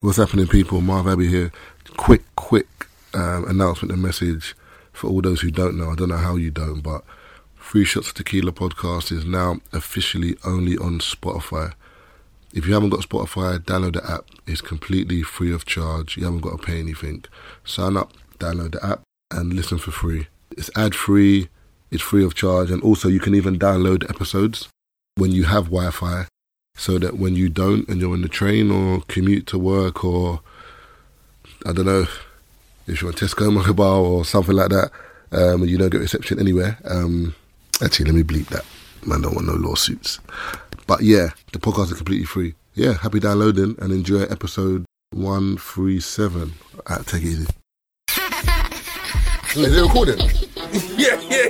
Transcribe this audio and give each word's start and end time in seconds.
What's 0.00 0.18
happening, 0.18 0.46
people? 0.46 0.80
Marv 0.80 1.08
Abbey 1.08 1.26
here. 1.26 1.50
Quick, 1.96 2.22
quick 2.36 2.68
um, 3.14 3.44
announcement 3.48 3.90
and 3.90 4.00
message 4.00 4.54
for 4.92 5.10
all 5.10 5.20
those 5.20 5.40
who 5.40 5.50
don't 5.50 5.76
know. 5.76 5.90
I 5.90 5.96
don't 5.96 6.10
know 6.10 6.18
how 6.18 6.36
you 6.36 6.52
don't, 6.52 6.82
but 6.82 7.02
Free 7.56 7.84
Shots 7.84 8.06
of 8.06 8.14
Tequila 8.14 8.52
podcast 8.52 9.10
is 9.10 9.24
now 9.24 9.56
officially 9.72 10.36
only 10.46 10.78
on 10.78 11.00
Spotify. 11.00 11.72
If 12.54 12.64
you 12.64 12.74
haven't 12.74 12.90
got 12.90 13.00
Spotify, 13.00 13.58
download 13.58 13.94
the 13.94 14.08
app. 14.08 14.26
It's 14.46 14.60
completely 14.60 15.24
free 15.24 15.52
of 15.52 15.66
charge. 15.66 16.16
You 16.16 16.26
haven't 16.26 16.42
got 16.42 16.60
to 16.60 16.64
pay 16.64 16.78
anything. 16.78 17.24
Sign 17.64 17.96
up, 17.96 18.12
download 18.38 18.74
the 18.74 18.86
app, 18.86 19.02
and 19.32 19.52
listen 19.52 19.78
for 19.78 19.90
free. 19.90 20.28
It's 20.52 20.70
ad 20.76 20.94
free, 20.94 21.48
it's 21.90 22.04
free 22.04 22.24
of 22.24 22.36
charge, 22.36 22.70
and 22.70 22.84
also 22.84 23.08
you 23.08 23.18
can 23.18 23.34
even 23.34 23.58
download 23.58 24.08
episodes 24.08 24.68
when 25.16 25.32
you 25.32 25.42
have 25.46 25.64
Wi 25.64 25.90
Fi 25.90 26.28
so 26.78 26.98
that 26.98 27.18
when 27.18 27.34
you 27.34 27.48
don't 27.48 27.86
and 27.88 28.00
you're 28.00 28.14
in 28.14 28.22
the 28.22 28.28
train 28.28 28.70
or 28.70 29.02
commute 29.08 29.46
to 29.48 29.58
work 29.58 30.04
or 30.04 30.40
I 31.66 31.72
don't 31.72 31.86
know 31.86 32.06
if 32.86 33.02
you're 33.02 33.10
on 33.10 33.16
Tesco 33.16 33.52
Mobile 33.52 34.06
or 34.06 34.24
something 34.24 34.54
like 34.54 34.70
that, 34.70 34.90
um, 35.32 35.62
and 35.62 35.70
you 35.70 35.76
don't 35.76 35.90
get 35.90 36.00
reception 36.00 36.38
anywhere. 36.38 36.78
Um, 36.84 37.34
actually, 37.82 38.06
let 38.06 38.14
me 38.14 38.22
bleep 38.22 38.46
that. 38.48 38.64
Man, 39.04 39.20
don't 39.22 39.34
want 39.34 39.48
no 39.48 39.54
lawsuits. 39.54 40.20
But 40.86 41.02
yeah, 41.02 41.30
the 41.52 41.58
podcast 41.58 41.90
is 41.90 41.94
completely 41.98 42.24
free. 42.24 42.54
Yeah, 42.74 42.94
happy 42.94 43.20
downloading 43.20 43.76
and 43.80 43.92
enjoy 43.92 44.22
episode 44.22 44.84
one 45.10 45.56
three 45.58 46.00
seven. 46.00 46.54
Right, 46.88 47.04
take 47.06 47.22
it 47.24 47.26
easy. 47.28 47.46
Is 49.56 49.76
it 49.76 49.82
recording? 49.82 50.18
Yeah, 50.98 51.18
yeah, 51.30 51.46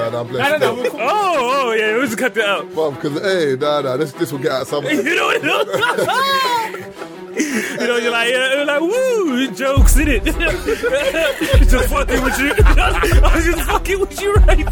yeah. 0.00 0.08
Nah, 0.10 0.22
nah, 0.22 0.24
bless 0.24 0.60
No, 0.60 0.74
no, 0.74 0.82
no. 0.82 0.90
Oh, 0.94 1.68
oh, 1.68 1.72
yeah. 1.72 1.96
Let's 1.96 2.14
cut 2.14 2.34
that 2.34 2.48
out. 2.48 2.68
Because, 2.68 3.20
hey, 3.22 3.56
nah, 3.58 3.80
nah, 3.80 3.96
this, 3.96 4.12
this 4.12 4.32
will 4.32 4.38
get 4.38 4.52
out 4.52 4.66
somewhere. 4.66 4.94
You 5.00 5.16
know 5.16 5.26
what? 5.26 5.42
you 7.36 7.86
know, 7.86 7.96
you're 7.96 8.10
like, 8.10 8.28
you're 8.28 8.64
like, 8.64 8.80
woo, 8.80 9.50
jokes 9.52 9.96
in 9.96 10.08
it. 10.08 10.24
just 11.68 11.88
fucking 11.88 12.22
with 12.22 12.38
you. 12.38 12.52
I 12.58 13.32
was 13.34 13.44
just 13.44 13.62
fucking 13.62 14.00
with 14.00 14.20
you, 14.20 14.34
right? 14.34 14.66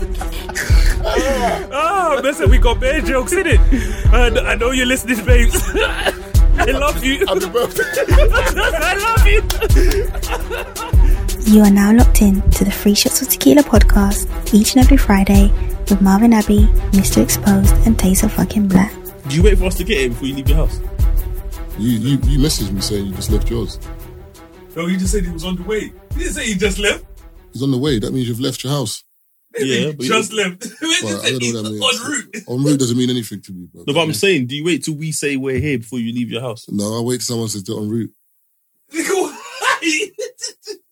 oh, 1.72 2.20
listen, 2.22 2.50
we 2.50 2.58
got 2.58 2.80
bad 2.80 3.06
jokes 3.06 3.32
in 3.32 3.46
it. 3.46 3.60
And 4.12 4.38
I 4.38 4.54
know 4.54 4.72
you're 4.72 4.86
listening, 4.86 5.24
babes. 5.24 5.62
I 5.74 6.64
love 6.72 7.04
you. 7.04 7.24
Happy 7.26 7.48
birthday. 7.48 7.84
I 8.08 8.94
love 8.98 9.26
you. 11.02 11.07
You 11.48 11.62
are 11.62 11.70
now 11.70 11.92
locked 11.94 12.20
in 12.20 12.42
to 12.52 12.64
the 12.64 12.70
Free 12.70 12.94
Shots 12.94 13.22
of 13.22 13.28
Tequila 13.28 13.62
podcast 13.62 14.28
each 14.52 14.74
and 14.74 14.84
every 14.84 14.98
Friday 14.98 15.50
with 15.88 16.00
Marvin 16.02 16.34
Abbey, 16.34 16.66
Mr. 16.92 17.22
Exposed, 17.22 17.74
and 17.86 17.96
Tazer 17.96 18.30
fucking 18.30 18.68
Black. 18.68 18.92
Do 19.28 19.36
you 19.36 19.42
wait 19.42 19.56
for 19.56 19.64
us 19.64 19.74
to 19.76 19.84
get 19.84 19.98
it 19.98 20.08
before 20.10 20.26
you 20.28 20.34
leave 20.36 20.48
your 20.48 20.58
house? 20.58 20.78
You, 21.78 21.90
you, 21.90 22.10
you 22.24 22.38
messaged 22.38 22.70
me 22.72 22.82
saying 22.82 23.06
you 23.06 23.14
just 23.14 23.30
left 23.30 23.48
yours. 23.50 23.78
No, 24.76 24.86
he 24.86 24.98
just 24.98 25.12
said 25.12 25.24
he 25.24 25.30
was 25.30 25.44
on 25.44 25.56
the 25.56 25.62
way. 25.62 25.80
He 26.12 26.18
didn't 26.18 26.34
say 26.34 26.44
he 26.44 26.54
just 26.54 26.78
left. 26.78 27.04
He's 27.52 27.62
on 27.62 27.70
the 27.70 27.78
way. 27.78 27.98
That 27.98 28.12
means 28.12 28.28
you've 28.28 28.40
left 28.40 28.62
your 28.62 28.72
house. 28.74 29.02
Yeah, 29.58 29.86
he 29.86 29.92
but 29.94 30.04
just 30.04 30.32
left. 30.34 30.64
He 30.80 30.96
Well, 31.02 31.20
I 31.24 31.30
don't 31.30 31.40
know 31.40 31.62
what 31.62 31.64
that 31.64 31.70
means. 31.70 32.00
en 32.00 32.10
route. 32.10 32.44
En 32.48 32.62
route 32.64 32.78
doesn't 32.78 32.98
mean 32.98 33.10
anything 33.10 33.40
to 33.40 33.52
me, 33.52 33.68
bro. 33.72 33.84
No, 33.86 33.94
but 33.94 34.00
I'm 34.00 34.12
saying, 34.12 34.46
do 34.48 34.54
you 34.56 34.64
wait 34.64 34.84
till 34.84 34.94
we 34.96 35.12
say 35.12 35.36
we're 35.36 35.58
here 35.58 35.78
before 35.78 35.98
you 35.98 36.12
leave 36.12 36.30
your 36.30 36.42
house? 36.42 36.66
No, 36.68 36.98
I 36.98 37.00
wait 37.00 37.16
till 37.20 37.24
someone 37.26 37.48
says 37.48 37.64
they're 37.64 37.76
en 37.78 37.88
route. 37.88 38.12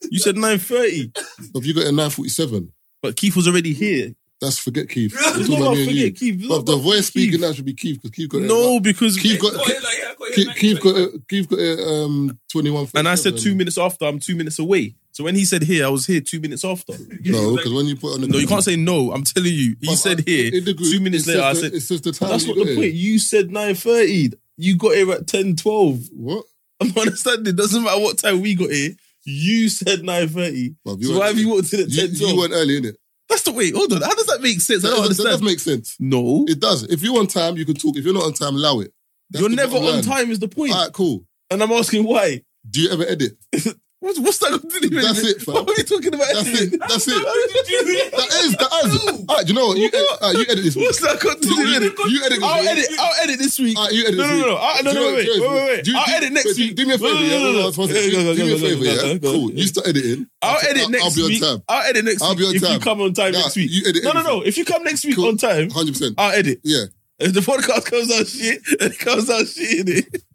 Why? 0.06 0.10
You 0.12 0.18
said 0.18 0.36
9.30, 0.36 1.12
But 1.52 1.60
if 1.60 1.66
you 1.66 1.74
got 1.74 1.84
a 1.86 1.92
947, 1.92 2.72
but 3.02 3.16
Keith 3.16 3.36
was 3.36 3.46
already 3.48 3.72
here. 3.72 4.14
that's 4.40 4.58
forget 4.58 4.88
Keith. 4.88 5.12
No, 5.20 5.32
We're 5.38 5.46
talking 5.46 5.62
about 5.62 5.72
me 5.74 5.80
and 5.82 5.90
forget 5.90 6.22
you. 6.22 6.32
Keith. 6.38 6.48
But 6.48 6.66
the 6.66 6.72
No, 6.72 6.78
voice 6.78 7.06
speaking 7.06 7.32
Keith. 7.32 7.40
now 7.40 7.52
should 7.52 7.64
be 7.64 7.74
Keith 7.74 7.96
because 7.96 8.10
Keith 8.10 8.28
got 8.30 8.42
it. 8.42 8.44
No, 8.46 8.80
because 8.80 9.16
Keith 9.18 9.40
got, 9.40 9.54
Got 9.54 9.68
it 9.70 9.82
like, 9.82 9.94
yeah, 9.98 10.14
got 10.18 10.32
Keith, 10.34 10.48
Keith 10.56 10.80
got 10.82 10.96
it, 10.96 11.28
Keith 11.28 11.48
got 11.48 11.58
it, 11.58 11.78
um, 11.80 12.38
21. 12.52 12.88
and 12.94 13.08
I 13.08 13.14
said 13.14 13.38
two 13.38 13.54
minutes 13.54 13.78
after, 13.78 14.04
I'm 14.06 14.18
two 14.18 14.34
minutes 14.36 14.58
away. 14.58 14.94
So 15.12 15.24
when 15.24 15.34
he 15.34 15.46
said 15.46 15.62
here, 15.62 15.86
I 15.86 15.88
was 15.88 16.04
here 16.06 16.20
two 16.20 16.40
minutes 16.40 16.64
after. 16.64 16.92
No, 17.24 17.56
because 17.56 17.72
when 17.72 17.86
you 17.86 17.96
put 17.96 18.14
on 18.14 18.20
the 18.20 18.26
No, 18.28 18.38
you 18.38 18.46
can't 18.46 18.62
say 18.62 18.76
no. 18.76 19.12
I'm 19.12 19.24
telling 19.24 19.52
you. 19.52 19.76
He 19.80 19.96
said 19.96 20.20
uh, 20.20 20.22
here. 20.26 20.50
in 20.54 20.64
the 20.64 20.74
group, 20.74 20.90
two 20.92 21.00
minutes 21.00 21.26
it 21.26 21.30
later, 21.36 21.42
I 21.42 21.52
says 21.54 21.60
said. 21.62 21.72
the- 21.72 21.76
it 21.76 21.80
says 21.80 22.00
the 22.02 22.12
time. 22.12 22.28
that's 22.30 22.42
you 22.46 22.54
not 22.54 22.58
the 22.58 22.64
got 22.66 22.74
point. 22.82 22.92
You 22.94 23.18
said 23.18 23.48
9.30. 23.48 24.34
You 24.58 24.76
got 24.76 24.94
here 24.94 25.12
at 25.12 25.26
ten 25.26 25.54
twelve. 25.56 26.00
What? 26.12 26.44
I'm 26.80 26.88
not 26.88 26.98
understanding. 26.98 27.46
It 27.46 27.56
doesn't 27.56 27.82
matter 27.82 28.00
what 28.00 28.18
time 28.18 28.40
we 28.40 28.54
got 28.54 28.70
here. 28.70 28.90
You 29.28 29.68
said 29.68 30.00
9.30. 30.02 30.76
Well, 30.84 30.98
so 31.02 31.18
why 31.18 31.26
have 31.26 31.38
you 31.38 31.48
walked 31.50 31.72
in 31.72 31.80
at 31.80 31.90
10, 31.92 32.10
You, 32.12 32.18
12? 32.18 32.32
you 32.32 32.38
weren't 32.38 32.52
early, 32.52 32.80
innit? 32.80 32.94
That's 33.28 33.42
the 33.42 33.52
way. 33.52 33.72
Hold 33.72 33.92
on. 33.92 34.00
How 34.02 34.14
does 34.14 34.26
that 34.26 34.40
make 34.40 34.60
sense? 34.60 34.84
I 34.84 34.88
don't 34.90 35.02
That, 35.08 35.16
that 35.16 35.22
does 35.24 35.42
make 35.42 35.58
sense. 35.58 35.96
no. 35.98 36.44
It 36.48 36.60
does. 36.60 36.84
If 36.84 37.02
you're 37.02 37.18
on 37.18 37.26
time, 37.26 37.56
you 37.56 37.64
can 37.66 37.74
talk. 37.74 37.96
If 37.96 38.04
you're 38.04 38.14
not 38.14 38.22
on 38.22 38.32
time, 38.34 38.54
allow 38.54 38.78
it. 38.80 38.92
That's 39.30 39.40
You're 39.40 39.50
never 39.50 39.76
on 39.78 39.82
line. 39.84 40.02
time 40.02 40.30
is 40.30 40.38
the 40.38 40.46
point. 40.48 40.72
All 40.72 40.84
right, 40.84 40.92
cool. 40.92 41.24
And 41.50 41.60
I'm 41.60 41.72
asking 41.72 42.04
why. 42.04 42.42
Do 42.70 42.80
you 42.80 42.90
ever 42.90 43.02
edit? 43.04 43.36
What's, 44.00 44.20
what's 44.20 44.38
that 44.38 44.50
got 44.52 44.60
to 44.60 44.68
do 44.68 44.94
with 44.94 45.02
That's 45.04 45.24
it, 45.24 45.40
fam. 45.40 45.54
What 45.54 45.70
are 45.70 45.80
you 45.80 45.82
talking 45.88 46.12
about? 46.12 46.28
That's 46.34 46.46
editing? 46.48 46.74
it. 46.74 46.80
That's 46.86 47.08
it. 47.08 47.16
How 47.16 47.32
did 47.48 47.68
you 47.68 47.80
do 47.80 47.94
that? 48.12 48.28
Is. 48.44 48.52
That 48.60 48.70
is. 48.84 49.24
All 49.26 49.36
right, 49.36 49.48
you 49.48 49.54
know 49.56 49.66
what? 49.72 49.78
You, 49.78 49.88
edit, 49.88 50.04
all 50.20 50.20
right, 50.20 50.36
you 50.36 50.44
edit 50.52 50.64
this 50.68 50.76
week. 50.76 50.84
What's 50.84 51.00
that 51.00 51.16
got 51.18 51.40
to 51.40 51.48
do 51.48 51.56
with 51.56 51.82
it? 51.82 51.96
You 52.12 52.20
edit 52.22 52.38
this 52.38 52.44
I'll 52.44 52.60
week. 52.60 52.68
edit. 52.76 52.86
I'll 53.00 53.22
edit 53.24 53.38
this 53.40 53.58
week. 53.58 53.76
All 53.78 53.84
right, 53.88 53.92
you 53.96 54.04
edit 54.06 54.18
No, 54.20 54.26
no, 54.28 54.36
week. 54.36 54.46
no, 54.46 54.52
no. 54.52 54.58
I- 54.60 54.80
no, 54.84 54.92
Do 54.92 55.00
no, 55.00 55.06
wait, 55.16 55.24
do 55.24 55.30
you 55.32 55.40
know- 55.40 55.48
wait, 55.48 55.56
wait, 55.56 55.66
wait. 55.80 55.84
do 55.84 55.92
I'll 55.96 56.06
do- 56.06 56.12
edit 56.12 56.32
next 56.36 56.46
wait, 56.46 56.58
week. 56.58 56.76
Do 56.76 56.86
me 56.86 56.92
a 56.94 56.98
favor, 56.98 57.08
No, 57.08 57.16
no, 57.16 57.24
no, 57.24 57.26
No, 57.26 57.40
no. 57.40 57.52
no, 57.52 57.60
I 57.60 57.64
was 57.66 57.74
supposed 57.74 57.92
to- 57.92 57.96
Yeah, 58.04 58.12
go, 58.12 58.22
go, 58.22 58.34
Do 58.36 58.44
me 58.44 58.52
a 58.52 58.58
favor, 58.60 58.84
yeah? 58.84 59.18
Cool. 59.18 59.50
You 59.56 59.66
start 59.66 59.86
editing. 59.88 60.26
I'll 60.42 60.60
edit 60.68 60.90
next 60.92 61.04
I'll 61.04 61.14
be 61.16 61.22
on 61.24 61.40
time. 61.40 61.62
I'll 61.66 61.86
edit 61.88 62.04
next 62.04 62.20
week. 62.20 62.28
I'll 62.28 62.36
be 62.36 62.42
week 62.44 62.48
on 62.48 62.56
if 62.56 62.62
you 62.76 62.78
come 62.84 63.00
on 63.00 63.12
time 63.16 63.32
next 63.32 63.56
week. 63.56 63.70
you 63.72 63.82
edit 63.88 64.04
no, 64.04 64.12
no, 64.12 64.22
no. 64.22 64.40
If 64.44 64.56
you 64.58 64.64
come 64.66 64.84
next 64.84 65.04
week 65.06 65.18
on 65.18 65.36
time, 65.38 65.70
100%. 65.70 66.14
I'll 66.18 66.32
edit. 66.36 66.60
Yeah. 66.62 66.84
If 67.18 67.32
the 67.32 67.40
podcast 67.40 67.86
comes 67.86 68.12
out 68.12 68.26
shit, 68.26 68.60
it 68.80 68.98
comes 68.98 69.30
out 69.30 69.46
shit. 69.46 69.86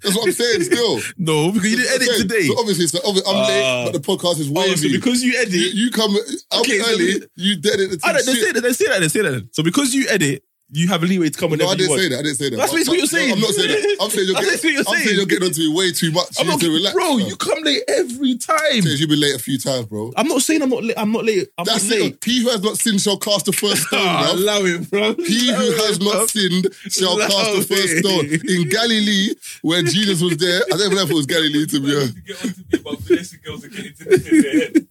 That's 0.02 0.16
what 0.16 0.26
I'm 0.26 0.32
saying 0.32 0.64
still. 0.64 1.00
No, 1.18 1.52
because 1.52 1.70
you 1.70 1.78
didn't 1.78 1.94
edit 2.02 2.10
today. 2.18 2.48
So 2.48 2.60
obviously, 2.60 2.88
so 2.88 3.00
obvi- 3.00 3.22
I'm 3.28 3.36
Ah. 3.36 3.48
late, 3.48 3.92
but 3.92 4.02
the 4.02 4.08
podcast 4.08 4.40
is 4.40 4.50
way 4.50 4.66
Oh, 4.70 4.76
so 4.76 4.90
because 4.90 5.24
you 5.24 5.38
edit, 5.38 5.54
you, 5.54 5.70
you 5.86 5.92
come 5.92 6.16
I'm 6.52 6.62
Okay, 6.62 6.80
so 6.80 6.92
early, 6.92 7.06
we- 7.06 7.28
you 7.36 7.56
dead 7.58 7.80
it. 7.80 8.00
I 8.04 8.14
don't, 8.14 8.26
they 8.26 8.34
say 8.34 8.52
that. 8.52 8.62
They 8.62 8.74
say 8.74 8.88
that. 8.88 9.00
They 9.00 9.08
say 9.10 9.22
that. 9.22 9.50
So 9.54 9.62
because 9.62 9.94
you 9.94 10.08
edit, 10.10 10.44
you 10.72 10.88
have 10.88 11.04
a 11.04 11.06
leeway 11.06 11.30
to 11.30 11.38
come 11.38 11.50
No, 11.50 11.54
whenever 11.66 11.70
I 11.70 11.72
you 11.74 11.78
didn't 11.78 11.90
want. 11.92 12.02
say 12.02 12.10
that. 12.10 12.20
I 12.20 12.22
didn't 12.24 12.36
say 12.38 12.50
that. 12.50 12.58
That's 12.58 12.74
basically 12.74 13.00
what 13.02 13.12
you're 13.12 13.28
no, 13.28 13.34
I'm 13.34 13.40
not 13.42 13.50
saying 13.52 13.68
that. 13.70 13.98
I'm 14.02 14.10
saying 14.10 14.28
you're 14.28 14.36
That's 14.42 14.62
getting, 14.62 14.62
what 14.62 14.72
you're 14.72 14.80
I'm 14.80 14.86
saying 14.86 15.04
saying. 15.06 15.18
you're 15.18 15.26
getting 15.26 15.48
onto 15.48 15.62
me 15.62 15.68
way 15.76 15.92
too 15.92 16.12
much. 16.12 16.30
I'm 16.40 16.46
you 16.46 16.52
not, 16.52 16.62
need 16.62 16.68
to 16.68 16.74
relax. 16.74 16.94
bro. 16.96 17.18
You 17.18 17.36
come 17.36 17.64
late 17.64 17.84
every 17.88 18.38
time. 18.38 18.82
Says 18.82 19.00
you've 19.00 19.10
been 19.10 19.20
late 19.20 19.36
a 19.36 19.40
few 19.40 19.58
times, 19.58 19.86
bro. 19.88 20.14
I'm 20.16 20.28
not 20.28 20.42
saying 20.42 20.62
I'm 20.62 20.70
not 20.70 20.84
late. 20.84 20.98
I'm 20.98 21.12
not 21.12 21.26
late. 21.26 21.50
I'm 21.58 21.66
That's 21.66 21.84
not 21.90 22.00
late. 22.00 22.14
it. 22.16 22.24
He 22.24 22.42
who 22.44 22.50
has 22.50 22.62
not 22.64 22.78
sinned 22.78 23.02
shall 23.02 23.18
cast 23.18 23.46
the 23.46 23.54
first 23.54 23.84
stone, 23.88 24.00
Ah, 24.02 24.32
bro. 24.32 24.42
allow 24.42 24.60
it, 24.64 24.90
bro. 24.90 25.14
He 25.16 25.48
who 25.54 25.72
has 25.84 25.98
it, 25.98 26.04
not 26.04 26.30
sinned 26.30 26.68
shall 26.90 27.18
Allow 27.18 27.28
cast 27.28 27.68
the 27.68 27.76
first 27.76 27.94
it. 27.94 28.06
stone. 28.06 28.26
In 28.56 28.70
Galilee, 28.70 29.36
where 29.62 29.84
Jesus 29.84 30.22
was 30.22 30.38
there, 30.38 30.62
I 30.72 30.78
don't 30.78 30.82
even 30.88 30.96
know 30.96 31.04
if 31.04 31.12
it 31.12 31.16
was 31.16 31.26
Galilee 31.26 31.66
to 31.66 31.80
be 31.80 31.92
honest. 31.96 32.16
To 32.16 32.22
get 32.22 32.44
on 32.46 32.54
to 32.54 32.60
me 32.60 32.80
about 32.80 33.00
finessing 33.04 33.40
girls 33.44 33.64
and 33.64 33.74
getting 33.76 33.94
to 33.94 34.04
their 34.18 34.42
head. 34.62 34.88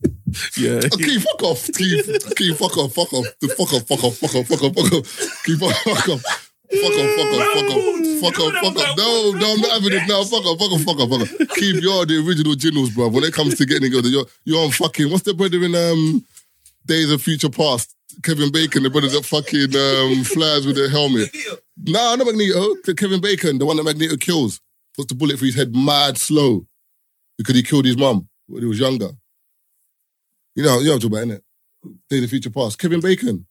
Yeah. 0.57 0.81
Okay, 0.93 1.19
fuck 1.19 1.43
off, 1.43 1.69
Keith. 1.75 2.35
Keith, 2.37 2.59
fuck 2.59 2.77
off, 2.79 2.95
fuck 2.95 3.13
off, 3.13 3.27
fuck 3.57 3.73
off, 3.73 3.87
fuck 3.87 4.05
off, 4.05 4.17
fuck 4.17 4.35
off, 4.35 4.47
fuck 4.47 4.63
off, 4.63 4.75
fuck 4.75 4.93
off. 4.93 5.45
Keith, 5.45 5.61
fuck 5.61 5.75
fuck 5.85 6.09
off. 6.09 6.47
Fuck 6.71 6.93
off, 6.93 7.11
fuck 7.17 7.35
off, 7.35 7.49
fuck 7.53 7.71
off, 7.71 8.21
fuck 8.21 8.41
off, 8.41 8.55
fuck 8.63 8.77
off. 8.77 8.97
No, 8.97 9.33
no, 9.33 9.53
I'm 9.55 9.61
not 9.61 9.73
having 9.73 9.93
it 9.93 10.09
now. 10.09 10.23
Fuck 10.23 10.47
off, 10.47 10.59
fuck 10.59 10.73
off, 10.73 10.83
fuck 10.83 11.01
off, 11.01 11.11
fuck 11.11 11.23
off. 11.23 11.49
Keith, 11.57 11.83
you're 11.83 12.07
the 12.07 12.25
original 12.25 12.55
Ginnels, 12.55 12.95
bro. 12.95 13.09
When 13.09 13.25
it 13.25 13.35
comes 13.35 13.57
to 13.57 13.67
getting 13.67 13.91
girls, 13.91 14.09
you're, 14.11 14.27
you're 14.45 14.65
on 14.65 14.71
fucking, 14.71 15.11
what's 15.11 15.25
the 15.25 15.35
brother 15.35 15.63
in 15.65 15.75
um, 15.75 16.25
Days 16.87 17.11
of 17.11 17.23
Future 17.23 17.51
Past? 17.51 17.95
Kevin 18.23 18.53
Bacon, 18.53 18.83
the 18.83 18.91
brother 18.91 19.09
that 19.09 19.25
fucking 19.25 19.75
um, 19.75 20.25
flies 20.25 20.67
with 20.67 20.77
the 20.77 20.89
helmet. 20.91 21.29
Nah, 21.77 22.17
not 22.17 22.27
Magneto. 22.27 22.75
Kevin 22.95 23.21
Bacon, 23.21 23.59
the 23.59 23.65
one 23.65 23.77
that 23.77 23.85
Magneto 23.85 24.17
kills. 24.17 24.61
Puts 24.97 25.09
the 25.09 25.15
bullet 25.15 25.39
through 25.39 25.47
his 25.47 25.55
head 25.55 25.75
mad 25.75 26.19
slow 26.19 26.67
because 27.39 27.55
he 27.55 27.63
killed 27.63 27.85
his 27.85 27.97
mum 27.97 28.29
when 28.49 28.63
he 28.63 28.69
was 28.69 28.81
younger. 28.81 29.11
You 30.61 30.67
know, 30.67 30.79
you 30.81 30.85
know 30.89 30.93
what 30.97 31.05
I'm 31.05 31.11
talking 31.11 31.31
about, 31.31 31.41
innit? 31.41 32.01
Days 32.11 32.25
of 32.25 32.29
Future 32.29 32.51
Past. 32.51 32.79
Kevin 32.79 33.01
Bacon. 33.01 33.47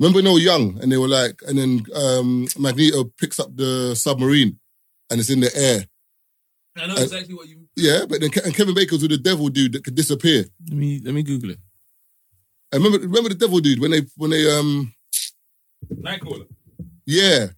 Remember 0.00 0.16
when 0.16 0.24
they 0.24 0.32
were 0.32 0.38
young 0.38 0.78
and 0.80 0.90
they 0.90 0.96
were 0.96 1.08
like, 1.08 1.42
and 1.46 1.58
then 1.58 1.84
um, 1.94 2.48
Magneto 2.58 3.04
picks 3.20 3.38
up 3.38 3.54
the 3.54 3.94
submarine 3.94 4.58
and 5.10 5.20
it's 5.20 5.28
in 5.28 5.40
the 5.40 5.54
air. 5.54 5.84
I 6.78 6.86
know 6.86 6.94
Uh, 6.96 7.02
exactly 7.02 7.34
what 7.34 7.48
you 7.48 7.68
Yeah, 7.76 8.06
but 8.08 8.22
then 8.22 8.30
Ke- 8.30 8.46
and 8.46 8.54
Kevin 8.54 8.74
Bacon's 8.74 9.02
with 9.02 9.10
the 9.10 9.18
devil 9.18 9.48
dude 9.50 9.72
that 9.74 9.84
could 9.84 9.94
disappear. 9.94 10.46
Let 10.70 10.76
me 10.78 11.00
let 11.04 11.12
me 11.12 11.22
Google 11.22 11.50
it. 11.50 11.58
And 12.72 12.82
remember, 12.82 13.06
remember 13.06 13.28
the 13.28 13.34
devil 13.34 13.60
dude 13.60 13.78
when 13.80 13.90
they 13.90 14.02
when 14.16 14.30
they 14.30 14.50
um 14.50 14.94
Nightcrawler. 15.92 16.46
yeah, 17.04 17.48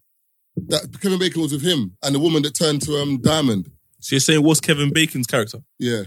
that 0.67 1.01
Kevin 1.01 1.21
Bacon 1.21 1.43
was 1.43 1.53
with 1.53 1.63
him 1.63 1.97
and 2.03 2.13
the 2.13 2.19
woman 2.19 2.43
that 2.43 2.57
turned 2.57 2.83
to 2.83 2.97
um 3.01 3.19
Diamond. 3.19 3.71
So 4.01 4.17
you're 4.17 4.21
saying 4.21 4.43
what's 4.43 4.61
Kevin 4.61 4.93
Bacon's 4.93 5.29
character? 5.29 5.59
Yeah, 5.79 6.03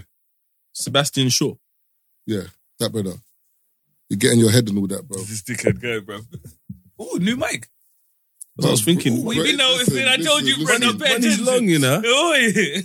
Sebastian 0.74 1.30
Shaw. 1.30 1.54
Yeah, 2.30 2.42
that 2.78 2.92
brother. 2.92 3.14
You 4.08 4.16
get 4.16 4.32
in 4.32 4.38
your 4.38 4.52
head 4.52 4.68
and 4.68 4.78
all 4.78 4.86
that, 4.86 5.06
bro. 5.08 5.18
This 5.18 5.42
dickhead 5.42 5.80
guy, 5.82 5.98
bro. 5.98 6.20
Oh, 7.02 7.16
new 7.18 7.34
mic. 7.34 7.66
That's 8.56 8.58
what 8.58 8.66
I 8.66 8.70
was 8.72 8.84
thinking. 8.84 9.24
We 9.24 9.42
been 9.42 9.56
noticing. 9.56 10.06
I 10.06 10.16
told 10.18 10.42
you, 10.42 10.58
listen, 10.58 10.66
Brenda, 10.66 11.02
pay 11.02 11.12
When 11.14 11.22
he's 11.22 11.40
long, 11.40 11.64
you 11.64 11.78
know. 11.78 11.96
Oi. 12.04 12.82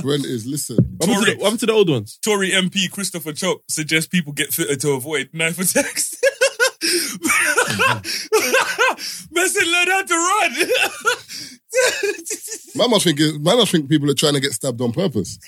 Brent 0.02 0.26
is 0.26 0.44
listen. 0.46 0.76
What 0.98 1.08
happened 1.08 1.26
to 1.26 1.32
the- 1.32 1.38
what 1.38 1.44
happened 1.44 1.60
to 1.60 1.66
the 1.66 1.72
old 1.72 1.88
ones? 1.88 2.18
Tory 2.22 2.50
MP 2.50 2.90
Christopher 2.90 3.32
Chope 3.32 3.64
suggests 3.70 4.06
people 4.06 4.34
get 4.34 4.52
fitted 4.52 4.80
to 4.82 4.90
avoid 4.92 5.30
knife 5.32 5.58
attacks. 5.58 6.14
Messi 9.34 9.64
learn 9.64 9.88
how 9.88 10.02
to 10.02 10.14
run. 10.14 10.52
Man 12.76 12.90
must 12.90 13.04
think, 13.04 13.18
it- 13.20 13.40
man 13.40 13.56
must 13.56 13.72
think 13.72 13.88
people 13.88 14.10
are 14.10 14.14
trying 14.14 14.34
to 14.34 14.40
get 14.40 14.52
stabbed 14.52 14.80
on 14.82 14.92
purpose. 14.92 15.38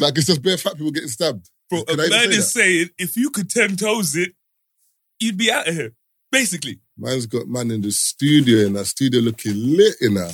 Like 0.00 0.18
it's 0.18 0.26
just 0.26 0.42
bare 0.42 0.58
fat 0.58 0.74
people 0.76 0.90
getting 0.90 1.08
stabbed. 1.08 1.48
Bro, 1.70 1.84
a 1.88 1.96
man 1.96 2.10
say 2.10 2.24
is 2.36 2.52
saying 2.52 2.88
if 2.98 3.16
you 3.16 3.30
could 3.30 3.50
ten 3.50 3.76
toes 3.76 4.14
it, 4.16 4.34
you'd 5.18 5.36
be 5.38 5.50
out 5.50 5.66
of 5.68 5.74
here. 5.74 5.92
Basically. 6.30 6.80
Man's 6.98 7.26
got 7.26 7.46
man 7.48 7.70
in 7.70 7.80
the 7.80 7.90
studio 7.90 8.66
and 8.66 8.76
that 8.76 8.84
studio 8.86 9.20
looking 9.20 9.54
lit 9.76 9.94
in 10.00 10.14
there. 10.14 10.30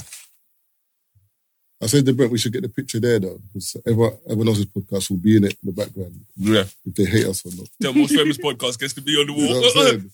I 1.83 1.87
said 1.87 2.05
to 2.05 2.13
Brent, 2.13 2.31
we 2.33 2.37
should 2.39 2.53
get 2.53 2.63
the 2.63 2.69
picture 2.69 3.01
there 3.01 3.19
though, 3.19 3.39
because 3.49 3.75
everyone, 3.87 4.19
everyone 4.27 4.49
else's 4.49 4.67
podcast 4.67 5.09
will 5.11 5.17
be 5.17 5.37
in 5.39 5.45
it 5.45 5.57
in 5.63 5.67
the 5.67 5.73
background 5.73 6.21
Yeah. 6.37 6.65
if 6.85 6.95
they 6.95 7.05
hate 7.07 7.27
us 7.27 7.45
or 7.47 7.55
not. 7.57 7.69
The 7.79 7.93
most 7.93 8.15
famous 8.15 8.37
podcast 8.37 8.79
gets 8.79 8.93
to 8.95 9.01
be 9.01 9.13
on 9.13 9.27
the 9.29 9.33
You 9.33 9.49
know 9.49 9.61
wall. 9.61 10.01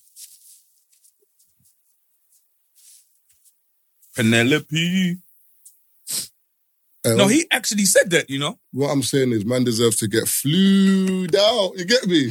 Penelope. 4.14 5.18
Uh, 7.06 7.14
No, 7.14 7.28
he 7.28 7.46
actually 7.50 7.84
said 7.84 8.10
that, 8.10 8.28
you 8.28 8.38
know. 8.38 8.58
what 8.72 8.88
I'm 8.90 9.02
saying 9.02 9.32
is, 9.32 9.44
man 9.44 9.64
deserves 9.64 9.96
to 9.98 10.08
get 10.08 10.26
flued 10.28 11.34
out. 11.36 11.72
You 11.78 11.84
get 11.84 12.06
me, 12.06 12.30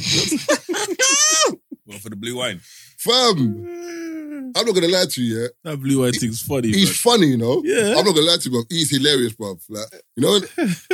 Well, 1.86 1.98
for 1.98 2.10
the 2.10 2.16
blue 2.16 2.36
wine. 2.36 2.60
fam? 2.98 4.52
I'm 4.56 4.64
not 4.66 4.74
gonna 4.74 4.88
lie 4.88 5.04
to 5.08 5.22
you. 5.22 5.40
Yeah, 5.42 5.48
That 5.64 5.76
blue 5.80 6.00
white 6.02 6.14
thing's 6.16 6.42
funny. 6.42 6.68
he's 6.72 6.98
funny, 7.00 7.28
you 7.28 7.36
know. 7.36 7.62
Yeah. 7.64 7.94
I'm 7.96 8.04
not 8.04 8.14
gonna 8.14 8.22
lie 8.26 8.36
to 8.38 8.44
you, 8.44 8.50
bro. 8.50 8.62
He's 8.68 8.90
hilarious, 8.90 9.34
bro. 9.34 9.56
Like, 9.68 9.86
you 10.16 10.22
know, 10.22 10.40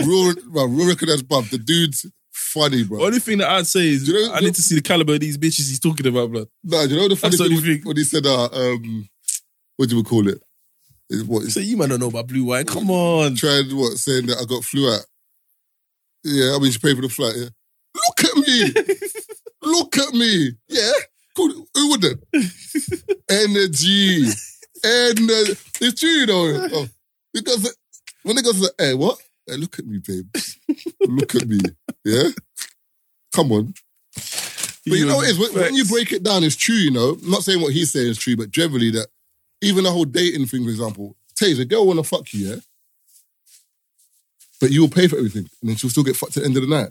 real, 0.06 0.34
bro, 0.50 0.64
real 0.66 0.88
recognize, 0.88 1.22
bro. 1.22 1.42
The 1.42 1.58
dude's 1.58 2.04
funny, 2.32 2.84
bro. 2.84 3.04
Only 3.06 3.20
thing 3.20 3.38
that 3.38 3.48
I'd 3.50 3.66
say 3.66 3.88
is 3.88 4.04
Do 4.04 4.12
you 4.12 4.26
know- 4.28 4.34
I 4.34 4.40
need 4.40 4.54
to 4.54 4.62
see 4.62 4.74
the 4.74 4.82
caliber 4.82 5.14
of 5.14 5.20
these 5.20 5.38
bitches 5.38 5.68
he's 5.68 5.80
talking 5.80 6.06
about, 6.06 6.30
bro. 6.30 6.46
Nah, 6.64 6.86
do 6.86 6.94
you 6.94 7.00
know 7.00 7.08
the 7.08 7.16
funny 7.16 7.36
That's 7.36 7.48
thing 7.48 7.56
only 7.58 7.80
when, 7.82 7.96
he 7.96 8.04
said, 8.04 8.26
uh, 8.26 8.46
um, 8.52 9.08
what 9.76 9.88
do 9.88 9.96
we 9.96 10.02
call 10.02 10.28
it? 10.28 10.42
Is 11.12 11.24
what 11.24 11.42
So 11.44 11.60
you 11.60 11.76
might 11.76 11.90
not 11.90 12.00
know 12.00 12.08
about 12.08 12.26
blue 12.26 12.44
wine. 12.44 12.64
Come 12.64 12.90
on. 12.90 13.34
tried 13.34 13.70
what 13.72 13.98
saying 13.98 14.26
that 14.26 14.38
I 14.40 14.46
got 14.46 14.64
flu 14.64 14.90
out. 14.90 15.04
Yeah, 16.24 16.54
I 16.56 16.58
mean 16.58 16.72
she 16.72 16.78
paid 16.78 16.96
for 16.96 17.02
the 17.02 17.10
flight. 17.10 17.34
Yeah. 17.36 17.48
Look 17.94 18.24
at 18.24 18.36
me, 18.36 18.72
look 19.62 19.98
at 19.98 20.14
me. 20.14 20.52
Yeah, 20.68 20.92
cool. 21.36 21.66
Who 21.74 21.90
wouldn't? 21.90 22.24
Energy, 23.28 24.24
and 24.24 25.28
it's 25.80 26.00
true, 26.00 26.08
you 26.08 26.26
know. 26.26 26.68
Oh, 26.72 26.88
because 27.34 27.76
when 28.22 28.38
it 28.38 28.44
goes 28.44 28.60
like, 28.60 28.70
hey, 28.78 28.94
what? 28.94 29.18
Hey, 29.46 29.56
look 29.56 29.78
at 29.78 29.86
me, 29.86 29.98
babe. 29.98 30.26
look 31.06 31.34
at 31.34 31.46
me. 31.46 31.58
Yeah, 32.06 32.30
come 33.34 33.52
on. 33.52 33.74
But 34.14 34.98
you 34.98 35.06
know 35.06 35.16
what 35.16 35.28
it 35.28 35.32
is? 35.32 35.38
When, 35.38 35.52
when 35.52 35.74
you 35.74 35.84
break 35.84 36.12
it 36.12 36.22
down, 36.22 36.42
it's 36.42 36.56
true, 36.56 36.74
you 36.74 36.90
know. 36.90 37.18
I'm 37.22 37.30
not 37.30 37.42
saying 37.42 37.60
what 37.60 37.74
he's 37.74 37.92
saying 37.92 38.08
is 38.08 38.18
true, 38.18 38.36
but 38.36 38.50
generally 38.50 38.90
that 38.92 39.08
even 39.62 39.84
the 39.84 39.90
whole 39.90 40.04
dating 40.04 40.46
thing, 40.46 40.64
for 40.64 40.70
example, 40.70 41.16
Taze, 41.34 41.60
a 41.60 41.64
girl 41.64 41.86
wanna 41.86 42.02
fuck 42.02 42.32
you, 42.32 42.48
yeah? 42.48 42.56
But 44.60 44.70
you 44.70 44.82
will 44.82 44.88
pay 44.88 45.08
for 45.08 45.16
everything, 45.16 45.48
and 45.60 45.70
then 45.70 45.76
she'll 45.76 45.90
still 45.90 46.04
get 46.04 46.16
fucked 46.16 46.36
at 46.36 46.42
the 46.42 46.46
end 46.46 46.56
of 46.56 46.62
the 46.62 46.68
night. 46.68 46.90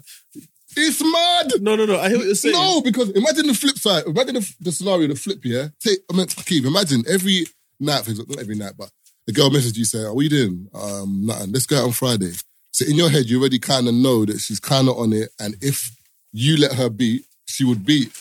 It's 0.76 1.04
mad! 1.04 1.62
No, 1.62 1.76
no, 1.76 1.86
no. 1.86 2.00
I 2.00 2.10
hear 2.10 2.18
what 2.18 2.26
you're 2.26 2.36
saying. 2.36 2.56
No, 2.56 2.82
because 2.82 3.10
imagine 3.12 3.48
the 3.48 3.54
flip 3.54 3.78
side. 3.78 4.06
Imagine 4.06 4.36
the, 4.36 4.54
the 4.62 4.72
scenario, 4.72 5.08
the 5.08 5.16
flip, 5.16 5.40
yeah? 5.44 5.68
Take, 5.80 6.00
I 6.10 6.16
mean, 6.16 6.28
Keith, 6.28 6.66
imagine 6.66 7.04
every 7.10 7.46
night, 7.80 8.06
for 8.06 8.12
example, 8.12 8.36
not 8.36 8.42
every 8.42 8.56
night, 8.56 8.74
but 8.78 8.90
the 9.28 9.34
girl 9.34 9.50
messaged 9.50 9.78
you 9.78 9.86
saying, 9.86 10.06
oh, 10.06 10.14
what 10.14 10.22
are 10.22 10.24
you 10.24 10.30
doing? 10.30 10.68
Um, 10.74 11.26
nothing. 11.26 11.52
Let's 11.52 11.66
go 11.66 11.78
out 11.78 11.86
on 11.86 11.92
Friday. 11.92 12.32
So 12.72 12.86
in 12.86 12.96
your 12.96 13.10
head, 13.10 13.26
you 13.26 13.40
already 13.40 13.60
kind 13.60 13.88
of 13.88 13.94
know 13.94 14.26
that 14.26 14.40
she's 14.40 14.60
kind 14.60 14.88
of 14.88 14.98
on 14.98 15.12
it, 15.12 15.30
and 15.40 15.56
if 15.62 15.92
you 16.32 16.56
let 16.58 16.74
her 16.74 16.90
beat, 16.90 17.26
she 17.46 17.66
would 17.66 17.86
beat. 17.86 18.18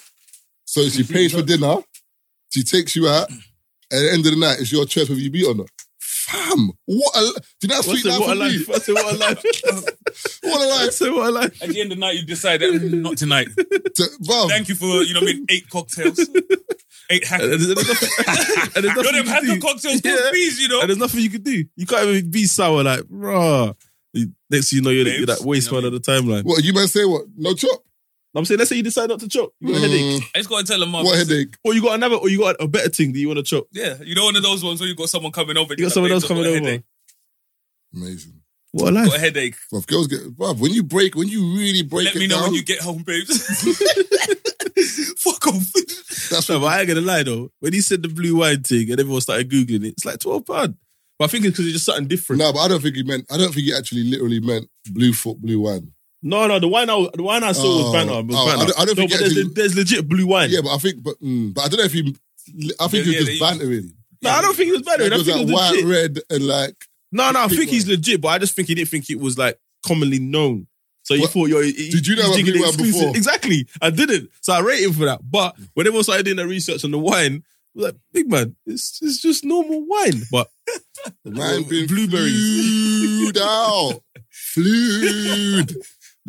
So 0.65 0.89
she 0.89 1.05
pays 1.05 1.33
for 1.33 1.43
dinner, 1.43 1.77
she 2.51 2.65
takes 2.65 2.97
you 2.97 3.09
out, 3.09 3.31
at 3.93 3.99
the 4.01 4.11
end 4.13 4.27
of 4.27 4.33
the 4.33 4.39
night, 4.41 4.61
it's 4.61 4.73
your 4.73 4.87
choice 4.87 5.09
whether 5.09 5.21
you 5.21 5.31
beat 5.31 5.47
or 5.47 5.55
not. 5.55 5.69
Fam, 5.99 6.71
what 6.87 7.17
a, 7.17 7.21
do 7.21 7.41
you 7.63 7.69
know 7.69 7.75
how 7.77 7.81
sweet 7.83 8.03
the, 8.05 8.11
life 8.11 8.21
what 8.21 8.37
a 8.37 8.41
would 8.41 8.51
be? 8.53 8.59
life? 8.59 8.69
What's 8.69 8.87
the, 8.87 8.95
what 8.95 9.15
a 9.15 9.19
life? 9.19 9.45
What 10.43 10.61
a 10.61 10.69
life. 10.69 10.81
What's 10.85 10.99
the, 10.99 11.13
what 11.13 11.27
a 11.29 11.31
life? 11.31 11.63
At 11.63 11.69
the 11.71 11.81
end 11.81 11.93
of 11.93 11.99
the 11.99 12.01
night, 12.01 12.17
you 12.17 12.27
decide 12.27 12.61
that 12.61 12.71
mm, 12.73 13.01
not 13.01 13.17
tonight. 13.17 13.49
To, 13.57 14.03
bruv, 14.23 14.49
Thank 14.49 14.69
you 14.69 14.75
for, 14.75 14.87
you 15.03 15.15
know 15.15 15.21
what 15.21 15.31
I 15.31 15.33
mean, 15.35 15.47
eight 15.51 15.69
cocktails. 15.71 16.19
Eight 17.11 17.25
hack. 17.27 17.41
And 17.43 17.53
there's, 17.53 17.69
and 17.69 17.77
there's 17.77 17.89
nothing, 17.89 18.73
and 18.77 18.85
there's 18.85 18.85
Yo, 18.85 19.03
nothing 19.03 19.13
them 19.17 19.27
you 19.27 19.31
hacker 19.33 19.47
can 19.47 19.55
do. 19.55 19.61
cocktails, 19.61 20.01
Yeah. 20.05 20.17
yeah. 20.25 20.31
fees, 20.33 20.61
you 20.61 20.69
know. 20.69 20.81
And 20.81 20.89
there's 20.91 20.99
nothing 20.99 21.21
you 21.21 21.31
can 21.31 21.43
do. 21.43 21.65
You 21.77 21.87
can't 21.87 22.07
even 22.09 22.31
be 22.31 22.45
sour 22.45 22.83
like, 22.83 23.01
bruh. 23.03 23.75
Next 24.51 24.71
thing 24.71 24.79
you 24.79 24.83
know, 24.83 24.91
you're, 24.91 25.07
you're 25.07 25.27
that 25.27 25.39
Babes, 25.39 25.45
waste 25.47 25.71
you 25.71 25.77
know 25.77 25.83
man 25.83 25.93
of 25.95 26.03
the 26.03 26.11
timeline. 26.11 26.45
what, 26.45 26.65
you 26.65 26.73
might 26.73 26.89
say 26.89 27.05
what? 27.05 27.23
No 27.37 27.55
chop? 27.55 27.83
I'm 28.35 28.45
saying, 28.45 28.59
let's 28.59 28.69
say 28.71 28.77
you 28.77 28.83
decide 28.83 29.09
not 29.09 29.21
to 29.21 29.29
chop. 29.29 29.51
You 29.61 29.69
got 29.69 29.79
a 29.79 29.81
headache. 29.81 30.23
Mm, 30.23 30.27
I 30.35 30.39
just 30.39 30.49
gotta 30.49 30.65
tell 30.65 30.79
them, 30.79 30.93
what 30.93 31.19
headache? 31.19 31.57
Or 31.65 31.75
you 31.75 31.83
got 31.83 31.95
another, 31.95 32.17
or 32.17 32.29
you 32.29 32.39
got 32.39 32.57
a 32.61 32.69
better 32.69 32.89
thing 32.89 33.13
that 33.13 33.19
you 33.19 33.27
want 33.27 33.39
to 33.39 33.43
chop. 33.45 33.67
Yeah, 33.73 33.97
you 34.03 34.15
know 34.15 34.25
one 34.25 34.37
of 34.37 34.43
those 34.43 34.63
ones 34.65 34.81
where 34.81 34.89
you 34.89 34.95
got 34.95 35.09
someone 35.09 35.33
coming 35.33 35.57
over. 35.57 35.75
You 35.77 35.85
got 35.85 35.93
someone 35.93 36.13
else 36.13 36.27
coming 36.27 36.47
over. 36.47 36.55
Headache. 36.59 36.85
Amazing. 37.95 38.41
What 38.73 38.91
a 38.91 38.93
life. 38.93 39.09
Got 39.09 39.17
a 39.17 39.21
headache. 39.21 39.57
Bruv, 39.73 39.87
girls 39.87 40.07
get, 40.07 40.21
bruv, 40.37 40.61
when 40.61 40.73
you 40.73 40.85
break, 40.85 41.17
when 41.17 41.29
you 41.29 41.55
really 41.57 41.83
break 41.83 42.07
Let 42.07 42.17
it 42.17 42.19
me 42.21 42.27
know 42.29 42.37
down, 42.37 42.45
when 42.45 42.55
you 42.55 42.63
get 42.63 42.81
home, 42.81 43.03
babes. 43.03 43.47
Fuck 45.19 45.49
off. 45.49 45.73
that's 46.31 46.49
No, 46.49 46.61
but 46.61 46.67
I 46.67 46.81
ain't 46.81 46.89
gonna 46.89 47.01
lie 47.01 47.25
though. 47.25 47.51
When 47.59 47.73
he 47.73 47.81
said 47.81 48.03
the 48.03 48.09
blue 48.09 48.37
wine 48.37 48.63
thing 48.63 48.91
and 48.91 49.01
everyone 49.01 49.21
started 49.23 49.51
googling 49.51 49.85
it, 49.85 49.95
it's 49.95 50.05
like 50.05 50.21
twelve 50.21 50.47
pound. 50.47 50.77
But 51.19 51.25
I 51.25 51.29
think 51.29 51.45
it's 51.45 51.53
because 51.53 51.67
it's 51.67 51.75
just 51.75 51.85
something 51.87 52.07
different. 52.07 52.41
no, 52.41 52.53
but 52.53 52.61
I 52.61 52.69
don't 52.69 52.81
think 52.81 52.97
he 52.97 53.03
meant, 53.03 53.27
I 53.31 53.37
don't 53.37 53.53
think 53.53 53.67
he 53.67 53.75
actually 53.77 54.05
literally 54.05 54.41
meant 54.41 54.69
blue 54.91 55.13
foot, 55.13 55.39
blue 55.39 55.61
wine. 55.61 55.93
No, 56.23 56.47
no, 56.47 56.59
the 56.59 56.69
wine 56.69 56.91
I 56.91 57.07
the 57.15 57.23
wine 57.23 57.43
I 57.45 57.53
saw 57.53 57.63
Oh, 57.65 57.83
was 57.85 57.93
banter. 57.93 58.13
Was 58.23 58.37
oh, 58.39 58.47
banter. 58.47 58.63
I 58.63 58.67
don't- 58.67 58.79
I 58.81 58.85
don't 58.85 58.89
no, 58.89 58.95
think 58.95 59.11
but 59.11 59.19
there's, 59.21 59.33
actually- 59.39 59.53
there's 59.55 59.75
legit 59.77 60.09
blue 60.09 60.27
wine. 60.27 60.51
Yeah, 60.51 60.61
but 60.63 60.75
I 60.75 60.79
think, 60.79 61.03
but, 61.03 61.21
mm, 61.23 61.55
but 61.55 61.65
I 61.65 61.69
don't 61.69 61.79
know 61.79 61.85
if 61.85 61.93
he, 61.93 62.15
I 62.79 62.89
think 62.89 62.93
Yeah, 62.93 63.01
he 63.03 63.09
was 63.09 63.09
yeah, 63.09 63.19
just 63.21 63.27
they- 63.27 63.39
bantering. 63.39 63.93
no, 64.23 64.31
I 64.31 64.43
don't 64.43 64.57
think 64.57 64.69
it 64.69 64.73
was 64.73 64.83
banter. 64.83 65.05
Like, 65.05 65.13
I 65.13 65.15
it 65.15 65.19
was 65.19 65.27
think 65.27 65.37
like 65.39 65.49
it 65.49 65.53
was 65.53 65.61
white, 65.61 65.85
legit. 65.85 65.87
red, 65.87 66.19
and 66.31 66.47
like, 66.47 66.85
No, 67.13 67.31
no, 67.31 67.41
I 67.45 67.49
think 67.49 67.71
he's 67.71 67.87
wine. 67.87 67.97
legit, 67.97 68.21
but 68.21 68.29
I 68.29 68.39
just 68.39 68.55
think 68.55 68.69
he 68.69 68.75
didn't 68.75 68.91
think 68.91 69.09
it 69.11 69.19
was 69.19 69.39
like 69.39 69.59
commonly 69.87 70.19
known. 70.19 70.67
So 71.03 71.15
you 71.15 71.23
What- 71.23 71.31
thought 71.31 71.49
you're. 71.49 71.63
Did 71.63 72.07
you 72.07 72.17
know 72.17 72.27
about 72.33 72.45
blue 72.45 72.61
wine 72.63 72.77
before? 72.77 73.17
Exactly, 73.17 73.67
I 73.81 73.89
didn't. 73.91 74.31
So 74.43 74.53
I 74.53 74.61
rate 74.61 74.83
him 74.85 74.93
for 74.93 75.07
that. 75.07 75.21
But 75.29 75.57
when 75.75 75.87
everyone 75.87 76.05
started 76.05 76.25
doing 76.25 76.37
the 76.37 76.47
research 76.47 76.85
on 76.85 76.91
the 76.91 76.99
wine, 76.99 77.43
I 77.43 77.71
was 77.75 77.85
like, 77.87 77.97
big 78.13 78.31
man, 78.31 78.57
it's 78.67 78.99
it's 79.01 79.23
just 79.23 79.43
normal 79.45 79.87
wine. 79.87 80.23
But 80.31 80.51
the 81.25 81.31
man 81.31 81.63
being 81.69 81.87
blueberries. 81.87 82.35
flued 82.35 83.39
out. 83.39 84.03
Flued. 84.31 85.77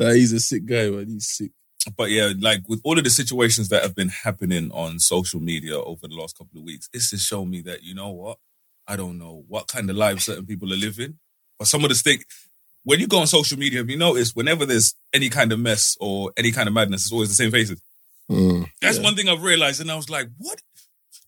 Nah, 0.02 0.12
he's 0.14 0.34
a 0.34 0.40
sick 0.40 0.66
guy, 0.66 0.90
man. 0.90 1.08
He's 1.08 1.28
sick. 1.30 1.52
But 1.98 2.12
yeah, 2.12 2.32
like 2.40 2.62
with 2.68 2.82
all 2.84 2.98
of 2.98 3.04
the 3.04 3.10
situations 3.10 3.70
that 3.70 3.82
have 3.84 3.96
been 3.96 4.10
happening 4.10 4.70
on 4.72 5.00
social 5.00 5.40
media 5.40 5.80
over 5.80 6.08
the 6.08 6.16
last 6.16 6.38
couple 6.38 6.60
of 6.60 6.64
weeks, 6.66 6.90
it's 6.94 7.10
just 7.10 7.28
shown 7.28 7.50
me 7.50 7.62
that, 7.62 7.84
you 7.84 7.96
know 7.96 8.10
what? 8.12 8.38
I 8.88 8.96
don't 8.96 9.18
know 9.18 9.44
what 9.48 9.68
kind 9.68 9.90
of 9.90 9.96
life 9.96 10.20
certain 10.20 10.46
people 10.46 10.72
are 10.72 10.78
living. 10.78 11.18
But 11.58 11.68
some 11.68 11.84
of 11.84 11.90
the 11.90 11.96
stick, 11.96 12.26
when 12.84 13.00
you 13.00 13.08
go 13.08 13.20
on 13.20 13.28
social 13.28 13.58
media, 13.58 13.80
have 13.80 13.90
you 13.90 13.98
noticed 13.98 14.36
whenever 14.36 14.66
there's 14.66 14.94
any 15.14 15.30
kind 15.30 15.52
of 15.52 15.60
mess 15.60 15.96
or 16.00 16.32
any 16.38 16.52
kind 16.52 16.68
of 16.68 16.74
madness, 16.74 17.04
it's 17.06 17.12
always 17.14 17.30
the 17.30 17.36
same 17.36 17.52
faces? 17.52 17.82
Mm. 18.30 18.68
That's 18.82 18.98
Yeah. 18.98 19.04
one 19.04 19.16
thing 19.16 19.28
I've 19.30 19.44
realized. 19.44 19.82
And 19.82 19.92
I 19.92 19.96
was 19.96 20.10
like, 20.10 20.28
what? 20.38 20.60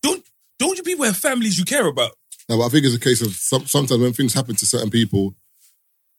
Don't 0.02 0.24
don't 0.58 0.76
you 0.76 0.84
people 0.84 1.04
have 1.04 1.16
families 1.16 1.58
you 1.58 1.64
care 1.64 1.86
about? 1.86 2.12
No, 2.48 2.58
but 2.58 2.66
I 2.66 2.68
think 2.68 2.84
it's 2.86 2.94
a 2.94 3.00
case 3.00 3.22
of 3.22 3.32
some, 3.34 3.66
sometimes 3.66 4.00
when 4.00 4.12
things 4.12 4.34
happen 4.34 4.54
to 4.54 4.66
certain 4.66 4.90
people, 4.90 5.34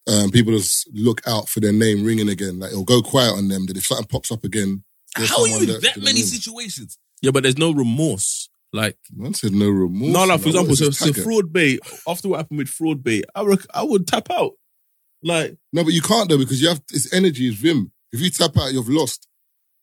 um, 0.08 0.30
people 0.32 0.54
just 0.54 0.88
look 0.94 1.22
out 1.28 1.50
for 1.50 1.60
their 1.60 1.74
name 1.74 2.04
ringing 2.06 2.30
again. 2.30 2.60
Like 2.60 2.72
it'll 2.72 2.84
go 2.84 3.02
quiet 3.02 3.34
on 3.36 3.48
them. 3.48 3.66
That 3.66 3.78
if 3.78 3.86
something 3.86 4.08
pops 4.08 4.32
up 4.32 4.44
again, 4.44 4.84
How 5.16 5.42
are 5.42 5.48
you 5.48 5.60
in 5.60 5.66
that- 5.68 5.82
that 5.82 5.98
many 5.98 6.20
what 6.22 6.28
situations? 6.30 6.98
Yeah, 7.22 7.32
but 7.32 7.44
there's 7.44 7.58
no 7.58 7.72
remorse. 7.72 8.50
Like 8.74 8.98
Man 9.16 9.34
said 9.34 9.54
no 9.54 9.70
remorse. 9.70 10.12
no, 10.12 10.22
no. 10.22 10.28
man. 10.28 10.40
For 10.40 10.48
example, 10.50 10.76
so, 10.76 10.90
so 10.92 11.14
fraud 11.14 11.54
bait. 11.54 11.80
After 12.08 12.28
what 12.30 12.38
happened 12.38 12.58
with 12.60 12.68
fraud 12.70 13.04
bait, 13.04 13.24
I 13.34 13.44
rec- 13.44 13.66
I 13.74 13.84
would 13.84 14.06
tap 14.08 14.28
out. 14.30 14.52
Like, 15.24 15.56
No, 15.74 15.84
but 15.84 15.94
you 15.94 16.02
can't 16.02 16.30
though 16.30 16.38
because 16.38 16.62
you 16.62 16.68
have 16.68 16.82
it's 16.92 17.12
energy, 17.14 17.48
it's 17.48 17.58
vim. 17.58 17.92
If 18.12 18.20
you 18.22 18.30
tap 18.30 18.58
out, 18.58 18.74
you've 18.74 18.90
lost. 18.90 19.28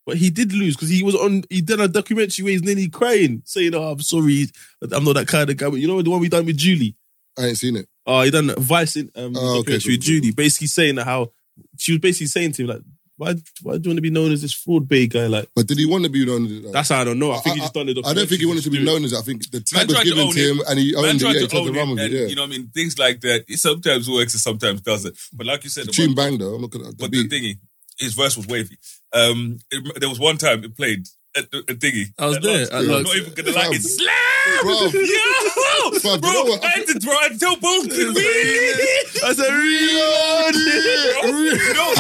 but 0.06 0.16
he 0.18 0.30
did 0.30 0.52
lose 0.52 0.76
because 0.76 0.88
he 0.90 1.02
was 1.02 1.14
on. 1.14 1.44
He 1.50 1.60
did 1.62 1.80
a 1.80 1.88
documentary 1.88 2.44
where 2.44 2.52
he's 2.52 2.62
nearly 2.62 2.88
crying, 2.88 3.42
saying, 3.44 3.74
"Oh, 3.74 3.92
I'm 3.92 4.00
sorry, 4.00 4.48
I'm 4.92 5.04
not 5.04 5.14
that 5.14 5.26
kind 5.28 5.48
of 5.50 5.56
guy." 5.56 5.68
But 5.70 5.80
you 5.80 5.88
know 5.88 6.00
the 6.02 6.10
one 6.10 6.20
we 6.20 6.28
done 6.28 6.44
with 6.46 6.56
Julie. 6.58 6.94
I 7.38 7.46
ain't 7.46 7.58
seen 7.58 7.76
it. 7.76 7.86
Oh, 8.06 8.22
he 8.22 8.30
done 8.30 8.50
a 8.50 8.54
Vice 8.60 8.96
in 8.96 9.10
um, 9.14 9.34
Oh, 9.36 9.60
okay, 9.60 9.78
documentary 9.78 9.98
cool, 9.98 10.16
with 10.18 10.22
cool, 10.24 10.32
basically 10.36 10.66
saying 10.66 10.94
that 10.96 11.04
how 11.04 11.32
she 11.78 11.92
was 11.92 12.00
basically 12.00 12.26
saying 12.26 12.52
to 12.52 12.62
him 12.62 12.68
like, 12.68 12.80
"Why, 13.16 13.34
why 13.62 13.76
do 13.78 13.82
you 13.84 13.90
want 13.90 13.96
to 13.98 14.02
be 14.02 14.10
known 14.10 14.32
as 14.32 14.42
this 14.42 14.52
fraud 14.52 14.88
bait 14.88 15.08
guy?" 15.12 15.26
Like 15.28 15.48
But 15.54 15.66
did 15.68 15.78
he 15.78 15.86
want 15.86 16.04
to 16.04 16.10
be 16.10 16.24
known? 16.26 16.46
as 16.46 16.52
it? 16.52 16.72
that's 16.72 16.88
how 16.88 17.00
I 17.00 17.04
don't 17.04 17.18
know. 17.18 17.30
I 17.32 17.38
think 17.38 17.54
he 17.56 17.60
just 17.60 17.74
done 17.74 17.86
the. 17.86 18.02
I 18.04 18.12
don't 18.14 18.28
think 18.28 18.40
he 18.40 18.46
wanted 18.46 18.64
to 18.64 18.70
be 18.70 18.82
known 18.84 19.04
as. 19.04 19.14
I 19.14 19.20
think 19.22 19.48
the 19.50 19.58
Man 19.58 19.86
tag 19.86 19.86
was 19.88 19.94
tried 19.96 20.04
to 20.04 20.10
given 20.14 20.30
to 20.32 20.40
him 20.50 20.60
and 20.68 20.78
he 20.78 20.92
Man 20.94 21.04
owned 21.04 21.14
it. 21.14 21.22
Yeah, 21.22 21.32
he 21.32 21.38
to 21.38 21.46
tried 21.48 21.58
own 21.60 21.76
run 21.76 21.88
it, 21.88 21.90
and 21.92 22.00
it. 22.00 22.10
Yeah. 22.12 22.26
you 22.26 22.34
know 22.36 22.42
what 22.42 22.48
I 22.48 22.58
mean? 22.58 22.68
Things 22.74 22.98
like 22.98 23.20
that. 23.20 23.44
It 23.48 23.58
sometimes 23.58 24.10
works 24.10 24.34
and 24.34 24.40
sometimes 24.40 24.80
doesn't. 24.80 25.16
But 25.32 25.46
like 25.46 25.62
you 25.64 25.70
said, 25.70 25.84
The 25.86 25.90
about- 25.90 25.94
tune 25.94 26.14
bang 26.14 26.38
though. 26.38 26.54
I'm 26.56 26.60
not 26.62 26.70
gonna. 26.70 26.90
The 26.90 26.96
But 26.98 27.10
the 27.12 27.28
beat. 27.28 27.30
thingy, 27.30 27.58
his 27.98 28.14
verse 28.14 28.36
was 28.36 28.46
wavy. 28.48 28.76
Um, 29.12 29.58
it- 29.70 30.00
there 30.00 30.08
was 30.08 30.18
one 30.18 30.38
time 30.38 30.64
it 30.64 30.76
played 30.76 31.06
at 31.36 31.50
the 31.50 31.58
a 31.60 31.74
thingy. 31.74 32.12
I 32.18 32.26
was 32.26 32.38
there, 32.40 32.66
Lux. 32.66 32.72
I'm 32.72 32.86
not 32.88 33.16
even 33.16 33.32
gonna 33.34 33.52
lie, 33.52 33.62
Fam. 33.64 33.72
it 33.74 33.82
slapped. 33.82 35.51
Bro. 35.90 36.00
Yo, 36.12 36.18
bro, 36.18 36.30
you 36.30 36.34
know 36.34 36.44
what? 36.50 36.64
I 36.64 36.68
had 36.68 36.86
to, 36.86 37.00
bro, 37.00 37.12
I 37.14 37.22
had 37.24 37.32
to 37.32 37.38
tell 37.38 37.56
both 37.56 37.88
to 37.88 38.12
read. 38.12 38.76
I 39.24 39.32
said, 39.34 39.50
Reload 39.50 40.54
it! 40.56 41.76
No, 41.76 41.92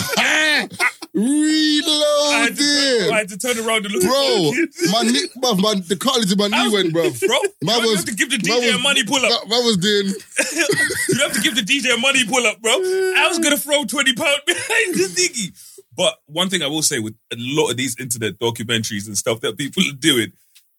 Reload 1.14 2.32
I 2.32 2.38
had, 2.48 2.56
to! 2.56 3.10
I 3.12 3.18
had 3.18 3.28
to 3.28 3.36
turn 3.38 3.58
around 3.58 3.84
and 3.84 3.92
look 3.94 4.02
Bro, 4.02 4.52
my 4.92 5.02
knee, 5.02 5.28
bruv, 5.42 5.58
my, 5.60 5.74
the 5.86 5.96
cartilage 5.96 6.32
in 6.32 6.38
my 6.38 6.48
knee 6.48 6.72
went, 6.72 6.92
bro. 6.92 7.10
Bro, 7.26 7.38
Man 7.62 7.82
you 7.82 7.88
was- 7.90 7.96
have 7.98 8.04
to 8.06 8.14
give 8.14 8.30
the 8.30 8.38
DJ 8.38 8.74
a 8.74 8.78
money 8.78 9.04
pull 9.04 9.24
up. 9.24 9.46
Man 9.48 9.62
was 9.64 9.76
doing, 9.76 10.06
you 11.08 11.18
have 11.22 11.32
to 11.34 11.40
give 11.42 11.54
the 11.54 11.60
DJ 11.62 11.94
a 11.94 11.98
money 11.98 12.24
pull 12.26 12.46
up, 12.46 12.60
bro. 12.62 12.72
I 12.72 13.26
was 13.28 13.38
gonna 13.40 13.58
throw 13.58 13.84
20 13.84 14.14
pounds 14.14 14.40
behind 14.46 14.94
the 14.94 15.04
diggy. 15.14 15.52
But 15.94 16.16
one 16.26 16.48
thing 16.48 16.62
I 16.62 16.66
will 16.68 16.82
say 16.82 16.98
with 16.98 17.14
a 17.30 17.36
lot 17.38 17.70
of 17.70 17.76
these 17.76 17.94
internet 18.00 18.38
documentaries 18.38 19.06
and 19.06 19.16
stuff 19.18 19.40
that 19.42 19.58
people 19.58 19.82
are 19.82 19.92
doing, 19.98 20.32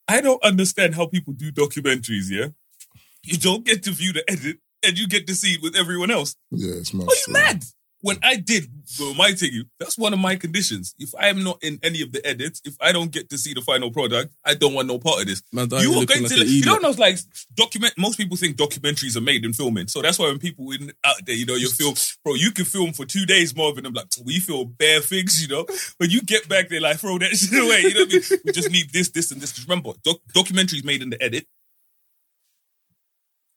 I 0.08 0.20
don't 0.22 0.42
understand 0.44 0.96
how 0.96 1.06
people 1.06 1.34
do 1.34 1.52
documentaries, 1.52 2.32
yeah? 2.32 2.48
You 3.24 3.38
don't 3.38 3.66
get 3.66 3.84
to 3.84 3.92
view 3.92 4.14
the 4.14 4.30
edit 4.30 4.58
and 4.86 4.98
you 4.98 5.08
get 5.08 5.28
to 5.28 5.36
see 5.36 5.54
it 5.54 5.62
with 5.62 5.76
everyone 5.76 6.12
else. 6.12 6.36
yeah, 6.52 6.74
it's 6.76 6.94
mad. 6.94 7.08
Are 7.08 7.16
you 7.28 7.34
mad? 7.34 7.64
When 8.02 8.18
I 8.22 8.36
did 8.36 8.68
well, 9.00 9.14
my 9.14 9.32
thing, 9.32 9.64
that's 9.80 9.98
one 9.98 10.12
of 10.12 10.20
my 10.20 10.36
conditions. 10.36 10.94
If 11.00 11.16
I 11.18 11.30
am 11.30 11.42
not 11.42 11.64
in 11.64 11.80
any 11.82 12.02
of 12.02 12.12
the 12.12 12.26
edits, 12.28 12.62
if 12.66 12.76
I 12.82 12.92
don't 12.92 13.12
get 13.14 13.30
to 13.30 13.38
see 13.38 13.54
the 13.54 13.62
final 13.62 13.92
product, 13.92 14.34
I 14.44 14.56
don't 14.56 14.74
want 14.74 14.90
no 14.90 15.00
part 15.00 15.22
of 15.22 15.28
this. 15.28 15.42
Man, 15.54 15.70
you 15.72 15.78
you 15.78 16.02
are 16.02 16.06
going 16.06 16.24
like 16.24 16.32
to, 16.34 16.42
an 16.42 16.48
you 16.50 16.64
don't 16.64 16.82
know, 16.82 16.90
it's 16.90 17.00
like 17.00 17.18
document. 17.56 17.94
Most 17.98 18.18
people 18.18 18.36
think 18.36 18.58
documentaries 18.58 19.16
are 19.16 19.22
made 19.22 19.46
in 19.46 19.54
filming, 19.54 19.88
so 19.88 20.02
that's 20.02 20.20
why 20.20 20.26
when 20.26 20.38
people 20.38 20.70
in 20.72 20.92
out 21.06 21.26
there, 21.26 21.34
you 21.34 21.46
know, 21.46 21.56
you 21.56 21.70
film, 21.70 21.96
bro, 22.26 22.34
you 22.34 22.52
can 22.52 22.66
film 22.66 22.92
for 22.92 23.06
two 23.06 23.26
days 23.26 23.56
more 23.56 23.74
than 23.74 23.86
I'm 23.86 23.94
like, 23.94 24.08
we 24.26 24.42
film 24.42 24.76
bare 24.78 25.00
things, 25.00 25.42
you 25.42 25.48
know. 25.48 25.66
When 25.96 26.10
you 26.10 26.22
get 26.24 26.50
back, 26.50 26.68
they 26.68 26.82
like 26.82 26.98
throw 27.00 27.18
that 27.20 27.30
shit 27.38 27.54
away. 27.54 27.84
You 27.84 27.94
know 27.94 28.02
what 28.02 28.10
I 28.14 28.30
mean? 28.32 28.40
We 28.44 28.52
just 28.52 28.70
need 28.70 28.92
this, 28.92 29.12
this, 29.12 29.32
and 29.32 29.40
this. 29.40 29.54
Because 29.54 29.66
remember, 29.66 29.94
doc- 30.04 30.20
documentaries 30.36 30.84
made 30.84 31.02
in 31.02 31.10
the 31.10 31.24
edit, 31.24 31.48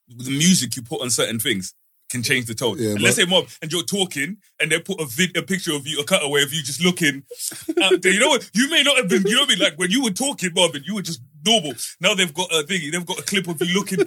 the 0.09 0.31
music 0.31 0.77
you 0.77 0.83
put 0.83 1.01
on 1.03 1.11
certain 1.11 1.39
things 1.39 1.75
can 2.11 2.23
change 2.23 2.47
the 2.47 2.55
tone. 2.55 2.77
Yeah, 2.79 2.91
and 2.91 2.95
but- 2.97 3.03
let's 3.03 3.17
say, 3.17 3.25
Mob, 3.25 3.49
and 3.61 3.73
you're 3.73 3.83
talking, 3.83 4.37
and 4.61 4.71
they 4.71 4.79
put 4.79 5.01
a 5.01 5.07
vid, 5.07 5.37
a 5.37 5.43
picture 5.43 5.75
of 5.75 5.87
you, 5.87 5.99
a 6.01 6.05
cutaway 6.05 6.43
of 6.43 6.53
you 6.53 6.63
just 6.63 6.81
looking 6.83 7.25
out 7.83 8.01
there. 8.03 8.13
You 8.13 8.21
know 8.21 8.29
what? 8.29 8.49
You 8.55 8.71
may 8.71 8.83
not 8.83 8.97
have 8.97 9.09
been, 9.09 9.23
you 9.27 9.35
know 9.35 9.41
what 9.43 9.51
I 9.51 9.55
mean? 9.55 9.59
Like 9.59 9.79
when 9.79 9.91
you 9.91 10.03
were 10.03 10.11
talking, 10.11 10.53
and 10.57 10.87
you 10.87 10.95
were 10.95 11.03
just 11.03 11.21
normal. 11.47 11.73
Now 12.01 12.15
they've 12.15 12.33
got 12.35 12.51
a 12.53 12.65
thingy, 12.65 12.91
they've 12.93 13.07
got 13.07 13.19
a 13.21 13.23
clip 13.23 13.47
of 13.49 13.61
you 13.63 13.75
looking 13.75 13.99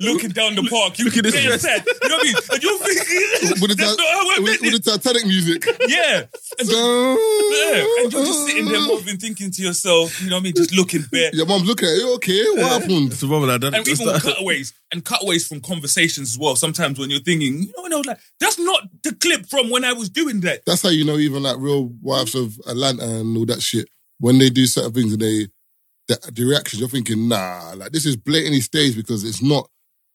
looking 0.00 0.30
down 0.30 0.54
the 0.56 0.66
park. 0.68 0.98
You 0.98 1.04
Look 1.06 1.16
at 1.18 1.24
this 1.24 1.34
very 1.34 1.46
dress. 1.46 1.62
sad. 1.62 1.84
You 1.86 2.08
know 2.08 2.16
what 2.16 2.20
I 2.20 2.24
mean? 2.24 2.36
And 2.52 2.62
you're 2.62 2.78
thinking, 2.78 3.60
with, 3.60 3.70
the, 3.70 3.76
that's 3.78 3.96
not 3.96 4.08
how 4.08 4.30
I 4.30 4.34
Ti- 4.36 4.42
meant 4.42 4.60
with, 4.62 4.72
with 4.72 4.74
it. 4.74 4.84
the 4.84 4.98
Titanic 4.98 5.26
music. 5.26 5.64
Yeah. 5.86 6.24
And, 6.58 6.68
yeah. 6.68 8.02
and 8.02 8.12
you're 8.12 8.24
just 8.24 8.46
sitting 8.46 8.64
there, 8.66 8.80
Mob, 8.80 9.06
and 9.06 9.20
thinking 9.20 9.50
to 9.50 9.62
yourself, 9.62 10.20
you 10.22 10.30
know 10.30 10.36
what 10.36 10.40
I 10.40 10.44
mean? 10.44 10.54
Just 10.56 10.74
looking 10.74 11.02
bare. 11.12 11.30
Your 11.34 11.46
mom's 11.46 11.66
looking 11.68 11.88
at 11.88 11.96
you, 11.96 12.14
okay, 12.16 12.42
what 12.56 12.80
happened? 12.82 13.12
It's 13.12 13.22
a 13.22 13.26
problem 13.26 13.48
like 13.50 13.60
that. 13.60 13.74
And 13.74 13.84
That's 13.86 14.00
even 14.00 14.06
with 14.12 14.22
that- 14.22 14.34
cutaways 14.34 14.72
and 14.92 15.04
cutaways 15.04 15.46
from 15.46 15.60
conversations 15.60 16.30
as 16.32 16.38
well. 16.38 16.56
Sometimes 16.56 16.98
when 16.98 17.10
you're 17.10 17.20
thinking, 17.20 17.58
you 17.62 17.72
know, 17.76 17.84
and 17.84 17.94
I 17.94 17.96
was 17.98 18.06
like, 18.06 18.18
that's 18.40 18.58
not 18.58 18.82
the 19.02 19.14
clip 19.14 19.46
from 19.46 19.70
when 19.70 19.84
I 19.84 19.92
was 19.92 20.08
doing 20.08 20.40
that. 20.40 20.62
That's 20.66 20.82
how 20.82 20.88
you 20.90 21.04
know 21.04 21.16
even 21.18 21.42
like 21.42 21.56
real 21.58 21.92
wives 22.00 22.34
of 22.34 22.56
Atlanta 22.66 23.02
and 23.04 23.36
all 23.36 23.46
that 23.46 23.62
shit. 23.62 23.88
When 24.18 24.38
they 24.38 24.48
do 24.48 24.64
certain 24.66 24.92
things 24.92 25.12
and 25.12 25.20
they 25.20 25.48
the, 26.08 26.30
the 26.32 26.44
reactions, 26.44 26.80
you're 26.80 26.88
thinking, 26.88 27.28
nah, 27.28 27.72
like 27.76 27.92
this 27.92 28.06
is 28.06 28.16
blatantly 28.16 28.60
staged 28.60 28.96
because 28.96 29.24
it's 29.24 29.42
not 29.42 29.68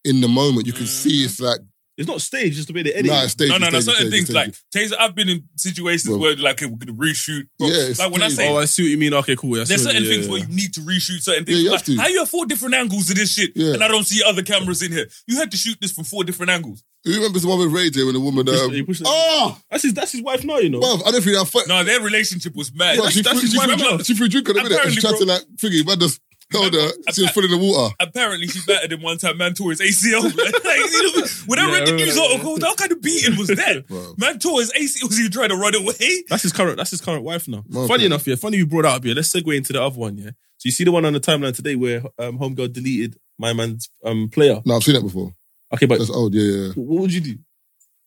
in 0.04 0.22
the 0.22 0.28
moment. 0.28 0.68
You 0.68 0.74
can 0.74 0.86
see 0.86 1.22
mm. 1.22 1.26
it's 1.26 1.40
like 1.40 1.60
It's 2.02 2.10
not 2.10 2.22
staged, 2.22 2.56
just 2.56 2.68
the 2.68 2.74
way 2.74 2.84
they 2.84 2.94
edit. 2.94 3.12
nah, 3.12 3.22
it. 3.22 3.24
it's 3.26 3.34
staged. 3.34 3.52
No, 3.52 3.58
no, 3.58 3.70
no. 3.70 3.78
it's 3.78 3.86
staged, 3.86 3.98
Certain 3.98 4.14
it's 4.14 4.16
things 4.28 4.36
like 4.36 4.56
staged. 4.56 4.92
Tazer, 4.94 4.98
I've 5.00 5.16
been 5.16 5.30
in 5.30 5.44
situations 5.56 6.10
Bro. 6.10 6.18
where 6.18 6.36
like 6.36 6.62
we're 6.62 6.70
gonna 6.70 6.94
reshoot. 6.94 7.48
Bro. 7.58 7.68
Yeah, 7.70 7.90
it's 7.90 8.00
like 8.00 8.12
when 8.12 8.22
I 8.22 8.30
say 8.30 8.50
Oh, 8.50 8.58
I 8.58 8.66
see 8.66 8.84
what 8.84 8.90
you 8.90 8.98
mean. 8.98 9.14
Okay, 9.14 9.36
cool. 9.36 9.58
Yeah, 9.58 9.64
there's 9.64 9.84
certain 9.84 10.04
yeah, 10.04 10.10
things 10.10 10.26
yeah. 10.26 10.32
where 10.32 10.42
you 10.42 10.48
need 10.48 10.74
to 10.74 10.82
reshoot 10.82 11.22
certain 11.22 11.46
things. 11.46 11.58
Yeah, 11.58 11.64
you 11.64 11.70
like, 11.72 11.80
have 11.80 11.86
to. 11.86 11.98
How 11.98 12.08
you 12.08 12.20
have 12.20 12.30
four 12.30 12.46
different 12.46 12.76
angles 12.76 13.10
of 13.10 13.16
this 13.16 13.34
shit, 13.34 13.52
Yeah. 13.56 13.74
and 13.74 13.84
I 13.84 13.88
don't 13.88 14.06
see 14.06 14.22
other 14.26 14.44
cameras 14.44 14.82
in 14.82 14.92
here. 14.92 15.08
You 15.28 15.38
had 15.38 15.52
to 15.52 15.58
shoot 15.58 15.78
this 15.80 15.92
from 15.92 16.04
four 16.04 16.24
different 16.24 16.50
angles. 16.52 16.84
You 17.04 17.16
remember 17.16 17.40
the 17.40 17.48
one 17.48 17.58
with 17.60 17.72
Ray 17.72 17.90
J 17.90 18.04
when 18.04 18.14
the 18.14 18.20
woman 18.20 18.46
Push- 18.46 18.60
um, 18.60 18.72
he 18.72 18.84
pushed 18.84 19.02
it. 19.02 19.08
Oh 19.10 19.58
That's 19.72 19.84
his. 19.84 19.94
That's 19.94 20.12
his 20.12 20.22
wife 20.22 20.44
now. 20.44 20.58
You 20.58 20.70
know. 20.70 20.80
bruv, 20.80 21.02
I 21.06 21.12
don't 21.12 21.24
think 21.24 21.36
that 21.38 21.48
fight 21.48 21.68
No, 21.68 21.84
their 21.84 22.00
relationship 22.02 22.56
was 22.56 22.74
mad. 22.74 22.98
Bro, 22.98 23.10
she, 23.10 23.22
that's 23.22 23.40
threw, 23.40 23.42
his 23.42 23.52
she, 23.52 23.58
wife 23.58 23.80
threw, 23.80 23.90
now. 23.90 23.98
she 23.98 24.14
threw 24.14 24.28
drink 24.28 24.50
on 24.50 24.56
the 24.56 24.64
minute 24.64 24.80
and 24.86 24.94
she 24.94 25.02
tried 25.02 25.18
to 25.18 25.26
like 25.26 25.42
figure 25.58 25.84
man 25.84 26.00
just 26.00 26.22
held 26.52 26.74
her 26.74 26.90
she 27.14 27.22
was 27.24 27.32
full 27.32 27.44
in 27.46 27.52
the 27.52 27.58
water 27.58 27.94
Apparently, 28.00 28.48
she 28.48 28.60
battered 28.68 28.92
him 28.94 29.02
one 29.02 29.18
time. 29.18 29.38
Man 29.38 29.54
tore 29.54 29.72
his 29.72 29.82
ACL. 29.82 30.22
like, 30.24 30.36
you 30.36 31.04
know, 31.22 31.28
when 31.48 31.60
I 31.60 31.66
Yeah, 31.68 31.74
read 31.74 31.88
the 31.88 31.92
news 31.94 32.16
remember 32.16 32.22
that, 32.22 32.32
article, 32.32 32.52
what 32.68 32.78
kind 32.78 32.92
of 32.92 33.02
beating 33.02 33.38
was 33.38 33.48
that? 33.50 33.88
Bro. 33.90 34.14
Man 34.18 34.40
tore 34.40 34.60
his 34.60 34.72
ACL. 34.74 35.08
Was 35.08 35.18
he 35.18 35.30
trying 35.30 35.50
to 35.50 35.56
run 35.58 35.76
away? 35.76 36.24
That's 36.30 36.44
his 36.44 36.52
current. 36.54 36.78
That's 36.78 36.92
his 36.92 37.02
current 37.02 37.24
wife 37.24 37.48
now. 37.48 37.64
Okay. 37.76 37.88
Funny 37.88 38.06
enough, 38.06 38.26
yeah. 38.28 38.36
Funny 38.36 38.58
you 38.58 38.66
brought 38.68 38.84
that 38.84 38.96
up. 38.96 39.06
Yeah. 39.06 39.14
Let's 39.16 39.34
segue 39.34 39.56
into 39.56 39.74
the 39.74 39.82
other 39.84 39.98
one. 39.98 40.18
Yeah. 40.18 40.32
So 40.58 40.66
you 40.68 40.72
see 40.72 40.84
the 40.84 40.92
one 40.92 41.06
on 41.06 41.14
the 41.14 41.20
timeline 41.20 41.56
today 41.56 41.76
where 41.76 42.04
um, 42.20 42.38
homegirl 42.38 42.72
deleted 42.74 43.18
my 43.40 43.54
man's 43.54 43.90
um 44.06 44.30
player. 44.30 44.62
no 44.66 44.76
I've 44.76 44.84
seen 44.84 44.96
that 44.96 45.02
before 45.02 45.34
Okay, 45.74 45.86
but 45.88 45.98
that's 46.00 46.12
old 46.12 46.36
yeah 46.36 46.44
yeah 46.68 46.72
what 46.76 47.02
would 47.02 47.14
you 47.14 47.22
do? 47.22 47.38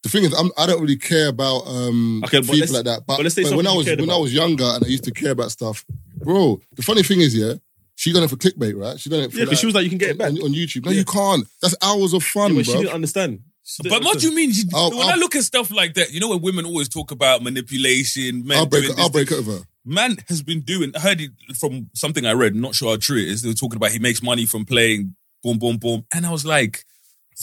the 0.04 0.08
thing 0.10 0.22
is 0.24 0.32
I'm, 0.38 0.50
I 0.56 0.66
don't 0.66 0.80
really 0.80 0.96
care 0.98 1.28
about 1.28 1.66
um 1.66 2.22
Okay, 2.24 2.40
people 2.42 2.58
like 2.74 2.84
that 2.84 3.02
but, 3.06 3.16
but 3.16 3.22
let's 3.24 3.34
say 3.34 3.42
but 3.42 3.54
when 3.56 3.66
I 3.66 3.72
was 3.74 3.86
cared 3.86 4.00
when 4.00 4.10
I 4.10 4.16
was 4.18 4.32
younger 4.34 4.64
and 4.64 4.84
I 4.84 4.86
used 4.86 5.02
to 5.04 5.10
care 5.12 5.32
about 5.32 5.50
stuff 5.50 5.84
bro 6.22 6.60
the 6.76 6.82
funny 6.82 7.02
thing 7.02 7.20
is 7.22 7.34
yeah 7.34 7.54
she 8.04 8.12
done 8.12 8.22
it 8.22 8.28
for 8.30 8.36
clickbait 8.36 8.76
right 8.78 9.00
she 9.00 9.08
done 9.08 9.20
it 9.22 9.32
for 9.32 9.38
Yeah, 9.38 9.44
because 9.44 9.58
she 9.60 9.66
was 9.66 9.74
like, 9.74 9.84
you 9.84 9.88
can 9.90 9.98
get 9.98 10.10
it 10.10 10.18
back. 10.18 10.30
on, 10.32 10.36
on 10.42 10.52
YouTube 10.52 10.84
no 10.84 10.90
Yeah. 10.92 10.98
you 10.98 11.04
can't 11.06 11.46
that's 11.62 11.74
hours 11.82 12.12
of 12.12 12.22
fun 12.22 12.52
Yeah, 12.52 12.58
but 12.58 12.66
she 12.66 12.72
didn't 12.72 12.92
understand. 12.94 13.40
She 13.66 13.88
But 13.88 14.04
what 14.04 14.18
do 14.20 14.28
you 14.28 14.34
mean? 14.34 14.50
You- 14.52 14.64
I'll- 14.74 14.90
when 14.90 15.00
i 15.08 15.12
I'll- 15.12 15.18
look 15.18 15.34
at 15.34 15.42
stuff 15.44 15.70
like 15.70 15.94
that, 15.94 16.12
you 16.12 16.20
know, 16.20 16.28
when 16.28 16.42
women 16.42 16.66
always 16.66 16.88
talk 16.88 17.10
about 17.12 17.42
manipulation, 17.42 18.46
men 18.46 18.58
I'll 18.58 18.66
break 18.66 18.84
doing 18.84 18.98
it 18.98 19.00
I'll 19.00 19.08
break 19.10 19.30
it 19.30 19.38
over 19.38 19.66
Man 19.86 20.16
has 20.28 20.42
been 20.42 20.60
doing. 20.62 20.92
I 20.96 21.00
heard 21.00 21.20
it 21.20 21.30
from 21.60 21.90
something 21.94 22.24
I 22.24 22.32
read. 22.32 22.54
Not 22.54 22.74
sure 22.74 22.90
how 22.90 22.96
true 22.96 23.18
it 23.18 23.28
is. 23.28 23.42
They 23.42 23.48
were 23.50 23.54
talking 23.54 23.76
about 23.76 23.90
he 23.90 23.98
makes 23.98 24.22
money 24.22 24.46
from 24.46 24.64
playing 24.64 25.14
boom, 25.42 25.58
boom, 25.58 25.76
boom, 25.76 26.06
and 26.12 26.24
I 26.24 26.30
was 26.30 26.44
like, 26.46 26.84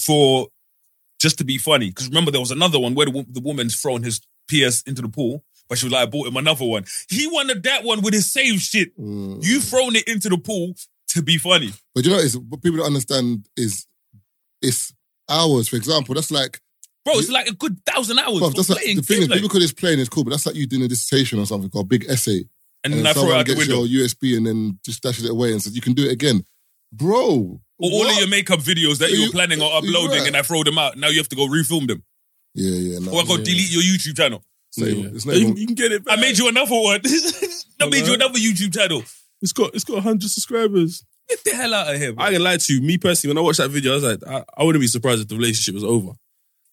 for 0.05 0.47
just 1.19 1.37
to 1.37 1.43
be 1.43 1.57
funny, 1.59 1.89
because 1.89 2.07
remember 2.07 2.31
there 2.31 2.39
was 2.41 2.49
another 2.51 2.79
one 2.79 2.95
where 2.95 3.05
the, 3.05 3.25
the 3.29 3.41
woman's 3.41 3.79
thrown 3.79 4.01
his 4.01 4.21
PS 4.49 4.81
into 4.87 5.03
the 5.03 5.07
pool, 5.09 5.43
but 5.71 5.77
she 5.77 5.85
was 5.85 5.93
like, 5.93 6.03
I 6.03 6.05
bought 6.11 6.27
him 6.27 6.35
another 6.35 6.65
one. 6.65 6.83
He 7.09 7.27
wanted 7.27 7.63
that 7.63 7.85
one 7.85 8.01
with 8.01 8.13
his 8.13 8.29
same 8.29 8.57
shit. 8.57 8.91
Mm. 8.99 9.41
You 9.41 9.61
thrown 9.61 9.95
it 9.95 10.05
into 10.05 10.27
the 10.27 10.37
pool 10.37 10.75
to 11.11 11.21
be 11.21 11.37
funny. 11.37 11.71
but 11.95 12.03
you 12.03 12.09
know 12.11 12.17
what 12.17 12.25
is 12.25 12.37
what 12.37 12.61
people 12.61 12.77
don't 12.79 12.87
understand 12.87 13.47
is 13.55 13.87
it's 14.61 14.93
hours 15.29 15.67
for 15.69 15.77
example 15.77 16.13
that's 16.13 16.29
like 16.31 16.59
Bro, 17.05 17.13
it's 17.19 17.29
like 17.29 17.47
a 17.47 17.53
good 17.53 17.83
thousand 17.85 18.19
hours 18.19 18.39
for 18.39 18.49
that's 18.51 18.69
like, 18.69 18.79
playing 18.81 18.97
the 18.97 19.01
thing 19.03 19.21
is, 19.23 19.27
gameplay. 19.27 19.33
people 19.35 19.49
could 19.49 19.61
just 19.61 19.77
playing 19.77 19.99
is 19.99 20.07
cool, 20.09 20.23
but 20.23 20.29
that's 20.31 20.45
like 20.45 20.55
you 20.55 20.67
doing 20.67 20.83
a 20.83 20.87
dissertation 20.87 21.39
or 21.39 21.45
something 21.47 21.71
a 21.73 21.83
big 21.83 22.05
essay. 22.07 22.37
and 22.37 22.47
And, 22.83 22.93
then 22.93 23.03
then 23.03 23.07
I 23.07 23.13
throw 23.13 23.23
it 23.23 23.25
someone 23.29 23.45
gets 23.45 23.57
window. 23.59 23.83
your 23.85 24.05
USB 24.07 24.37
and 24.37 24.45
then 24.45 24.77
just 24.85 25.01
dashes 25.01 25.25
it 25.25 25.31
away 25.31 25.51
and 25.51 25.59
says, 25.63 25.73
you 25.75 25.81
can 25.81 25.93
do 25.93 26.03
it 26.05 26.11
again. 26.11 26.45
Bro. 26.93 27.59
Or 27.79 27.89
all 27.91 28.07
of 28.07 28.15
your 28.17 28.27
makeup 28.27 28.59
videos 28.59 28.99
that 28.99 29.09
you 29.09 29.19
were 29.21 29.25
you- 29.25 29.31
planning 29.31 29.61
on 29.61 29.67
you're 29.69 29.77
uploading 29.95 30.19
right. 30.19 30.27
and 30.27 30.37
I 30.37 30.43
throw 30.43 30.63
them 30.63 30.77
out. 30.77 30.95
Now 30.97 31.07
you 31.07 31.17
have 31.17 31.29
to 31.29 31.35
go 31.35 31.47
refilm 31.47 31.87
them. 31.87 32.03
Yeah, 32.53 32.69
yeah. 32.71 32.99
No, 32.99 33.13
Or 33.13 33.21
I 33.21 33.25
go 33.25 33.37
yeah. 33.37 33.43
delete 33.45 33.71
your 33.71 33.81
YouTube 33.81 34.15
channel. 34.17 34.43
It's 34.71 34.77
not 34.79 34.87
even- 34.89 35.03
Yeah. 35.03 35.09
it's 35.15 35.25
not 35.25 35.35
you, 35.35 35.41
even- 35.41 35.57
you 35.57 35.65
can 35.67 35.75
get 35.75 35.91
it. 35.91 36.03
I 36.07 36.15
made 36.15 36.37
you 36.37 36.47
another 36.47 36.75
one. 36.75 37.01
I 37.81 37.89
made 37.89 38.05
you 38.07 38.13
another 38.13 38.39
YouTube 38.39 38.73
channel. 38.73 39.03
It's 39.41 39.53
got. 39.53 39.73
It's 39.75 39.83
got 39.83 40.03
hundred 40.03 40.29
subscribers. 40.29 41.03
Get 41.29 41.43
the 41.43 41.51
hell 41.51 41.73
out 41.73 41.93
of 41.93 41.99
here, 41.99 42.13
bro. 42.13 42.23
I 42.25 42.31
can 42.33 42.43
lie 42.43 42.57
to 42.57 42.73
you. 42.73 42.81
Me 42.81 42.97
personally, 42.97 43.33
when 43.33 43.41
I 43.41 43.45
watched 43.45 43.59
that 43.59 43.69
video, 43.69 43.91
I 43.93 43.95
was 43.95 44.03
like, 44.03 44.19
I, 44.27 44.43
I 44.57 44.63
wouldn't 44.63 44.81
be 44.81 44.87
surprised 44.87 45.21
if 45.21 45.27
the 45.29 45.35
relationship 45.35 45.73
was 45.75 45.83
over. 45.83 46.11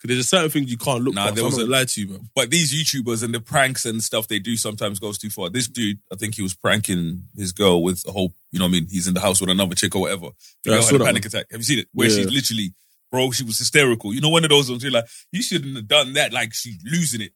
Because 0.00 0.14
there's 0.14 0.20
a 0.26 0.28
certain 0.28 0.50
things 0.50 0.70
you 0.70 0.76
can't 0.78 1.02
look 1.02 1.14
Nah, 1.14 1.24
past. 1.24 1.34
there 1.36 1.42
I'm 1.44 1.46
was 1.46 1.56
not 1.56 1.62
a- 1.62 1.66
gonna 1.66 1.78
lie 1.78 1.84
to 1.86 2.00
you, 2.00 2.06
bro. 2.08 2.18
But 2.34 2.50
these 2.50 2.72
YouTubers 2.72 3.24
and 3.24 3.34
the 3.34 3.40
pranks 3.40 3.84
and 3.84 4.02
stuff 4.02 4.28
they 4.28 4.38
do 4.38 4.56
sometimes 4.56 4.98
goes 5.00 5.18
too 5.18 5.30
far. 5.30 5.48
This 5.50 5.66
dude, 5.66 5.98
I 6.12 6.16
think 6.16 6.34
he 6.36 6.42
was 6.42 6.54
pranking 6.54 7.22
his 7.36 7.52
girl 7.52 7.82
with 7.82 8.04
a 8.06 8.12
whole, 8.12 8.32
you 8.52 8.58
know 8.60 8.66
what 8.66 8.70
I 8.70 8.72
mean? 8.72 8.88
He's 8.90 9.08
in 9.08 9.14
the 9.14 9.20
house 9.20 9.40
with 9.40 9.50
another 9.50 9.74
chick 9.74 9.94
or 9.96 10.02
whatever. 10.02 10.28
The 10.64 10.70
Yeah, 10.70 10.72
I 10.72 10.76
girl 10.78 10.82
saw 10.82 10.86
had 10.92 10.94
a 10.94 10.98
that 10.98 11.04
panic 11.06 11.24
attack. 11.26 11.46
Have 11.50 11.60
you 11.60 11.64
seen 11.64 11.78
it? 11.80 11.88
Where 11.92 12.08
Yeah. 12.08 12.16
she's 12.16 12.30
literally, 12.32 12.74
bro, 13.10 13.30
she 13.32 13.42
was 13.44 13.58
hysterical. 13.58 14.12
You 14.14 14.20
know, 14.20 14.28
one 14.28 14.44
of 14.44 14.50
those 14.50 14.70
ones 14.70 14.82
you're 14.84 14.92
like, 14.92 15.06
you 15.32 15.42
shouldn't 15.42 15.74
have 15.76 15.88
done 15.88 16.12
that. 16.14 16.32
Like, 16.32 16.52
she's 16.54 16.78
losing 16.84 17.22
it. 17.22 17.32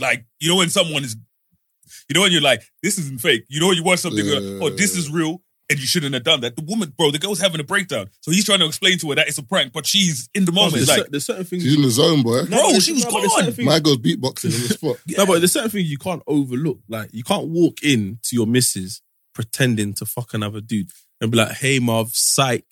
Like, 0.00 0.26
you 0.40 0.48
know, 0.48 0.56
when 0.56 0.70
someone 0.70 1.04
is, 1.04 1.16
you 2.08 2.14
know, 2.14 2.22
when 2.22 2.32
you're 2.32 2.40
like, 2.42 2.62
this 2.82 2.98
isn't 2.98 3.20
fake. 3.20 3.44
You 3.48 3.60
know, 3.60 3.68
when 3.68 3.76
you 3.76 3.84
watch 3.84 4.00
something, 4.00 4.24
you're 4.24 4.40
like, 4.40 4.62
oh, 4.62 4.70
this 4.70 4.96
is 4.96 5.10
real. 5.10 5.42
And 5.70 5.78
you 5.78 5.84
shouldn't 5.86 6.14
have 6.14 6.24
done 6.24 6.40
that. 6.40 6.56
The 6.56 6.62
woman, 6.62 6.94
bro, 6.96 7.10
the 7.10 7.18
girl's 7.18 7.40
having 7.40 7.60
a 7.60 7.64
breakdown. 7.64 8.08
So 8.22 8.30
he's 8.30 8.46
trying 8.46 8.60
to 8.60 8.66
explain 8.66 8.96
to 9.00 9.10
her 9.10 9.16
that 9.16 9.28
it's 9.28 9.36
a 9.36 9.42
prank, 9.42 9.74
but 9.74 9.84
she's 9.86 10.26
in 10.34 10.46
the 10.46 10.52
moment. 10.52 10.76
There's, 10.76 10.88
like, 10.88 10.98
cer- 11.00 11.08
there's 11.10 11.26
certain 11.26 11.44
things. 11.44 11.62
She's 11.62 11.74
in 11.76 11.82
the 11.82 11.90
zone, 11.90 12.22
boy. 12.22 12.44
No, 12.48 12.56
Bro, 12.56 12.72
but 12.72 12.82
she 12.82 12.92
was 12.92 13.04
no, 13.04 13.10
but 13.10 13.20
there's 13.20 13.32
certain 13.32 13.44
gone. 13.48 13.54
things- 13.54 13.66
My 13.66 13.80
girl's 13.80 13.98
beatboxing 13.98 14.44
on 14.54 14.62
the 14.62 14.74
spot. 14.74 14.96
No, 15.18 15.26
but 15.26 15.38
there's 15.40 15.52
certain 15.52 15.68
things 15.68 15.90
you 15.90 15.98
can't 15.98 16.22
overlook. 16.26 16.78
Like 16.88 17.10
you 17.12 17.22
can't 17.22 17.48
walk 17.48 17.82
in 17.82 18.18
to 18.22 18.34
your 18.36 18.46
missus 18.46 19.02
pretending 19.34 19.92
to 19.94 20.06
fuck 20.06 20.32
another 20.32 20.62
dude 20.62 20.88
and 21.20 21.30
be 21.30 21.36
like, 21.36 21.52
"Hey, 21.52 21.80
Marv, 21.80 22.12
psych." 22.14 22.64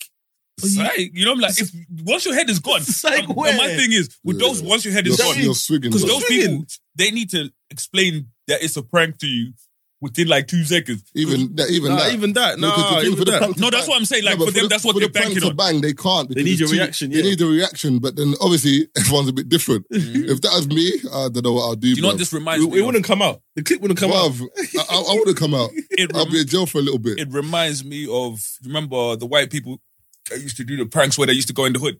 Psych. 0.59 1.11
You 1.13 1.25
know, 1.25 1.33
I'm 1.33 1.39
like, 1.39 1.59
if 1.59 1.71
once 2.03 2.25
your 2.25 2.33
head 2.33 2.49
is 2.49 2.59
gone, 2.59 2.81
Psych 2.81 3.29
um, 3.29 3.35
where? 3.35 3.55
my 3.57 3.67
thing 3.67 3.91
is, 3.91 4.09
with 4.23 4.39
Yeah. 4.41 4.47
those, 4.47 4.61
once 4.63 4.85
your 4.85 4.93
head 4.93 5.05
is 5.07 5.17
gone, 5.17 5.37
you're 5.37 5.53
swigging. 5.53 5.91
because 5.91 6.05
those 6.07 6.25
swinging. 6.25 6.47
people, 6.49 6.65
they 6.95 7.11
need 7.11 7.29
to 7.31 7.49
explain 7.69 8.27
that 8.47 8.63
it's 8.63 8.77
a 8.77 8.81
prank 8.83 9.17
to 9.19 9.27
you 9.27 9.53
within 9.99 10.27
like 10.27 10.47
two 10.47 10.63
seconds. 10.63 11.03
Even 11.15 11.55
that, 11.55 11.69
even 11.71 11.89
Nah, 11.91 11.97
that. 12.03 12.13
even 12.13 12.33
that. 12.33 12.59
No, 12.59 12.69
'cause 12.71 12.83
the 12.83 12.91
Nah, 12.91 13.01
even 13.01 13.17
for 13.17 13.25
the 13.25 13.31
that. 13.31 13.41
No, 13.59 13.69
that's 13.71 13.83
bang- 13.85 13.89
what 13.89 13.97
I'm 13.97 14.05
saying. 14.05 14.23
Like 14.25 14.37
No, 14.37 14.45
but 14.45 14.51
for 14.51 14.51
them, 14.53 14.63
the- 14.63 14.69
that's 14.69 14.83
what 14.83 14.93
for 14.93 14.99
they're 14.99 15.07
the 15.09 15.11
prank 15.13 15.25
banking 15.33 15.41
to 15.41 15.49
on. 15.49 15.55
bang, 15.55 15.81
they 15.81 15.93
can't. 15.93 16.29
They 16.29 16.43
need 16.43 16.51
it's 16.51 16.59
your 16.59 16.69
too- 16.69 16.75
reaction, 16.75 17.11
They 17.11 17.21
need 17.23 17.39
the 17.39 17.45
reaction, 17.47 17.97
but 17.99 18.15
then 18.15 18.35
obviously 18.39 18.87
everyone's 18.97 19.29
a 19.29 19.33
bit 19.33 19.49
different. 19.49 19.85
Mm-hmm. 19.91 20.29
If 20.29 20.41
that 20.41 20.53
was 20.53 20.67
me, 20.67 20.93
I 21.13 21.29
don't 21.29 21.43
know 21.43 21.53
what 21.53 21.63
I'll 21.63 21.75
do. 21.75 21.89
Do 21.89 21.95
you 21.95 22.01
know 22.03 22.09
what 22.09 22.17
this 22.19 22.31
reminds 22.33 22.63
It, 22.65 22.71
me 22.71 22.79
it 22.79 22.81
wouldn't 22.85 23.05
come 23.05 23.21
out. 23.23 23.41
The 23.55 23.63
clip 23.63 23.81
wouldn't 23.81 23.99
come 23.99 24.11
out. 24.11 24.31
I, 24.39 24.85
I, 24.87 24.95
I 24.97 25.13
would 25.15 25.27
have 25.29 25.37
come 25.37 25.53
out. 25.55 25.71
It, 25.91 26.15
I'll 26.15 26.29
be 26.29 26.41
in 26.41 26.47
jail 26.47 26.67
for 26.67 26.77
a 26.77 26.81
little 26.81 26.99
bit. 26.99 27.17
it 27.19 27.29
reminds 27.31 27.83
me 27.83 28.07
of 28.07 28.39
remember 28.63 29.15
the 29.15 29.25
white 29.25 29.49
people 29.49 29.81
that 30.29 30.39
used 30.41 30.57
to 30.57 30.63
do 30.63 30.77
the 30.77 30.85
pranks 30.85 31.17
where 31.17 31.27
they 31.27 31.33
used 31.33 31.47
to 31.49 31.53
go 31.53 31.65
in 31.65 31.73
the 31.73 31.79
hood. 31.79 31.99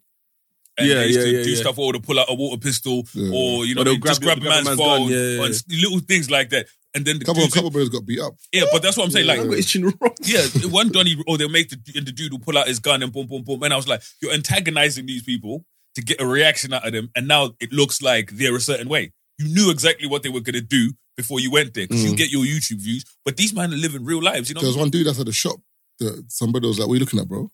And 0.77 0.88
Yeah, 0.88 0.96
they 0.96 1.07
used 1.07 1.19
yeah, 1.19 1.25
to 1.25 1.31
yeah, 1.31 1.43
do 1.43 1.50
yeah. 1.51 1.55
stuff 1.62 1.79
or 1.79 1.93
to 1.93 2.00
pull 2.00 2.19
out 2.19 2.27
a 2.29 2.36
water 2.36 2.60
pistol 2.60 3.03
or 3.34 3.65
you 3.65 3.74
know 3.74 3.84
they'll 3.84 3.98
just 3.98 4.22
grab, 4.22 4.39
grab- 4.39 4.48
a 4.48 4.63
man's, 4.63 4.65
grab 4.65 4.77
man's 4.77 4.79
phone 4.79 5.10
gun, 5.69 5.81
little 5.81 6.00
things 6.00 6.29
like 6.29 6.50
that. 6.51 6.67
and 6.93 7.03
then 7.03 7.17
the 7.19 7.25
couple 7.25 7.41
dudes- 7.41 7.53
couple 7.55 7.72
brothers 7.72 7.89
got 7.89 8.05
beat 8.05 8.19
up. 8.19 8.34
yeah, 8.53 8.65
but 8.72 8.81
that's 8.84 8.96
what 8.96 9.05
I'm 9.05 9.12
saying. 9.12 9.25
Like, 9.27 9.39
I'm 9.39 9.51
itching 9.53 9.86
wrong. 9.86 10.13
yeah, 10.24 10.41
one 10.69 10.89
Donny 10.89 11.15
or 11.27 11.38
they'll 11.39 11.50
make 11.50 11.69
the, 11.69 11.77
the 11.93 12.12
dude 12.12 12.31
will 12.31 12.39
pull 12.39 12.57
out 12.57 12.67
his 12.67 12.79
gun 12.79 13.01
and 13.01 13.12
boom, 13.12 13.25
boom, 13.27 13.43
boom. 13.43 13.63
And 13.63 13.74
I 13.74 13.75
was 13.77 13.88
like, 13.88 14.01
you're 14.22 14.31
antagonizing 14.34 15.05
these 15.07 15.24
people 15.24 15.65
to 15.96 16.01
get 16.03 16.22
a 16.22 16.27
reaction 16.27 16.74
out 16.74 16.86
of 16.86 16.93
them, 16.93 17.10
and 17.15 17.27
now 17.27 17.55
it 17.60 17.74
looks 17.74 18.01
like 18.03 18.29
they're 18.31 18.55
a 18.55 18.62
certain 18.62 18.88
way. 18.88 19.12
You 19.39 19.48
knew 19.53 19.72
exactly 19.72 20.07
what 20.07 20.22
they 20.22 20.29
were 20.29 20.41
gonna 20.41 20.62
do 20.62 20.91
before 21.15 21.39
you 21.39 21.50
went 21.50 21.74
there 21.74 21.88
because 21.88 22.03
you 22.03 22.12
Mm. 22.12 22.17
get 22.17 22.29
your 22.29 22.43
YouTube 22.46 22.81
views, 22.81 23.03
but 23.25 23.36
these 23.36 23.51
men 23.51 23.74
are 23.74 23.77
living 23.77 24.03
real 24.05 24.22
lives. 24.22 24.50
You 24.50 24.53
know, 24.55 24.62
There 24.62 24.67
was 24.67 24.77
one 24.77 24.91
dude 24.91 25.07
outside 25.07 25.25
the 25.25 25.31
shop 25.31 25.57
that 26.00 26.25
somebody 26.29 26.67
was 26.67 26.77
like, 26.77 26.88
What 26.88 26.93
are 26.93 26.98
you 26.98 27.00
looking 27.00 27.19
at, 27.19 27.27
bro? 27.27 27.50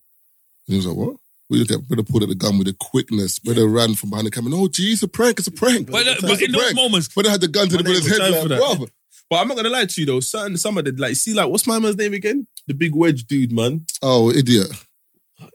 And 0.66 0.72
he 0.72 0.76
was 0.76 0.86
like, 0.86 0.96
What? 0.96 1.16
We 1.50 1.58
looked 1.58 1.70
at 1.72 1.86
brother 1.86 2.02
pulled 2.02 2.22
out 2.22 2.30
the 2.30 2.34
gun 2.34 2.56
with 2.58 2.66
the 2.66 2.76
quickness. 2.78 3.38
Brother 3.38 3.66
ran 3.68 3.94
from 3.94 4.10
behind 4.10 4.26
the 4.26 4.30
camera. 4.30 4.52
Oh, 4.54 4.68
gee, 4.68 4.92
it's 4.92 5.02
a 5.02 5.08
prank. 5.08 5.38
It's 5.38 5.48
a 5.48 5.52
prank. 5.52 5.90
but, 5.90 6.06
uh, 6.06 6.12
It's 6.12 6.22
but 6.22 6.40
in 6.42 6.52
those 6.52 6.62
prank. 6.62 6.76
moments, 6.76 7.08
Brother 7.08 7.30
had 7.30 7.40
the 7.42 7.48
gun 7.48 7.68
to 7.68 7.76
the 7.76 7.84
brother's 7.84 8.06
head. 8.08 8.18
Like, 8.32 8.58
brother. 8.58 8.86
But 9.30 9.36
I'm 9.36 9.48
not 9.48 9.56
gonna 9.56 9.70
lie 9.70 9.84
to 9.86 10.00
you 10.00 10.06
though. 10.06 10.20
Certain 10.20 10.56
some 10.56 10.76
of 10.78 10.84
the 10.84 10.92
like, 10.92 11.16
see, 11.16 11.34
like, 11.34 11.48
what's 11.48 11.66
my 11.66 11.78
man's 11.78 11.96
name 11.96 12.12
again? 12.14 12.46
The 12.66 12.74
big 12.74 12.94
wedge 12.94 13.24
dude, 13.26 13.52
man. 13.52 13.84
Oh, 14.02 14.30
idiot. 14.30 14.68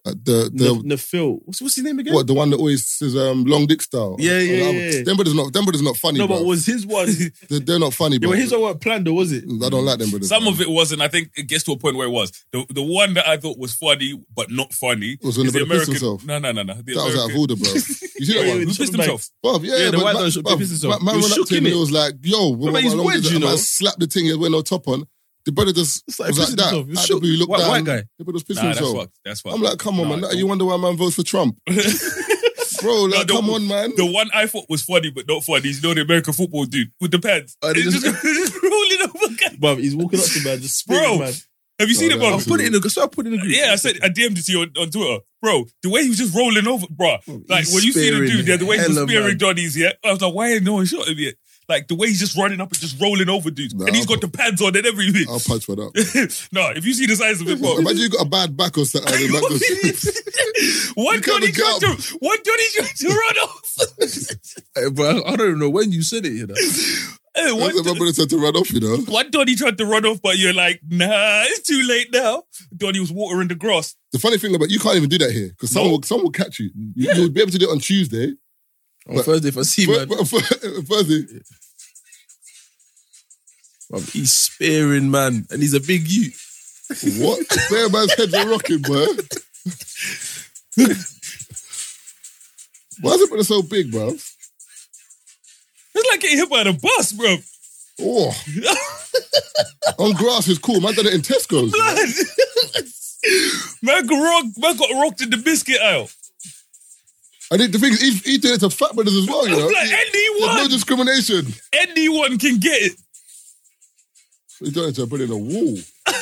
Uh, 0.06 0.12
the 0.24 0.50
the 0.54 0.64
The 0.74 0.96
Nafil. 0.96 1.40
What's 1.46 1.62
what's 1.62 1.76
his 1.76 1.84
name 1.84 2.00
again? 2.00 2.14
what 2.14 2.28
the 2.28 2.34
one 2.34 2.50
that 2.52 2.58
always 2.58 2.86
says 2.88 3.16
um 3.16 3.44
long 3.46 3.66
dick 3.68 3.82
style. 3.82 4.16
Yeah, 4.20 4.40
yeah, 4.40 4.64
the 4.72 4.74
yeah. 4.98 5.04
Them 5.04 5.16
brothers 5.18 5.34
not 5.34 5.54
them 5.54 5.66
brothers 5.66 5.82
not 5.82 5.98
funny. 5.98 6.20
no, 6.20 6.28
bro. 6.28 6.38
but 6.38 6.46
was 6.46 6.66
his 6.66 6.86
one? 6.86 7.08
they're, 7.50 7.60
they're 7.60 7.80
not 7.80 7.94
funny, 7.94 8.18
bro. 8.20 8.30
but 8.32 8.40
his 8.40 8.52
one 8.52 8.62
weren't 8.62 8.82
planned 8.82 9.06
though, 9.08 9.14
was 9.14 9.32
it? 9.32 9.44
I 9.46 9.70
don't 9.70 9.86
like 9.86 10.00
them 10.00 10.10
brothers. 10.10 10.30
some 10.30 10.44
bro. 10.44 10.52
of 10.54 10.62
it 10.62 10.70
wasn't. 10.70 11.02
I 11.02 11.08
think 11.08 11.32
it 11.36 11.48
gets 11.48 11.64
to 11.66 11.72
a 11.74 11.78
point 11.78 11.96
where 11.96 12.08
it 12.08 12.12
was. 12.12 12.32
The 12.52 12.66
the 12.70 12.84
one 12.84 13.14
that 13.16 13.28
I 13.28 13.38
thought 13.38 13.58
was 13.58 13.74
funny 13.74 14.14
but 14.36 14.52
not 14.52 14.74
funny 14.74 15.18
Was 15.24 15.38
when 15.38 15.48
is 15.48 15.54
the 15.54 15.60
the 15.60 15.66
brother 15.66 15.86
pissed 15.86 16.02
American. 16.02 16.18
himself. 16.18 16.26
No, 16.26 16.40
no, 16.40 16.52
no, 16.52 16.64
no. 16.64 16.74
The 16.82 16.94
that 16.96 17.06
was 17.06 17.18
out 17.20 17.32
of 17.32 17.38
order, 17.38 17.56
bro. 17.56 17.72
You 17.74 17.80
see 17.80 18.06
that 18.06 18.20
Wait, 18.20 18.48
one? 18.50 18.58
wait, 18.60 18.60
Who 18.60 18.66
pissed 18.68 18.80
Bags. 18.80 18.96
himself? 18.96 19.30
Bruv, 19.44 19.64
yeah, 19.64 19.76
Yeah, 19.78 19.86
the 19.92 19.98
but 19.98 20.04
white 20.04 20.14
man- 20.16 20.24
guy 20.24 20.30
should 20.30 20.46
bruv, 20.46 20.58
piss 20.60 20.70
himself. 20.70 20.92
Man, 21.02 21.06
man 21.06 21.16
He 21.16 21.22
was 21.22 21.30
went 21.32 21.42
up 21.42 21.48
to 21.48 21.56
him 21.56 21.58
shocking 21.58 21.58
and 21.58 21.68
it. 21.68 21.74
he 21.74 21.80
was 21.80 21.92
like, 21.92 22.14
yo, 22.22 22.50
what, 22.50 22.60
man, 22.60 22.74
what, 22.74 22.84
he's 22.84 22.92
how 22.92 22.98
long 22.98 23.06
wedge, 23.08 23.18
is 23.18 23.26
it? 23.26 23.30
you 23.30 23.36
And 23.38 23.44
man 23.46 23.52
know. 23.54 23.58
slapped 23.58 24.00
the 24.00 24.08
thing 24.08 24.40
with 24.40 24.52
no 24.52 24.62
top 24.62 24.88
on. 24.88 25.08
The 25.46 25.52
brother 25.54 25.72
just 25.74 26.04
It's 26.08 26.20
like 26.20 26.30
was 26.30 26.40
like 26.40 26.50
that. 26.58 26.74
himself. 26.76 26.88
He 26.88 27.14
the 27.14 27.20
blue, 27.20 27.38
looked 27.38 27.50
White- 27.52 27.60
down. 27.60 27.70
white 27.70 27.86
guy. 27.86 28.04
The 28.18 28.24
brother 28.26 28.34
was 28.36 28.44
pissing 28.44 28.56
Nah, 28.58 28.62
that's 28.64 28.80
himself. 28.80 28.98
fucked. 29.00 29.20
That's 29.26 29.42
fucked. 29.42 29.56
I'm 29.56 29.62
like, 29.62 29.78
come 29.80 30.00
on, 30.00 30.08
Nah, 30.08 30.16
man. 30.16 30.22
don't- 30.22 30.38
You 30.38 30.48
wonder 30.48 30.66
why 30.66 30.78
man 30.78 30.98
votes 30.98 31.16
for 31.16 31.24
Trump. 31.24 31.58
Bro, 32.82 33.04
like, 33.06 33.28
the- 33.28 33.34
come 33.34 33.50
on, 33.50 33.68
man. 33.68 33.92
The 33.98 34.06
one 34.06 34.30
I 34.34 34.46
thought 34.48 34.66
was 34.70 34.82
funny 34.84 35.10
but 35.12 35.28
not 35.28 35.44
funny 35.44 35.70
is 35.70 35.82
you 35.82 35.88
know 35.90 35.94
the 35.94 36.02
American 36.02 36.34
football 36.34 36.66
dude 36.66 36.92
with 37.02 37.12
the 37.12 37.20
pants. 37.20 37.58
Oh, 37.62 37.74
they 37.74 37.82
He's 37.82 37.94
just- 37.94 38.06
just, 38.06 38.22
just 38.24 38.64
rolling 38.64 39.02
over 39.04 39.36
guys. 39.36 39.58
Bruv, 39.58 39.80
he's 39.80 39.96
walking 39.96 40.20
up 40.20 40.26
to 40.26 40.44
man, 40.44 40.60
just 40.62 40.88
Bro, 40.88 40.98
spitting, 40.98 41.20
man. 41.20 41.34
Have 41.80 41.88
you 41.90 41.96
seen 41.96 42.12
Oh, 42.12 42.16
it, 42.16 42.20
bro? 42.20 42.28
I'll 42.30 42.40
put 42.42 42.60
it 42.62 42.68
in 42.68 42.74
the, 42.82 42.90
so 42.90 43.02
I'll 43.04 43.08
put 43.10 43.26
it 43.26 43.30
in 43.34 43.36
the 43.40 43.42
group. 43.42 43.54
Yeah, 43.56 43.72
I 43.72 43.76
said 43.78 44.00
I 44.04 44.10
DM'd 44.10 44.38
it 44.38 44.46
to 44.46 44.52
you 44.52 44.62
on, 44.62 44.72
on 44.78 44.90
Twitter, 44.92 45.20
bro. 45.42 45.66
The 45.82 45.90
way 45.90 46.04
he 46.04 46.10
was 46.10 46.18
just 46.18 46.36
rolling 46.36 46.68
over, 46.68 46.86
bro. 46.90 47.18
Like 47.48 47.66
he's 47.66 47.74
when 47.74 47.84
you 47.84 47.92
see 47.94 48.10
the 48.12 48.26
dude, 48.28 48.48
yeah, 48.48 48.58
the 48.58 48.66
way 48.66 48.78
he 48.78 48.86
was 48.88 48.96
hella, 48.98 49.08
spearing 49.08 49.28
man. 49.28 49.40
Johnny's, 49.40 49.78
yeah. 49.78 49.92
I 50.04 50.12
was 50.12 50.22
like, 50.22 50.34
why 50.34 50.50
ain't 50.50 50.64
no 50.64 50.74
one 50.74 50.86
shot 50.86 51.08
him 51.08 51.18
yet? 51.18 51.36
Like 51.70 51.88
the 51.88 51.94
way 51.96 52.08
he's 52.08 52.20
just 52.20 52.36
running 52.36 52.60
up 52.60 52.72
and 52.72 52.80
just 52.82 53.00
rolling 53.00 53.30
over 53.30 53.52
dudes, 53.52 53.76
Nah, 53.76 53.86
and 53.86 53.96
he's 53.96 54.08
got 54.08 54.22
the 54.22 54.28
pads 54.28 54.60
on 54.62 54.76
and 54.76 54.86
everything. 54.88 55.26
I'll 55.30 55.40
punch 55.40 55.66
for 55.66 55.76
that. 55.76 56.48
no, 56.52 56.70
if 56.76 56.84
you 56.84 56.94
see 56.94 57.06
the 57.06 57.16
size 57.16 57.40
of 57.42 57.48
it, 57.48 57.62
bro. 57.62 57.78
Imagine 57.78 58.00
you 58.00 58.10
got 58.10 58.26
a 58.26 58.30
bad 58.30 58.58
back 58.58 58.76
or 58.78 58.86
something. 58.86 59.14
and 59.14 59.34
that 59.36 59.42
goes- 59.42 60.94
one 60.96 61.16
You 61.16 61.22
can't 61.22 61.26
Johnny 61.44 61.52
get 61.52 61.80
tried 61.80 61.98
to 62.00 62.18
one 62.20 62.38
Johnny 62.44 62.64
tried 62.74 62.96
to 62.96 63.08
run 63.08 63.38
off. 63.38 64.96
Bro, 64.96 65.24
I 65.26 65.36
don't 65.36 65.48
even 65.48 65.60
know 65.60 65.70
when 65.70 65.92
you 65.92 66.02
said 66.02 66.26
it, 66.26 66.34
you 66.34 66.48
know. 66.48 66.56
That's 67.36 67.54
what 67.54 67.86
my 67.86 67.94
brother 67.98 68.14
said 68.14 68.30
to 68.32 68.38
run 68.38 68.56
off, 68.56 68.72
you 68.74 68.80
know. 68.80 68.98
one 69.08 69.30
Donny 69.32 69.56
tried 69.56 69.78
to 69.78 69.86
run 69.86 70.06
off, 70.06 70.22
but 70.22 70.38
you're 70.38 70.54
like, 70.54 70.82
nah, 70.90 71.44
it's 71.46 71.62
too 71.62 71.84
late 71.88 72.08
now. 72.12 72.44
Donny 72.76 73.00
was 73.00 73.12
watering 73.12 73.48
the 73.48 73.56
grass. 73.56 73.96
The 74.12 74.20
funny 74.20 74.38
thing 74.38 74.56
about 74.56 74.70
you 74.72 74.80
can't 74.80 74.96
even 74.98 75.10
do 75.10 75.18
that 75.20 75.32
here 75.32 75.50
because 75.50 75.70
someone, 75.72 75.92
No. 75.92 75.96
will, 75.98 76.04
someone 76.04 76.24
will 76.26 76.32
catch 76.32 76.60
you. 76.60 76.72
You, 76.96 77.14
you 77.14 77.22
would 77.24 77.34
be 77.34 77.42
able 77.42 77.52
to 77.52 77.58
do 77.58 77.70
it 77.70 77.72
on 77.72 77.80
Tuesday. 77.80 78.34
On 79.10 79.16
But- 79.16 79.26
Thursday, 79.26 79.50
if 79.50 79.58
I 79.58 79.62
see 79.64 79.88
man, 79.88 80.08
but 80.08 80.28
fir- 80.28 80.40
Thursday, 80.40 81.42
bruv, 83.92 84.12
he's 84.12 84.32
spearing, 84.32 85.10
man, 85.10 85.48
and 85.50 85.62
he's 85.62 85.74
a 85.74 85.80
big 85.80 86.08
you. 86.08 86.32
what? 87.18 87.40
Bear 87.70 87.90
man's 87.90 88.14
heads 88.14 88.34
are 88.34 88.48
rocking, 88.48 88.82
bro. 88.82 89.06
Why 93.02 93.12
is 93.14 93.22
it 93.22 93.30
brother 93.30 93.44
so 93.44 93.62
big, 93.64 93.92
bro? 93.92 94.10
It's 94.10 94.36
like 96.12 96.22
getting 96.22 96.38
hit 96.38 96.50
by 96.50 96.64
the 96.64 96.74
bus, 96.74 97.12
bro. 97.14 97.38
Oh, 98.02 98.32
on 100.04 100.14
grass 100.14 100.48
is 100.48 100.60
cool. 100.60 100.80
Man 100.82 100.94
done 100.94 101.08
it 101.08 101.14
in 101.14 101.22
Tesco's. 101.22 101.72
Blood. 101.72 101.98
man 103.82 104.06
got 104.06 104.24
rocked, 104.24 104.58
man 104.58 104.78
got 104.78 104.92
rocked 105.02 105.22
in 105.22 105.30
the 105.32 105.38
biscuit 105.38 105.82
aisle. 105.82 106.10
And 107.52 107.62
the 107.62 107.80
thing 107.80 107.94
is, 107.94 108.02
he's, 108.02 108.24
he's 108.24 108.40
doing 108.40 108.56
it 108.56 108.60
to 108.60 108.70
fat 108.70 108.94
brothers 108.94 109.16
as 109.16 109.28
well, 109.28 109.48
you 109.48 109.58
know. 109.58 109.68
Like, 109.68 109.90
There's 109.90 110.56
no 110.56 110.68
discrimination. 110.68 111.48
anyone 111.74 112.38
can 112.38 112.60
get 112.60 112.82
it. 112.82 113.00
He's 114.60 114.74
doing 114.74 114.90
it 114.90 114.96
to 114.96 115.08
put 115.08 115.22
in 115.22 115.32
a 115.32 115.38
wall. 115.38 115.78
but 116.06 116.16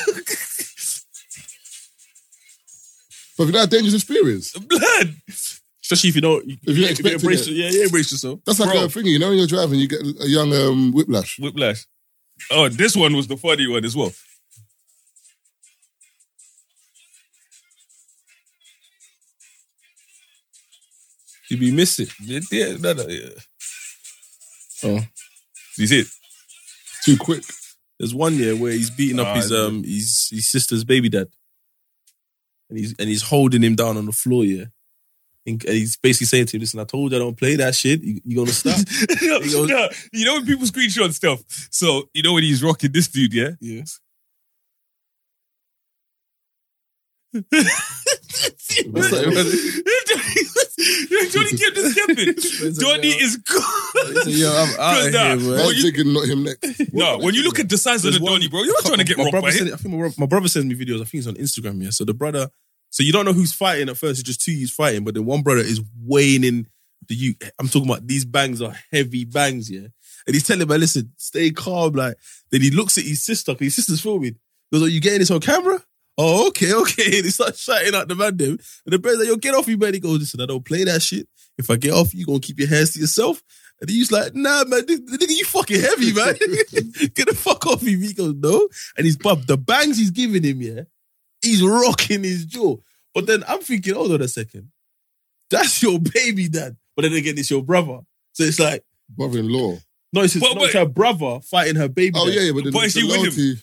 if 3.44 3.52
that 3.52 3.68
dangerous 3.70 3.94
experience, 3.94 4.52
Blood. 4.52 5.14
Especially 5.82 6.10
if 6.10 6.16
you 6.16 6.20
don't, 6.20 6.44
if 6.46 6.76
you're 6.76 6.90
expecting 6.90 7.20
embrace, 7.20 7.46
it. 7.46 7.52
yeah, 7.52 7.70
yeah, 7.70 7.84
embrace 7.84 8.12
yourself. 8.12 8.40
that's 8.44 8.60
like 8.60 8.70
Bro. 8.72 8.84
a 8.84 8.88
thing, 8.88 9.06
you 9.06 9.18
know, 9.18 9.30
when 9.30 9.38
you're 9.38 9.46
driving, 9.46 9.78
you 9.80 9.88
get 9.88 10.02
a 10.02 10.28
young 10.28 10.52
um, 10.52 10.92
whiplash. 10.92 11.38
Whiplash. 11.38 11.86
Oh, 12.50 12.68
this 12.68 12.94
one 12.94 13.16
was 13.16 13.26
the 13.26 13.36
funny 13.36 13.66
one 13.66 13.84
as 13.84 13.96
well. 13.96 14.12
You 21.50 21.56
be 21.56 21.70
missing. 21.72 22.06
Yeah, 22.20 22.76
no, 22.78 22.92
no, 22.92 23.06
yeah. 23.08 23.28
Oh. 24.84 25.00
You 25.76 25.86
see 25.86 26.00
it? 26.00 26.06
Too 27.04 27.16
quick. 27.16 27.42
There's 27.98 28.14
one 28.14 28.34
year 28.34 28.54
where 28.54 28.72
he's 28.72 28.90
beating 28.90 29.18
up 29.18 29.28
Ah, 29.28 29.34
his 29.36 29.52
um 29.52 29.82
his 29.82 30.28
his 30.30 30.50
sister's 30.50 30.84
baby 30.84 31.08
dad, 31.08 31.28
and 32.68 32.78
he's 32.78 32.94
and 32.98 33.08
he's 33.08 33.22
holding 33.22 33.62
him 33.62 33.74
down 33.74 33.96
on 33.96 34.06
the 34.06 34.12
floor. 34.12 34.44
Yeah, 34.44 34.66
and 35.46 35.64
and 35.64 35.74
he's 35.74 35.96
basically 35.96 36.26
saying 36.26 36.46
to 36.46 36.56
him, 36.56 36.60
"Listen, 36.60 36.80
I 36.80 36.84
told 36.84 37.10
you 37.10 37.16
I 37.16 37.20
don't 37.20 37.36
play 37.36 37.56
that 37.56 37.74
shit. 37.74 38.02
You, 38.02 38.20
you 38.24 38.36
gonna 38.36 38.52
stop?" 38.52 38.78
no, 39.22 39.40
goes- 39.40 39.68
no, 39.68 39.88
you 40.12 40.24
know 40.26 40.34
when 40.34 40.46
people 40.46 40.66
screenshot 40.66 41.12
stuff. 41.12 41.40
So 41.72 42.08
you 42.14 42.22
know 42.22 42.34
when 42.34 42.44
he's 42.44 42.62
rocking 42.62 42.92
this 42.92 43.08
dude, 43.08 43.34
yeah. 43.34 43.50
yes. 43.60 43.98
What's? 47.32 49.10
Johnny 51.32 51.50
kept 51.56 51.74
just 51.76 51.92
stepping. 51.92 52.72
Johnny 52.80 53.08
is 53.08 53.36
good. 53.36 54.26
Yo, 54.26 54.48
I'm 54.50 54.80
out 54.80 55.06
of 55.06 55.12
Nah, 55.12 55.18
here, 55.20 55.32
I 55.32 55.36
bro. 55.36 55.66
was 55.66 55.82
thinking 55.82 56.12
not 56.12 56.24
him 56.28 56.44
next. 56.44 56.92
No, 56.92 57.18
when 57.18 57.34
you 57.34 57.42
look 57.42 57.58
at 57.58 57.68
the 57.68 57.76
size 57.78 58.04
of 58.04 58.14
the 58.14 58.20
one- 58.20 58.32
Donny, 58.34 58.48
bro, 58.48 58.62
you're 58.62 58.74
not 58.74 58.84
trying 58.84 58.98
to 58.98 59.04
get 59.04 59.16
my 59.18 59.24
rocked 59.24 59.34
by 59.34 59.40
brother 59.40 59.56
him. 59.64 59.74
I 59.74 59.76
think 59.76 59.94
my, 59.94 59.98
bro- 60.00 60.10
my 60.18 60.26
brother 60.26 60.48
sends 60.48 60.66
me 60.66 60.74
videos. 60.84 61.00
I 61.00 61.04
think 61.04 61.14
it's 61.14 61.26
on 61.26 61.34
Instagram. 61.34 61.82
Yeah. 61.82 61.90
So 61.90 62.04
the 62.04 62.14
brother, 62.14 62.48
so 62.90 63.02
you 63.02 63.12
don't 63.12 63.24
know 63.24 63.32
who's 63.32 63.52
fighting 63.52 63.88
at 63.88 63.96
first. 63.96 64.20
It's 64.20 64.26
just 64.26 64.40
two 64.42 64.52
you's 64.52 64.70
fighting, 64.72 65.04
but 65.04 65.14
then 65.14 65.24
one 65.26 65.42
brother 65.42 65.60
is 65.60 65.80
weighing 66.04 66.44
in 66.44 66.66
the 67.08 67.14
you. 67.14 67.34
I'm 67.58 67.68
talking 67.68 67.88
about 67.88 68.06
these 68.06 68.24
bangs 68.24 68.62
are 68.62 68.74
heavy 68.92 69.24
bangs. 69.24 69.70
Yeah. 69.70 69.88
And 70.26 70.34
he's 70.34 70.46
telling 70.46 70.68
me, 70.68 70.78
listen, 70.78 71.12
stay 71.16 71.50
calm. 71.50 71.92
Like 71.94 72.16
then 72.50 72.60
he 72.62 72.70
looks 72.70 72.96
at 72.98 73.04
his 73.04 73.22
sister 73.24 73.54
his 73.58 73.74
sister's 73.74 74.00
filming. 74.00 74.36
He 74.70 74.78
goes, 74.78 74.82
"Are 74.86 74.90
you 74.90 75.00
getting 75.00 75.20
this 75.20 75.30
on 75.30 75.40
camera?" 75.40 75.82
Oh, 76.20 76.48
okay, 76.48 76.72
okay. 76.74 77.04
And 77.18 77.24
he 77.24 77.30
starts 77.30 77.60
shouting 77.62 77.94
out 77.94 78.08
the 78.08 78.16
man 78.16 78.36
them. 78.36 78.58
And 78.84 78.92
the 78.92 78.98
brother's 78.98 79.20
like, 79.20 79.28
yo, 79.28 79.36
get 79.36 79.54
off 79.54 79.68
me, 79.68 79.76
man. 79.76 79.94
He 79.94 80.00
goes, 80.00 80.18
listen, 80.18 80.40
I 80.40 80.46
don't 80.46 80.64
play 80.64 80.82
that 80.84 81.00
shit. 81.00 81.28
If 81.56 81.70
I 81.70 81.76
get 81.76 81.92
off, 81.92 82.12
you 82.14 82.26
gonna 82.26 82.40
keep 82.40 82.58
your 82.58 82.68
hands 82.68 82.92
to 82.94 83.00
yourself. 83.00 83.42
And 83.80 83.88
he's 83.88 84.10
like, 84.10 84.34
nah, 84.34 84.64
man, 84.64 84.82
nigga, 84.82 85.28
you 85.28 85.44
fucking 85.44 85.80
heavy, 85.80 86.12
man. 86.14 86.34
get 87.14 87.28
the 87.28 87.34
fuck 87.36 87.64
off 87.66 87.82
me. 87.82 87.96
He 87.96 88.12
goes, 88.12 88.34
no. 88.36 88.68
And 88.96 89.06
he's 89.06 89.16
but 89.16 89.46
the 89.46 89.56
bangs 89.56 89.96
he's 89.98 90.10
giving 90.10 90.42
him, 90.42 90.60
yeah, 90.60 90.82
he's 91.40 91.62
rocking 91.62 92.24
his 92.24 92.44
jaw. 92.44 92.76
But 93.14 93.26
then 93.28 93.44
I'm 93.46 93.60
thinking, 93.60 93.94
hold 93.94 94.10
on 94.12 94.20
a 94.22 94.28
second. 94.28 94.70
That's 95.50 95.80
your 95.82 95.98
baby 96.00 96.48
dad. 96.48 96.76
But 96.96 97.02
then 97.02 97.12
again, 97.12 97.38
it's 97.38 97.50
your 97.50 97.62
brother. 97.62 98.00
So 98.32 98.42
it's 98.44 98.58
like, 98.58 98.82
Brother-in-law. 99.10 99.78
no, 100.12 100.20
it's, 100.22 100.34
his, 100.34 100.42
But- 100.42 100.54
no, 100.54 100.64
it's 100.64 100.72
but- 100.74 100.80
her 100.80 100.86
brother 100.86 101.40
fighting 101.42 101.76
her 101.76 101.88
baby 101.88 102.14
Oh 102.18 102.26
dad. 102.26 102.34
yeah, 102.34 102.40
yeah, 102.42 102.52
but, 102.52 102.72
But 102.72 102.84
is 102.86 102.92
she 102.92 103.04
with 103.04 103.36
him? 103.38 103.62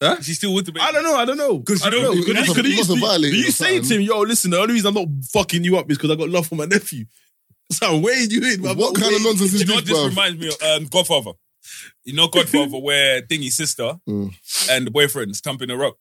Loyalty- 0.00 0.22
She's 0.22 0.36
still 0.38 0.54
with 0.54 0.66
the 0.66 0.72
baby. 0.72 0.84
I 0.84 0.92
don't 0.92 1.02
know. 1.04 1.16
I 1.16 1.24
don't 1.24 1.36
know. 1.36 1.58
'Cause 1.60 1.82
I 1.82 1.86
you 1.86 1.90
don't 1.92 2.02
know- 2.18 2.24
Could 2.24 2.34
must 2.36 2.54
could 2.54 2.64
you 2.64 2.70
you, 2.72 2.76
must 2.78 2.98
violated 3.00 3.38
you 3.38 3.48
or 3.48 3.50
say 3.50 3.78
to 3.78 3.84
something. 3.84 4.00
him, 4.00 4.06
yo, 4.06 4.20
listen, 4.20 4.50
the 4.50 4.58
only 4.60 4.74
reason 4.74 4.88
I'm 4.88 4.94
not 4.94 5.24
fucking 5.32 5.64
you 5.64 5.76
up 5.78 5.90
is 5.90 5.96
because 5.98 6.10
I 6.10 6.16
got 6.16 6.28
love 6.28 6.46
for 6.46 6.54
my 6.56 6.66
nephew. 6.66 7.04
So 7.72 7.96
I'm 7.96 8.00
weighing 8.02 8.30
you 8.30 8.42
in. 8.44 8.62
What 8.62 8.94
kind 8.94 9.12
of 9.16 9.22
nonsense 9.24 9.52
is 9.52 9.60
You 9.62 9.66
know 9.66 9.80
this, 9.80 9.90
what 9.90 10.04
this 10.04 10.08
reminds 10.10 10.40
me 10.40 10.48
of? 10.48 10.62
Um, 10.62 10.86
Godfather. 10.86 11.32
You 12.04 12.12
know 12.14 12.28
Godfather 12.28 12.78
where 12.88 13.22
Thingy's 13.22 13.56
sister 13.56 13.94
Mm. 14.08 14.32
and 14.70 14.86
the 14.86 14.90
boyfriend's 14.92 15.40
thumping 15.40 15.70
her 15.70 15.84
up. 15.84 15.96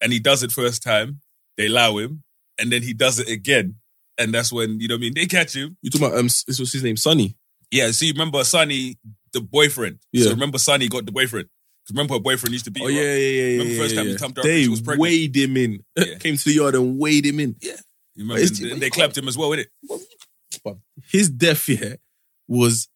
And 0.00 0.12
he 0.12 0.18
does 0.18 0.42
it 0.42 0.50
first 0.50 0.82
time, 0.82 1.20
they 1.56 1.66
allow 1.66 1.98
him, 1.98 2.24
and 2.58 2.72
then 2.72 2.82
he 2.82 2.94
does 2.94 3.20
it 3.20 3.28
again. 3.28 3.76
And 4.18 4.34
that's 4.34 4.52
when, 4.52 4.80
you 4.80 4.88
know 4.88 4.94
what 4.96 4.98
I 4.98 5.00
mean, 5.02 5.14
they 5.14 5.26
catch 5.26 5.54
him. 5.54 5.76
You 5.82 5.90
talking 5.90 6.08
about, 6.08 6.18
um, 6.18 6.26
this 6.26 6.58
was 6.58 6.72
his 6.72 6.82
name, 6.82 6.96
Sonny. 6.96 7.36
Yeah, 7.70 7.92
so 7.92 8.04
you 8.04 8.12
remember 8.12 8.42
Sonny, 8.42 8.98
the 9.32 9.40
boyfriend. 9.40 10.00
Yeah. 10.12 10.24
So 10.24 10.30
remember 10.30 10.58
Sonny 10.58 10.88
got 10.88 11.06
the 11.06 11.12
boyfriend. 11.12 11.48
Remember 11.90 12.14
her 12.14 12.20
boyfriend 12.20 12.52
used 12.52 12.64
to 12.66 12.70
beat 12.70 12.82
Oh, 12.84 12.88
yeah, 12.88 13.00
up? 13.00 13.06
yeah, 13.06 13.14
yeah. 13.14 13.44
Remember 13.52 13.72
yeah, 13.72 13.78
first 13.80 13.94
yeah, 13.94 14.00
time 14.00 14.06
he 14.06 14.12
yeah. 14.12 14.18
thumped 14.18 14.36
her 14.38 14.42
They 14.44 14.62
she 14.64 14.68
was 14.68 14.80
pregnant? 14.82 15.00
weighed 15.02 15.36
him 15.36 15.56
in. 15.56 15.84
Yeah. 15.96 16.14
Came 16.20 16.36
to 16.36 16.44
the 16.44 16.52
yard 16.54 16.74
and 16.74 16.98
weighed 16.98 17.26
him 17.26 17.40
in. 17.40 17.56
You 17.60 17.74
remember? 18.18 18.42
It's- 18.42 18.60
And 18.60 18.80
they 18.82 18.90
clapped 18.90 19.16
him 19.16 19.28
as 19.28 19.36
well, 19.38 19.50
innit? 19.50 19.66
His 21.10 21.30
death, 21.30 21.68
yeah, 21.68 21.94
was 22.46 22.88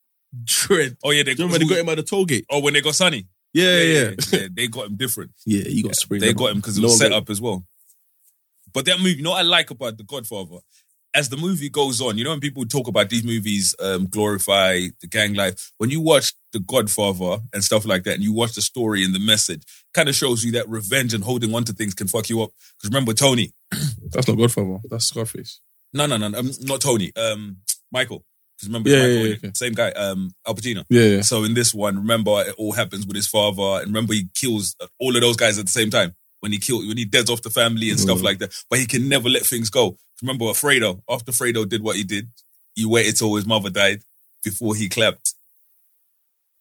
dread. 0.43 0.97
Oh, 1.03 1.11
yeah, 1.11 1.23
they 1.23 1.33
remember 1.33 1.59
they 1.59 1.65
got 1.65 1.77
him 1.79 1.89
at 1.89 1.95
the 1.95 2.03
toll 2.03 2.25
gate? 2.25 2.45
Oh, 2.49 2.59
when 2.59 2.73
they 2.73 2.81
got 2.81 2.95
Sonny. 2.95 3.27
Yeah, 3.53 3.81
yeah, 3.83 4.11
yeah, 4.31 4.47
They 4.51 4.67
got 4.67 4.87
him 4.87 4.95
different. 4.95 5.31
yeah. 5.45 5.63
You 5.67 5.83
got 5.83 5.95
spring. 5.95 6.21
They 6.21 6.33
got 6.33 6.49
him 6.51 6.57
because 6.57 6.77
it 6.77 6.81
was 6.83 6.97
set 6.97 7.11
up 7.11 7.29
as 7.29 7.39
well. 7.39 7.63
But 8.73 8.85
that 8.85 8.97
movie, 8.97 9.17
you 9.17 9.21
know 9.23 9.29
what 9.31 9.39
I 9.39 9.43
like 9.43 9.69
about 9.69 9.97
The 9.97 10.03
Godfather? 10.03 10.57
As 11.15 11.29
the 11.29 11.37
movie 11.37 11.69
goes 11.69 12.01
on, 12.01 12.17
you 12.17 12.23
know 12.23 12.31
when 12.31 12.39
people 12.39 12.65
talk 12.65 12.87
about 12.87 13.09
these 13.09 13.23
movies 13.23 13.75
um, 13.79 14.07
glorify 14.07 14.79
the 15.01 15.07
gang 15.07 15.33
life, 15.35 15.71
when 15.77 15.89
you 15.91 16.01
watch 16.01 16.33
The 16.53 16.59
Godfather 16.59 17.37
and 17.53 17.63
stuff 17.63 17.85
like 17.85 18.03
that, 18.03 18.15
and 18.15 18.23
you 18.23 18.33
watch 18.33 18.53
the 18.53 18.61
story 18.63 19.03
and 19.05 19.13
the 19.13 19.19
message, 19.19 19.63
kind 19.93 20.09
of 20.09 20.15
shows 20.15 20.43
you 20.43 20.51
that 20.53 20.67
revenge 20.67 21.13
and 21.13 21.23
holding 21.23 21.53
on 21.53 21.63
to 21.65 21.73
things 21.73 21.93
can 21.93 22.07
fuck 22.07 22.29
you 22.29 22.41
up. 22.41 22.49
Because 22.77 22.89
remember, 22.89 23.13
Tony, 23.13 23.51
That's 24.11 24.27
not 24.27 24.37
Godfather. 24.37 24.79
That's 24.89 25.05
Scarface. 25.05 25.59
no, 25.93 26.05
no, 26.07 26.17
no, 26.17 26.29
no, 26.29 26.39
um, 26.39 26.51
not 26.61 26.81
Tony, 26.81 27.11
um, 27.15 27.57
Michael. 27.91 28.23
Because 28.57 28.69
remember, 28.69 28.89
Yeah, 28.89 28.97
Michael, 28.97 29.13
yeah, 29.13 29.23
yeah, 29.23 29.35
okay. 29.35 29.51
same 29.53 29.73
guy, 29.73 29.89
um, 29.91 30.31
Al 30.47 30.55
Pacino. 30.55 30.83
Yeah, 30.89 31.03
yeah. 31.03 31.21
So 31.21 31.43
in 31.43 31.53
this 31.53 31.73
one, 31.75 31.95
remember 31.97 32.41
it 32.41 32.55
all 32.57 32.71
happens 32.71 33.05
with 33.05 33.15
his 33.15 33.27
father, 33.27 33.81
and 33.83 33.87
remember 33.87 34.13
he 34.13 34.29
kills 34.33 34.75
all 34.99 35.15
of 35.15 35.21
those 35.21 35.35
guys 35.37 35.59
at 35.59 35.65
the 35.65 35.71
same 35.71 35.89
time 35.91 36.15
when 36.39 36.51
he 36.51 36.57
kill 36.59 36.79
when 36.87 36.97
he 36.97 37.05
deads 37.05 37.29
off 37.29 37.41
the 37.43 37.49
family 37.49 37.89
and 37.89 37.99
stuff 37.99 38.17
Mm. 38.19 38.23
like 38.23 38.39
that. 38.39 38.53
But 38.69 38.79
he 38.79 38.85
can 38.87 39.07
never 39.07 39.29
let 39.29 39.43
things 39.43 39.69
go. 39.69 39.97
Remember 40.21 40.45
Fredo? 40.45 41.01
After 41.09 41.31
Fredo 41.31 41.67
did 41.67 41.83
what 41.83 41.95
he 41.95 42.03
did, 42.03 42.29
he 42.75 42.85
waited 42.85 43.17
till 43.17 43.35
his 43.35 43.45
mother 43.45 43.69
died 43.69 44.01
before 44.43 44.75
he 44.75 44.89
clapped 44.89 45.33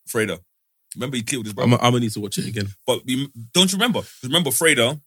Fredo. 0.08 0.40
Remember 0.94 1.16
he 1.16 1.22
killed 1.22 1.46
his 1.46 1.54
brother. 1.54 1.72
I'm, 1.72 1.74
I'm 1.74 1.92
gonna 1.92 2.00
need 2.00 2.12
to 2.12 2.20
watch 2.20 2.38
it 2.38 2.48
again. 2.48 2.68
But 2.86 3.06
don't 3.52 3.72
you 3.72 3.78
remember? 3.78 4.02
Remember 4.22 4.50
Fredo? 4.50 5.00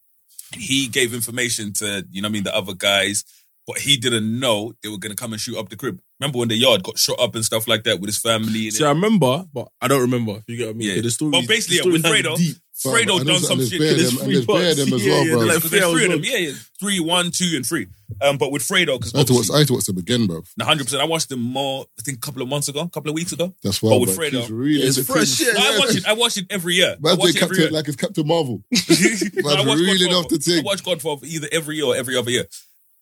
He 0.54 0.88
gave 0.88 1.14
information 1.14 1.74
to, 1.74 2.06
you 2.12 2.22
know 2.22 2.28
what 2.28 2.32
I 2.32 2.34
mean, 2.34 2.44
the 2.44 2.56
other 2.56 2.74
guys, 2.74 3.26
but 3.68 3.80
he 3.80 3.98
didn't 3.98 4.40
know 4.40 4.74
they 4.82 4.90
were 4.90 4.98
going 4.98 5.16
to 5.16 5.20
come 5.20 5.34
and 5.34 5.42
shoot 5.42 5.58
up 5.58 5.70
the 5.70 5.76
crib. 5.76 6.00
Remember 6.20 6.40
when 6.40 6.50
the 6.50 6.56
yard 6.56 6.84
got 6.84 6.98
shot 6.98 7.20
up 7.20 7.36
and 7.36 7.44
stuff 7.44 7.68
like 7.68 7.84
that 7.84 8.00
with 8.00 8.10
his 8.10 8.20
family? 8.20 8.66
And 8.66 8.74
See, 8.74 8.86
I 8.86 8.90
remember, 8.90 9.46
but 9.52 9.70
I 9.82 9.88
don't 9.88 10.02
remember. 10.02 10.44
You 10.48 10.58
get 10.58 10.68
what 10.68 10.76
I 10.76 10.78
mean? 10.78 10.96
Yeah. 10.96 11.02
The 11.02 11.10
story. 11.10 11.32
But 11.32 11.48
basically, 11.48 11.78
the 11.78 11.84
yeah, 11.88 11.92
with 11.92 12.04
Fredo, 12.04 12.38
deep. 12.38 12.58
Fredo 12.84 13.26
done 13.26 13.40
some 13.40 13.66
shit. 13.66 13.80
bare 13.80 13.94
There's 13.94 14.10
them, 14.12 14.18
and 14.18 14.26
three 14.26 14.34
there's 14.34 14.46
bare 14.46 14.76
them 14.76 14.94
as 14.94 15.06
Yeah, 15.06 15.12
well, 15.14 15.26
yeah, 15.26 15.32
bro. 15.32 15.40
they're 15.46 15.48
like- 15.56 15.64
there's 15.64 15.92
three 15.92 16.06
of 16.06 16.12
them. 16.12 16.24
Yeah, 16.24 16.38
yeah. 16.38 16.52
Three, 16.80 17.00
one, 17.00 17.32
two, 17.32 17.52
and 17.56 17.66
three. 17.66 17.88
Um, 18.22 18.38
but 18.38 18.52
with 18.52 18.62
Fredo, 18.62 19.00
because 19.00 19.16
I 19.16 19.20
had 19.20 19.28
to 19.28 19.34
watch. 19.34 19.50
I 19.50 19.58
had 19.60 19.68
to 19.68 19.74
watch 19.74 19.86
them 19.86 19.98
again, 19.98 20.28
bro. 20.28 20.44
hundred 20.62 20.84
percent. 20.84 21.02
I 21.02 21.06
watched 21.06 21.30
them 21.30 21.40
more. 21.42 21.86
I 21.98 22.02
think 22.02 22.18
a 22.18 22.22
couple 22.22 22.42
of 22.42 22.50
months 22.50 22.68
ago, 22.68 22.82
a 22.82 22.90
couple 22.90 23.10
of 23.10 23.16
weeks 23.16 23.32
ago. 23.32 23.54
That's 23.64 23.82
why. 23.82 23.92
But 23.92 24.02
with 24.02 24.16
bro. 24.16 24.26
Fredo, 24.28 24.42
He's 24.42 24.52
really 24.52 24.82
it's 24.82 24.98
into 24.98 25.12
fresh 25.12 25.38
things. 25.38 25.38
shit. 25.38 25.56
I 25.58 25.80
watch 25.80 25.96
it. 25.96 26.08
I 26.08 26.14
watch 26.14 26.38
it 26.38 26.46
every 26.50 26.76
year. 26.76 26.96
I 26.98 27.02
Man's 27.02 27.18
watch 27.18 27.32
doing 27.32 27.36
it 27.38 27.44
every 27.44 27.56
Captain 27.58 27.62
year. 27.62 27.72
like 27.72 27.88
it's 27.88 27.96
Captain 27.98 28.28
Marvel. 28.28 28.64
I 28.74 28.78
Man's 28.78 29.66
watch 29.68 29.78
really 29.80 30.00
Godfather. 30.10 30.16
off 30.16 30.28
the 30.30 30.36
I 30.36 30.40
thing. 30.56 30.64
watch 30.66 30.84
Godfather 30.84 31.26
either 31.28 31.48
every 31.52 31.76
year 31.78 31.86
or 31.86 31.96
every 31.96 32.18
other 32.18 32.30
year. 32.32 32.46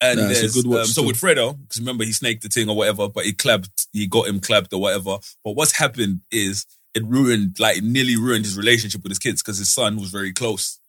And 0.02 0.20
Nah, 0.20 0.28
it's 0.30 0.40
a 0.40 0.42
there's, 0.42 0.54
good 0.56 0.68
watch 0.68 0.80
um, 0.80 0.86
so 0.86 0.92
still. 0.92 1.06
with 1.08 1.20
Fredo, 1.20 1.58
because 1.62 1.80
remember 1.80 2.04
he 2.04 2.12
snaked 2.12 2.44
the 2.44 2.50
thing 2.50 2.70
or 2.70 2.76
whatever, 2.76 3.08
but 3.10 3.26
he 3.26 3.34
clapped, 3.34 3.88
he 3.94 4.06
got 4.06 4.28
him 4.28 4.40
clapped 4.40 4.74
or 4.74 4.80
whatever. 4.82 5.18
But 5.44 5.52
what's 5.56 5.72
happened 5.78 6.22
is 6.32 6.66
it 6.94 7.04
ruined, 7.06 7.60
like 7.60 7.82
nearly 7.82 8.16
ruined 8.18 8.46
his 8.46 8.58
relationship 8.58 9.04
with 9.04 9.12
his 9.12 9.20
kids 9.20 9.42
because 9.42 9.58
his 9.58 9.74
son 9.74 9.98
was 9.98 10.10
very 10.10 10.34
close 10.34 10.80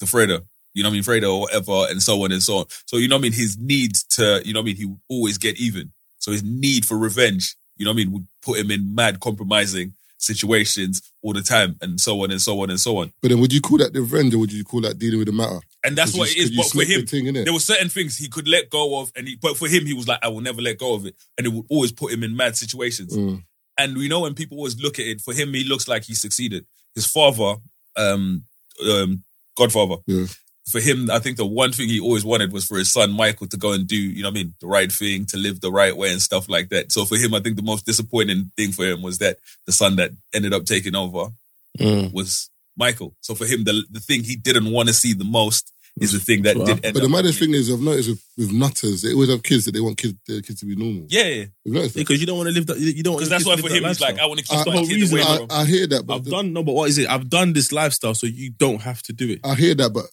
to 0.00 0.06
Fredo. 0.06 0.44
You 0.72 0.82
know 0.82 0.88
what 0.88 0.92
I 0.92 0.94
mean? 0.94 1.02
Fredo 1.02 1.34
or 1.34 1.40
whatever, 1.42 1.86
and 1.90 2.02
so 2.02 2.22
on 2.24 2.32
and 2.32 2.42
so 2.42 2.58
on. 2.58 2.66
So 2.86 2.96
you 2.96 3.08
know 3.08 3.16
what 3.16 3.20
I 3.20 3.22
mean? 3.22 3.32
His 3.32 3.58
need 3.58 3.94
to, 4.10 4.40
you 4.44 4.52
know 4.52 4.60
what 4.60 4.64
I 4.64 4.66
mean? 4.66 4.76
He 4.76 4.86
would 4.86 5.00
always 5.08 5.38
get 5.38 5.58
even. 5.58 5.92
So 6.18 6.32
his 6.32 6.42
need 6.42 6.84
for 6.84 6.96
revenge, 6.96 7.56
you 7.76 7.84
know 7.84 7.90
what 7.90 7.94
I 7.94 8.04
mean, 8.04 8.12
would 8.12 8.26
put 8.42 8.58
him 8.58 8.70
in 8.70 8.94
mad 8.94 9.20
compromising 9.20 9.94
situations 10.18 11.02
all 11.22 11.32
the 11.32 11.42
time, 11.42 11.76
and 11.80 12.00
so 12.00 12.22
on 12.22 12.30
and 12.30 12.40
so 12.40 12.60
on 12.60 12.70
and 12.70 12.78
so 12.78 12.98
on. 12.98 13.12
But 13.20 13.30
then, 13.30 13.40
would 13.40 13.52
you 13.52 13.60
call 13.60 13.78
that 13.78 13.94
revenge, 13.94 14.34
or 14.34 14.38
would 14.38 14.52
you 14.52 14.64
call 14.64 14.82
that 14.82 14.98
dealing 14.98 15.18
with 15.18 15.28
the 15.28 15.32
matter? 15.32 15.60
And 15.82 15.96
that's 15.96 16.16
what 16.16 16.30
it 16.30 16.36
is. 16.36 16.50
But 16.50 16.66
for 16.66 16.84
him, 16.84 17.06
thing, 17.06 17.32
there 17.32 17.52
were 17.52 17.58
certain 17.58 17.88
things 17.88 18.16
he 18.16 18.28
could 18.28 18.46
let 18.46 18.70
go 18.70 19.00
of, 19.00 19.10
and 19.16 19.26
he, 19.26 19.36
but 19.36 19.56
for 19.56 19.66
him, 19.66 19.86
he 19.86 19.94
was 19.94 20.06
like, 20.06 20.20
I 20.22 20.28
will 20.28 20.42
never 20.42 20.60
let 20.60 20.78
go 20.78 20.94
of 20.94 21.06
it, 21.06 21.16
and 21.36 21.46
it 21.46 21.52
would 21.52 21.66
always 21.68 21.90
put 21.92 22.12
him 22.12 22.22
in 22.22 22.36
mad 22.36 22.56
situations. 22.56 23.16
Mm. 23.16 23.42
And 23.84 23.96
we 23.96 24.08
know 24.08 24.20
when 24.20 24.34
people 24.34 24.56
always 24.58 24.80
look 24.80 24.98
at 24.98 25.06
it, 25.06 25.20
for 25.20 25.32
him, 25.34 25.52
he 25.54 25.64
looks 25.64 25.88
like 25.88 26.04
he 26.04 26.14
succeeded. 26.14 26.66
His 26.94 27.06
father, 27.06 27.56
um, 27.96 28.44
um, 28.88 29.22
Godfather, 29.56 29.96
Yeah. 30.06 30.26
for 30.68 30.80
him, 30.80 31.10
I 31.10 31.18
think 31.18 31.36
the 31.36 31.46
one 31.46 31.72
thing 31.72 31.88
he 31.88 32.00
always 32.00 32.24
wanted 32.24 32.52
was 32.52 32.64
for 32.64 32.78
his 32.78 32.92
son 32.92 33.12
Michael 33.12 33.48
to 33.48 33.56
go 33.56 33.72
and 33.72 33.86
do, 33.86 33.96
you 33.96 34.22
know, 34.22 34.28
what 34.28 34.38
I 34.38 34.42
mean, 34.42 34.54
the 34.60 34.66
right 34.66 34.90
thing, 34.92 35.26
to 35.26 35.36
live 35.36 35.60
the 35.60 35.72
right 35.72 35.96
way 35.96 36.12
and 36.12 36.22
stuff 36.22 36.48
like 36.48 36.68
that. 36.70 36.92
So 36.92 37.04
for 37.04 37.16
him, 37.16 37.34
I 37.34 37.40
think 37.40 37.56
the 37.56 37.62
most 37.62 37.86
disappointing 37.86 38.52
thing 38.56 38.72
for 38.72 38.84
him 38.84 39.02
was 39.02 39.18
that 39.18 39.38
the 39.66 39.72
son 39.72 39.96
that 39.96 40.12
ended 40.34 40.52
up 40.54 40.64
taking 40.66 40.94
over 40.94 41.30
Mm. 41.78 42.12
was 42.12 42.50
Michael. 42.76 43.14
So 43.20 43.34
for 43.34 43.46
him, 43.46 43.64
the 43.64 43.84
the 43.90 44.00
thing 44.00 44.24
he 44.24 44.36
didn't 44.36 44.70
want 44.70 44.88
to 44.88 44.94
see 44.94 45.12
the 45.12 45.24
most 45.24 45.72
is 46.00 46.12
the 46.12 46.20
thing 46.20 46.42
that 46.42 46.56
Wow. 46.56 46.64
did 46.66 46.84
end 46.84 46.94
But 46.94 47.00
the 47.00 47.04
up 47.06 47.10
maddest 47.10 47.38
happening. 47.38 47.54
thing 47.54 47.60
is, 47.60 47.72
I've 47.72 47.80
noticed 47.80 48.08
with, 48.08 48.24
with 48.38 48.52
nutters, 48.52 49.02
they 49.02 49.12
always 49.12 49.28
have 49.30 49.42
kids 49.42 49.64
that 49.64 49.72
they 49.72 49.80
want 49.80 49.96
kids, 49.98 50.14
their 50.26 50.40
kids 50.40 50.60
to 50.60 50.66
be 50.66 50.76
normal. 50.76 51.06
Yeah, 51.08 51.24
yeah. 51.24 51.44
You've 51.64 51.74
noticed 51.74 51.94
that? 51.94 52.00
Because 52.00 52.20
you 52.20 52.26
don't 52.26 52.36
want 52.38 52.48
to 52.48 52.54
live 52.54 52.66
that. 52.68 52.78
You 52.78 53.02
don't 53.02 53.14
want. 53.14 53.20
Because 53.20 53.28
that's 53.30 53.44
why 53.46 53.56
to 53.56 53.62
for 53.62 53.68
live 53.68 53.76
him, 53.78 53.82
that 53.82 53.88
he's 53.88 54.00
like. 54.00 54.18
I 54.18 54.26
want 54.26 54.38
to 54.40 54.46
keep 54.46 54.58
I, 54.58 54.64
my 54.64 54.74
no 54.74 54.82
kid 54.86 54.94
reason 54.94 55.18
away 55.18 55.26
I, 55.26 55.36
from. 55.38 55.46
I 55.50 55.64
hear 55.64 55.86
that, 55.88 56.06
but 56.06 56.14
I've 56.16 56.24
the- 56.24 56.30
done 56.30 56.52
no, 56.52 56.62
but 56.62 56.72
what 56.72 56.88
is 56.88 56.98
it? 56.98 57.08
I've 57.08 57.28
done 57.28 57.52
this 57.52 57.72
lifestyle, 57.72 58.14
so 58.14 58.26
you 58.26 58.50
don't 58.50 58.80
have 58.82 59.02
to 59.02 59.12
do 59.12 59.28
it 59.30 59.40
I 59.44 59.54
hear 59.54 59.74
that, 59.74 59.90
but 59.92 60.04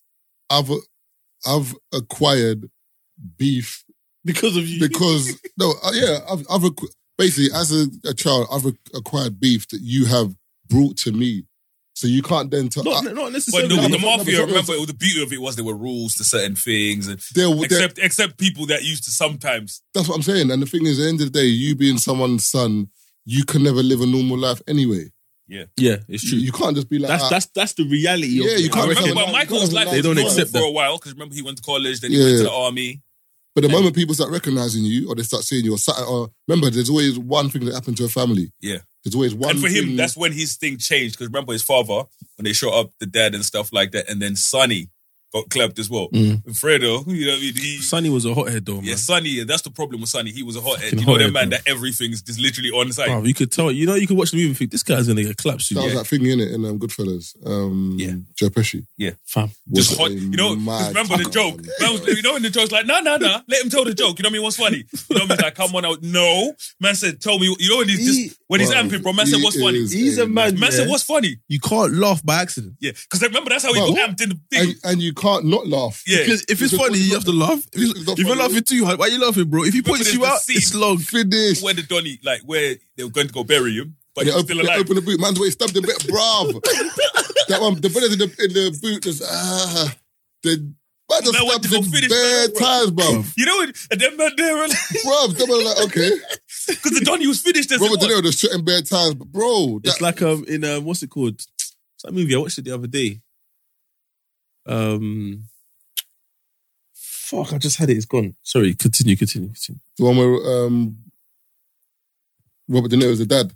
I've 0.50 0.70
I've 1.46 1.76
acquired 1.94 2.70
beef 3.38 3.84
because 4.26 4.58
of 4.58 4.68
you. 4.68 4.80
because 4.80 5.40
no, 5.58 5.74
uh, 5.84 5.92
yeah, 5.94 6.20
I've, 6.30 6.46
I've 6.50 6.62
acqu- 6.62 6.92
basically 7.18 7.50
as 7.58 7.72
a, 7.72 7.88
a 8.10 8.14
child, 8.14 8.48
I've 8.52 8.66
ac- 8.66 8.78
acquired 8.94 9.40
beef 9.40 9.68
that 9.70 9.82
you 9.82 10.06
have 10.06 10.34
brought 10.68 10.98
to 10.98 11.12
me. 11.12 11.44
So 11.98 12.06
you 12.08 12.22
can't 12.22 12.52
then 12.52 12.70
tell. 12.70 12.84
not, 12.84 13.08
I- 13.08 13.12
not 13.12 13.32
But 13.52 13.70
no, 13.70 13.82
with 13.82 13.92
the 13.92 13.98
mafia, 13.98 14.38
but- 14.42 14.48
remember, 14.50 14.74
it 14.74 14.80
was- 14.80 14.86
the 14.88 14.94
beauty 14.94 15.24
of 15.24 15.34
it 15.34 15.42
was 15.42 15.56
there 15.56 15.66
were 15.66 15.76
rules 15.76 16.14
to 16.18 16.24
certain 16.24 16.56
things, 16.56 17.08
and 17.08 17.20
there, 17.34 17.50
there, 17.50 17.64
except 17.66 17.98
except 17.98 18.38
people 18.38 18.68
that 18.68 18.84
used 18.84 19.04
to 19.06 19.12
sometimes. 19.12 19.82
that's 19.96 20.08
what 20.08 20.14
I'm 20.14 20.22
saying. 20.22 20.52
And 20.52 20.62
the 20.62 20.68
thing 20.68 20.86
is, 20.86 21.00
at 21.00 21.04
the 21.04 21.10
end 21.10 21.22
of 21.22 21.32
the 21.34 21.40
day, 21.40 21.48
you 21.48 21.74
being 21.76 21.98
someone's 21.98 22.46
son, 22.46 22.90
you 23.26 23.44
can 23.46 23.64
never 23.64 23.82
live 23.82 24.02
a 24.02 24.06
normal 24.06 24.38
life 24.38 24.62
anyway. 24.68 25.10
yeah, 25.48 25.64
yeah, 25.76 25.96
it's 26.08 26.24
true. 26.30 26.38
you 26.38 26.52
can't 26.52 26.76
just 26.76 26.88
be 26.88 27.00
like, 27.00 27.10
that's 27.10 27.24
ah, 27.24 27.30
that's 27.30 27.48
that's 27.56 27.74
the 27.74 27.86
reality. 27.86 28.44
Yeah, 28.44 28.52
of 28.54 28.60
you 28.60 28.70
can't 28.70 28.86
I 28.92 28.92
I 28.92 29.00
remember 29.00 29.16
reckon- 29.22 29.34
Michael's 29.34 29.74
life 29.74 29.90
They 29.90 30.02
don't 30.04 30.20
accept 30.20 30.52
for 30.52 30.60
that. 30.60 30.66
a 30.66 30.72
while 30.72 30.98
because 31.00 31.14
remember 31.14 31.34
he 31.34 31.42
went 31.42 31.58
to 31.58 31.64
college, 31.64 32.00
then 32.02 32.12
he 32.12 32.18
Yeah, 32.20 32.26
went 32.26 32.38
to 32.38 32.44
the 32.44 32.52
army. 32.52 33.02
But 33.56 33.62
the 33.64 33.70
moment 33.70 33.96
people 33.96 34.14
start 34.14 34.30
recognizing 34.30 34.84
you 34.86 35.10
or 35.10 35.16
they 35.16 35.24
start 35.24 35.44
seeing 35.44 35.66
you 35.66 35.74
or, 35.74 35.80
sat- 35.80 36.06
or 36.08 36.30
remember, 36.48 36.70
there's 36.70 36.92
always 36.92 37.18
one 37.18 37.50
thing 37.50 37.66
that 37.66 37.74
happened 37.74 37.98
to 37.98 38.06
a 38.06 38.10
family. 38.10 38.52
Yeah. 38.62 38.82
There's 39.08 39.16
always 39.16 39.34
one 39.36 39.52
and 39.52 39.62
for 39.62 39.70
him, 39.70 39.86
thing- 39.86 39.96
that's 39.96 40.18
when 40.18 40.34
his 40.34 40.56
thing 40.58 40.78
changed 40.78 41.14
because 41.16 41.28
remember 41.28 41.54
his 41.54 41.64
father 41.64 42.04
when 42.36 42.44
they 42.44 42.52
shot 42.52 42.74
up 42.74 42.92
the 43.00 43.06
dad 43.06 43.34
and 43.36 43.46
stuff 43.46 43.72
like 43.72 43.92
that, 43.92 44.10
and 44.10 44.22
then 44.22 44.36
Sonny 44.36 44.90
got 45.34 45.50
clapped 45.50 45.78
as 45.80 45.90
well. 45.90 46.10
Mm. 46.10 46.46
And 46.46 46.56
Fredo, 46.56 47.06
you 47.08 47.26
know, 47.26 47.32
what 47.34 47.38
I 47.40 47.42
mean, 47.42 47.54
he. 47.56 47.78
Sonny 47.82 48.10
was 48.10 48.26
a 48.26 48.34
hothead 48.34 48.66
though, 48.66 48.76
man. 48.76 48.84
Yeah, 48.86 48.96
Sonny, 48.96 49.30
yeah, 49.30 49.44
that's 49.46 49.62
the 49.62 49.72
problem 49.72 50.02
with 50.02 50.10
Sonny. 50.10 50.32
He 50.32 50.44
was 50.44 50.56
a 50.56 50.62
hothead. 50.62 50.92
Fucking 50.92 51.00
You 51.00 51.06
know 51.06 51.18
that 51.18 51.32
man 51.32 51.50
bro. 51.50 51.58
that 51.58 51.68
everything's 51.68 52.22
just 52.22 52.40
literally 52.40 52.72
on 52.72 52.92
site. 52.92 53.10
Bruv, 53.10 53.28
you 53.28 53.34
could 53.34 53.52
tell. 53.52 53.72
You 53.72 53.86
know, 53.86 53.96
you 53.96 54.08
could 54.08 54.18
watch 54.18 54.32
the 54.32 54.38
movie 54.38 54.48
and 54.50 54.58
think 54.58 54.72
this 54.72 54.84
guy's 54.84 55.08
gonna 55.08 55.24
get 55.24 55.38
clapped 55.38 55.62
soon. 55.64 55.78
that 55.78 55.84
was 55.84 55.94
Yeah. 55.94 56.00
that 56.00 56.08
thing 56.08 56.26
in 56.26 56.40
it 56.40 56.52
in 56.52 56.66
um, 56.66 56.80
Goodfellas. 56.80 57.36
Um, 57.46 57.96
Yeah. 58.00 58.14
Joe 58.36 58.50
Pesci. 58.50 58.86
Yeah, 58.98 59.12
fam. 59.26 59.50
Was 59.70 59.88
Just 59.88 60.00
hot, 60.00 60.12
you 60.12 60.30
know, 60.32 60.56
'cause 60.56 60.64
mad 60.64 60.88
remember 60.90 61.18
the 61.24 61.30
joke. 61.30 61.58
man. 61.58 61.70
Man 61.82 61.92
was, 61.94 62.08
you 62.08 62.22
know, 62.22 62.34
when 62.34 62.42
the 62.44 62.50
joke's 62.50 62.72
like, 62.72 62.86
no, 62.86 63.00
no, 63.00 63.18
no, 63.18 63.42
let 63.48 63.64
him 63.64 63.70
tell 63.70 63.84
the 63.86 63.94
joke. 63.94 64.18
You 64.20 64.24
know 64.24 64.28
what 64.28 64.32
I 64.32 64.34
mean? 64.34 64.44
What's 64.44 64.58
funny? 64.58 64.78
You 65.10 65.16
know 65.16 65.22
what 65.22 65.32
I 65.32 65.36
mean? 65.36 65.38
Like, 65.44 65.56
come 65.56 65.76
on 65.76 65.86
out. 65.86 66.02
No. 66.04 66.54
Man 66.80 66.96
said, 66.96 67.20
tell 67.22 67.38
me, 67.40 67.54
you 67.60 67.70
know, 67.70 67.78
when 67.78 67.90
he's 67.90 68.00
He- 68.00 68.28
just, 68.28 68.40
when 68.48 68.60
he's 68.62 68.70
Bro, 68.72 68.84
amping, 68.84 69.04
bro, 69.04 69.14
man 69.14 69.26
said, 69.28 69.38
he 69.40 69.44
what's 69.44 69.60
funny? 69.60 69.80
He's 69.80 70.18
a 70.18 70.26
man. 70.28 70.54
Man 70.60 70.72
yeah. 70.72 70.78
said, 70.78 70.90
what's 70.90 71.04
funny? 71.04 71.38
You 71.48 71.60
can't 71.60 71.94
laugh 71.94 72.24
by 72.26 72.42
accident. 72.42 72.76
Yeah. 72.80 72.92
Because 72.92 73.22
remember, 73.22 73.50
that's 73.50 73.64
how 73.66 73.74
he 73.74 73.80
Bro, 73.80 73.94
got 73.94 74.10
amped 74.10 74.22
in 74.22 74.30
the 74.30 74.40
thing. 74.52 74.70
And, 74.70 74.76
and 74.94 75.02
you 75.02 75.14
can't 75.18 75.46
not 75.46 75.68
laugh. 75.68 76.04
Yeah. 76.08 76.20
Because 76.20 76.42
if 76.44 76.62
it's 76.62 76.72
Because 76.72 76.88
funny, 76.88 77.00
you 77.00 77.14
have 77.14 77.26
to 77.26 77.32
laugh. 77.32 77.60
If, 77.74 77.82
It's 77.82 78.00
it's- 78.02 78.20
if 78.20 78.26
you're 78.28 78.36
laughing 78.36 78.64
too 78.64 78.86
hard, 78.86 79.00
why 79.00 79.08
are 79.08 79.10
you 79.10 79.20
laughing, 79.26 79.46
bro? 79.50 79.64
If 79.64 79.74
he 79.74 79.80
Remember 79.82 79.98
points 79.98 80.14
you 80.14 80.26
out, 80.26 80.40
scene 80.40 80.58
it's 80.58 80.74
long. 80.76 80.98
Finish. 81.00 81.62
where 81.62 81.74
the 81.74 81.84
Donny, 81.84 82.20
like, 82.24 82.42
where 82.44 82.76
they 82.96 83.04
were 83.04 83.10
going 83.10 83.28
to 83.28 83.34
go 83.34 83.44
bury 83.44 83.74
him, 83.74 83.96
but 84.16 84.26
they, 84.26 84.32
he 84.32 84.36
was 84.36 84.44
open, 84.44 84.56
still 84.58 84.66
alive. 84.66 84.80
open 84.80 84.96
the 84.96 85.02
boot. 85.02 85.20
Man's 85.20 85.40
way 85.40 85.50
stabbed 85.50 85.76
him, 85.76 85.84
bit, 85.84 85.98
bruv. 86.08 86.62
that 87.48 87.62
one, 87.62 87.76
the 87.82 87.90
brothers 87.90 88.14
in 88.14 88.20
the, 88.20 88.26
in 88.40 88.54
the 88.54 88.80
boot 88.82 89.04
just, 89.04 89.24
ah. 89.26 89.96
The 90.44 90.58
man 91.10 91.22
just 91.24 91.34
Man 91.34 91.48
went 91.48 91.64
stabbed 91.66 91.92
to 91.92 92.00
him 92.02 92.10
bare 92.10 92.48
man, 92.60 92.96
bro. 92.96 93.24
You 93.38 93.46
know, 93.46 93.56
what? 93.58 93.76
and 93.92 94.00
then 94.02 94.18
man 94.18 94.32
there, 94.38 94.56
bruv, 95.06 95.38
they 95.38 95.46
were 95.46 95.64
like, 95.64 95.80
okay. 95.88 96.12
because 96.68 96.92
the 97.00 97.02
Donny 97.06 97.28
was 97.28 97.42
finished 97.42 97.72
as 97.72 97.80
Robert 97.80 98.02
it 98.04 98.08
De. 98.08 98.14
Niro 98.14 98.24
just 98.24 98.40
shot 98.40 98.52
him 98.52 98.64
bare 98.66 98.82
times. 98.82 99.16
But 99.16 99.32
bro, 99.32 99.80
It's 99.84 100.02
like 100.02 100.22
um 100.22 100.44
in 100.48 100.64
um 100.66 100.84
what's 100.86 101.02
it 101.04 101.10
called? 101.10 101.36
It's 101.36 101.74
that 102.04 102.14
movie 102.14 102.36
I 102.36 102.38
watched 102.38 102.58
it 102.60 102.66
the 102.66 102.72
other 102.76 102.88
day. 102.88 103.22
Um, 104.68 105.46
fuck! 106.94 107.54
I 107.54 107.58
just 107.58 107.78
had 107.78 107.90
it. 107.90 107.98
It's 107.98 108.06
gone. 108.06 108.36
Sorry. 108.44 108.74
Continue. 108.76 109.16
Continue. 109.16 109.50
continue. 109.50 109.80
the 109.98 110.06
one 110.06 110.18
where 110.18 110.66
um, 110.66 110.98
Robert 112.68 112.90
De 112.90 112.98
Niro's 112.98 113.20
the 113.20 113.26
dad. 113.26 113.54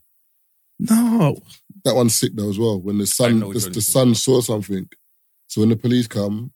No. 0.80 1.38
That 1.84 1.96
one's 1.96 2.16
sick 2.16 2.32
though 2.34 2.50
as 2.50 2.60
well. 2.60 2.80
When 2.80 2.98
the 2.98 3.04
I 3.04 3.06
son, 3.06 3.40
know 3.40 3.48
which 3.50 3.60
the, 3.60 3.66
one 3.66 3.72
the 3.74 3.78
you're 3.78 3.82
son 3.82 4.16
saw 4.16 4.42
something. 4.42 4.88
So 5.48 5.62
when 5.62 5.70
the 5.70 5.76
police 5.76 6.08
come, 6.08 6.52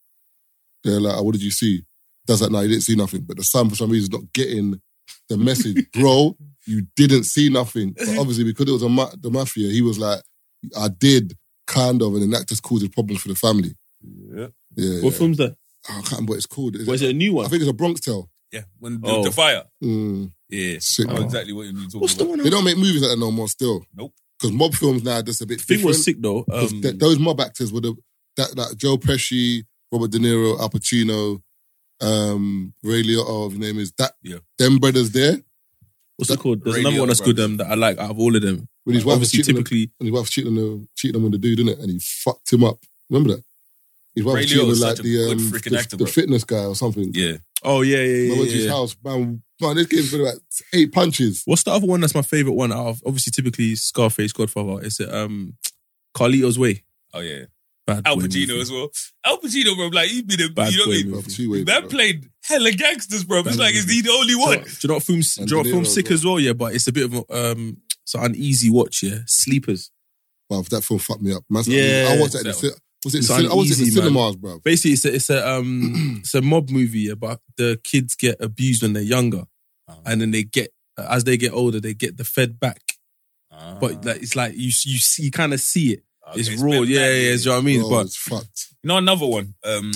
they're 0.84 1.00
like, 1.00 1.18
oh, 1.18 1.24
"What 1.24 1.34
did 1.34 1.44
you 1.44 1.52
see?" 1.52 1.84
Does 2.26 2.39
that? 2.39 2.52
No, 2.52 2.62
he 2.62 2.68
didn't 2.68 2.84
see 2.84 2.96
nothing. 2.96 3.22
But 3.22 3.38
the 3.38 3.44
son, 3.44 3.70
for 3.70 3.76
some 3.76 3.89
reason, 3.89 4.13
is 4.13 4.20
not 4.20 4.34
getting 4.34 4.82
the 5.30 5.38
message, 5.38 5.86
bro. 5.94 6.36
You 6.65 6.88
didn't 6.96 7.26
see 7.26 7.50
nothing. 7.50 7.94
But 7.98 8.08
obviously, 8.20 8.46
because 8.46 8.68
it 8.68 8.74
was 8.74 8.84
a 8.84 8.89
ma- 8.89 9.12
the 9.20 9.30
mafia, 9.30 9.70
he 9.70 9.82
was 9.82 10.00
like, 10.00 10.22
"I 10.78 10.88
did." 10.88 11.34
Kind 11.68 12.04
of, 12.04 12.13
and 12.13 12.22
then 12.22 12.30
that 12.30 12.48
just 12.48 12.62
causes 12.62 12.89
problems 12.89 13.24
for 13.24 13.30
the 13.30 13.34
family. 13.36 13.74
Yeah. 14.34 14.48
Yeah, 14.76 15.02
What 15.02 15.12
yeah. 15.13 15.18
film's 15.18 15.38
that? 15.38 15.56
Oh, 15.89 15.91
I 15.94 15.94
can't 16.02 16.12
remember 16.12 16.32
what 16.32 16.38
it's 16.38 16.46
called. 16.46 16.76
Is 16.76 16.88
Was 16.88 17.02
it- 17.02 17.08
it 17.08 17.12
a 17.12 17.13
new 17.13 17.34
one? 17.34 17.44
I 17.44 17.46
one? 17.46 17.50
think 17.52 17.62
it's 17.62 17.70
a 17.70 17.74
Bronx 17.74 18.02
Tale. 18.02 18.30
Yeah, 18.52 18.63
when 18.80 19.02
the, 19.02 19.08
Oh. 19.08 19.24
the 19.24 19.32
fire. 19.32 19.63
Mm, 19.84 20.32
Yeah, 20.50 20.78
sick. 20.80 21.06
I 21.08 21.10
know 21.10 21.15
man. 21.20 21.24
exactly 21.26 21.54
what 21.54 21.63
you're 21.63 21.74
talking 21.74 22.00
What's 22.02 22.13
the 22.15 22.24
about. 22.24 22.30
one? 22.38 22.44
They 22.44 22.50
don't 22.50 22.63
make 22.63 22.78
movies 22.78 23.02
like 23.02 23.12
that 23.12 23.20
no 23.20 23.32
more. 23.32 23.48
Still, 23.50 23.86
Nope. 23.96 24.13
because 24.39 24.54
mob 24.56 24.74
films 24.76 25.04
now 25.04 25.18
are 25.18 25.22
just 25.24 25.41
a 25.41 25.46
bit 25.46 25.60
thing 25.62 25.78
different. 25.78 25.88
was 25.98 26.04
sick 26.04 26.18
though. 26.22 26.44
'Cause 26.44 26.72
Um, 26.74 26.82
th- 26.82 26.98
those 26.98 27.20
mob 27.20 27.39
actors 27.41 27.72
were 27.72 27.82
the 27.82 27.96
that 28.38 28.56
that 28.56 28.78
Joe 28.78 28.98
Pesci, 28.98 29.63
Robert 29.91 30.12
De 30.12 30.20
Niro, 30.20 30.60
Al 30.60 30.70
Pacino, 30.70 31.41
um, 32.02 32.74
Ray 32.84 33.04
Liotta, 33.04 33.50
his 33.52 33.60
name 33.60 33.80
is 33.80 33.91
that. 33.98 34.13
Yeah. 34.24 34.39
them 34.58 34.78
brothers 34.80 35.12
there 35.12 35.41
what's 36.18 36.30
it 36.32 36.39
called? 36.39 36.63
There's 36.63 36.76
Ray 36.78 36.82
another 36.82 37.00
one 37.00 37.08
that's 37.10 37.20
good 37.20 37.36
brothers. 37.36 37.52
um, 37.52 37.58
that 37.58 37.68
I 37.68 37.76
like 37.76 37.98
out 37.98 38.12
of 38.12 38.20
all 38.20 38.34
of 38.36 38.41
them. 38.41 38.68
when 38.86 38.94
his 38.96 39.04
wife 39.04 39.20
was 39.20 39.30
Obviously, 39.30 39.38
cheating, 39.39 39.58
on- 39.58 39.63
typically, 39.63 39.91
and 40.00 40.08
his 40.08 40.12
wife 40.13 40.22
was 40.22 40.30
cheating 40.30 40.48
on 40.50 40.56
the 40.56 40.88
cheating 40.96 41.26
on 41.26 41.32
the 41.32 41.38
dude, 41.39 41.58
didn't 41.58 41.74
it? 41.74 41.80
And 41.80 41.91
he 41.91 42.00
fucked 42.00 42.54
him 42.54 42.63
up. 42.63 42.78
Remember 43.10 43.36
that? 43.36 43.44
His 44.15 44.23
wife 44.25 44.36
Ray 44.36 44.41
was 44.41 44.49
cheating 44.49 44.63
on 44.63 44.67
Liotta's 44.69 44.82
like 44.82 44.89
such 44.97 44.99
a 44.99 45.04
the 45.04 45.17
good 45.17 45.32
um, 45.32 45.39
freaking 45.39 45.69
the, 45.71 45.80
actor, 45.80 45.97
the 45.97 46.04
bro. 46.06 46.12
fitness 46.12 46.43
guy 46.45 46.63
or 46.65 46.75
something. 46.75 47.12
Yeah. 47.13 47.38
oh 47.63 47.82
yeah, 47.82 47.97
yeah, 47.97 48.04
I 48.04 48.06
yeah. 48.06 48.30
went 48.38 48.41
to 48.43 48.47
yeah, 48.49 48.56
his 48.56 48.65
yeah. 48.65 48.71
house, 48.71 48.95
man. 49.04 49.41
Man, 49.62 49.75
this 49.78 49.88
gave 49.88 50.12
me 50.13 50.19
like 50.19 50.36
eight 50.73 50.91
punches. 50.91 51.41
What's 51.45 51.63
the 51.63 51.71
other 51.71 51.88
one 51.88 52.01
that's 52.01 52.15
my 52.15 52.21
favorite 52.21 52.54
one 52.54 52.71
out 52.73 52.88
of 52.88 53.01
obviously 53.06 53.32
typically 53.32 53.75
Scarface, 53.75 54.34
Godfather? 54.34 54.84
Is 54.86 54.99
it 54.99 55.13
um 55.13 55.58
Carlito's 56.15 56.58
Way? 56.60 56.84
Oh 57.13 57.19
yeah. 57.21 57.45
Bad 57.88 58.01
Al 58.08 58.15
boy 58.15 58.23
Pacino 58.23 58.47
movie. 58.47 58.62
as 58.62 58.71
well. 58.71 58.89
Al 59.25 59.38
Pacino, 59.38 59.75
bro, 59.75 59.88
like 59.88 60.10
he's 60.10 60.23
been 60.23 60.41
a 60.41 60.49
Bad 60.49 60.71
you 60.73 60.80
know 60.80 60.86
what 60.88 60.93
I 60.93 60.97
mean? 60.97 61.06
Bro, 61.08 61.15
movie. 61.17 61.32
two 61.32 61.51
ways, 61.51 61.65
Man 61.65 61.82
bro. 61.82 61.89
played 61.89 62.30
hella 62.43 62.71
gangsters, 62.71 63.23
bro. 63.23 63.39
It's 63.39 63.49
Bad 63.49 63.58
like, 63.60 63.75
is 63.75 63.89
he 63.89 64.01
the 64.01 64.10
only 64.10 64.25
Do 64.28 64.32
you 64.32 64.39
one? 64.39 64.58
know- 64.58 64.63
do 64.63 64.69
you 64.82 64.88
know 64.88 64.93
what 64.95 65.04
film's 65.04 65.38
And 65.38 65.47
do 65.47 65.51
you 65.51 65.56
know 65.56 65.60
what 65.60 65.63
De 65.65 65.71
film's 65.71 65.88
Niro 65.89 65.91
sick 65.91 66.06
as 66.12 66.12
well. 66.12 66.15
as 66.15 66.25
well? 66.25 66.39
Yeah, 66.39 66.54
but 66.54 66.73
it's 66.75 66.88
a 66.88 66.91
bit 66.91 67.06
of 67.06 67.13
a, 67.30 67.51
um 67.51 67.78
it's 68.04 68.15
an 68.15 68.23
uneasy 68.23 68.69
watch. 68.71 69.04
Yeah, 69.04 69.19
Sleepers. 69.28 69.91
Wow, 70.49 70.62
that 70.69 70.84
film 70.84 70.99
fucked 70.99 71.21
me 71.21 71.34
up. 71.34 71.43
Man, 71.49 71.63
Yeah. 71.67 72.10
I 72.12 72.19
watched 72.19 72.34
that. 72.34 72.41
In 72.41 72.47
the, 72.47 72.54
So- 72.54 72.67
cin- 72.69 72.78
was 73.06 73.15
it? 73.15 73.20
It's 73.20 73.28
cin- 73.28 73.50
I 73.50 73.54
was 73.54 73.72
in 73.72 73.78
the 73.78 73.84
uneasy, 73.84 74.00
man. 74.02 74.08
cinemas, 74.10 74.36
bro. 74.36 74.60
Basically, 74.60 74.91
it's 74.91 75.06
a 75.06 75.13
it's 75.15 75.30
a 75.30 75.50
um 75.50 76.18
it's 76.20 76.34
a 76.36 76.41
mob 76.41 76.70
movie. 76.70 77.08
about 77.10 77.39
the 77.58 77.80
kids 77.84 78.15
get 78.15 78.36
abused 78.41 78.82
when 78.82 78.91
they're 78.94 79.04
younger, 79.04 79.44
Uh-huh. 79.88 80.02
and 80.06 80.20
then 80.20 80.32
they 80.32 80.44
get 80.44 80.72
as 80.98 81.24
they 81.24 81.38
get 81.38 81.54
older, 81.54 81.80
they 81.80 81.94
get 81.94 82.18
the 82.18 82.24
fed 82.26 82.60
back. 82.60 82.82
Ah. 83.52 83.78
But 83.80 84.04
like 84.04 84.22
it's 84.22 84.36
like 84.36 84.54
you 84.56 84.65
you 84.84 85.00
see 85.00 85.24
you 85.24 85.32
kind 85.32 85.54
of 85.54 85.62
see 85.62 85.94
it. 85.94 86.04
Okay, 86.30 86.39
it's 86.39 86.50
it's 86.50 86.62
raw. 86.62 86.72
Yeah, 86.72 86.82
yeah, 86.82 87.06
yeah. 87.06 87.06
yeah. 87.30 87.34
You 87.36 87.46
know 87.46 87.52
what 87.54 87.58
I 87.58 87.62
mean? 87.62 87.80
Bro, 87.82 87.89
but 87.91 88.06
it's 88.08 88.18
fucked. 88.18 88.68
You 88.84 88.88
know 88.89 88.98
another 88.98 89.26
one? 89.28 89.54
Um, 89.63 89.91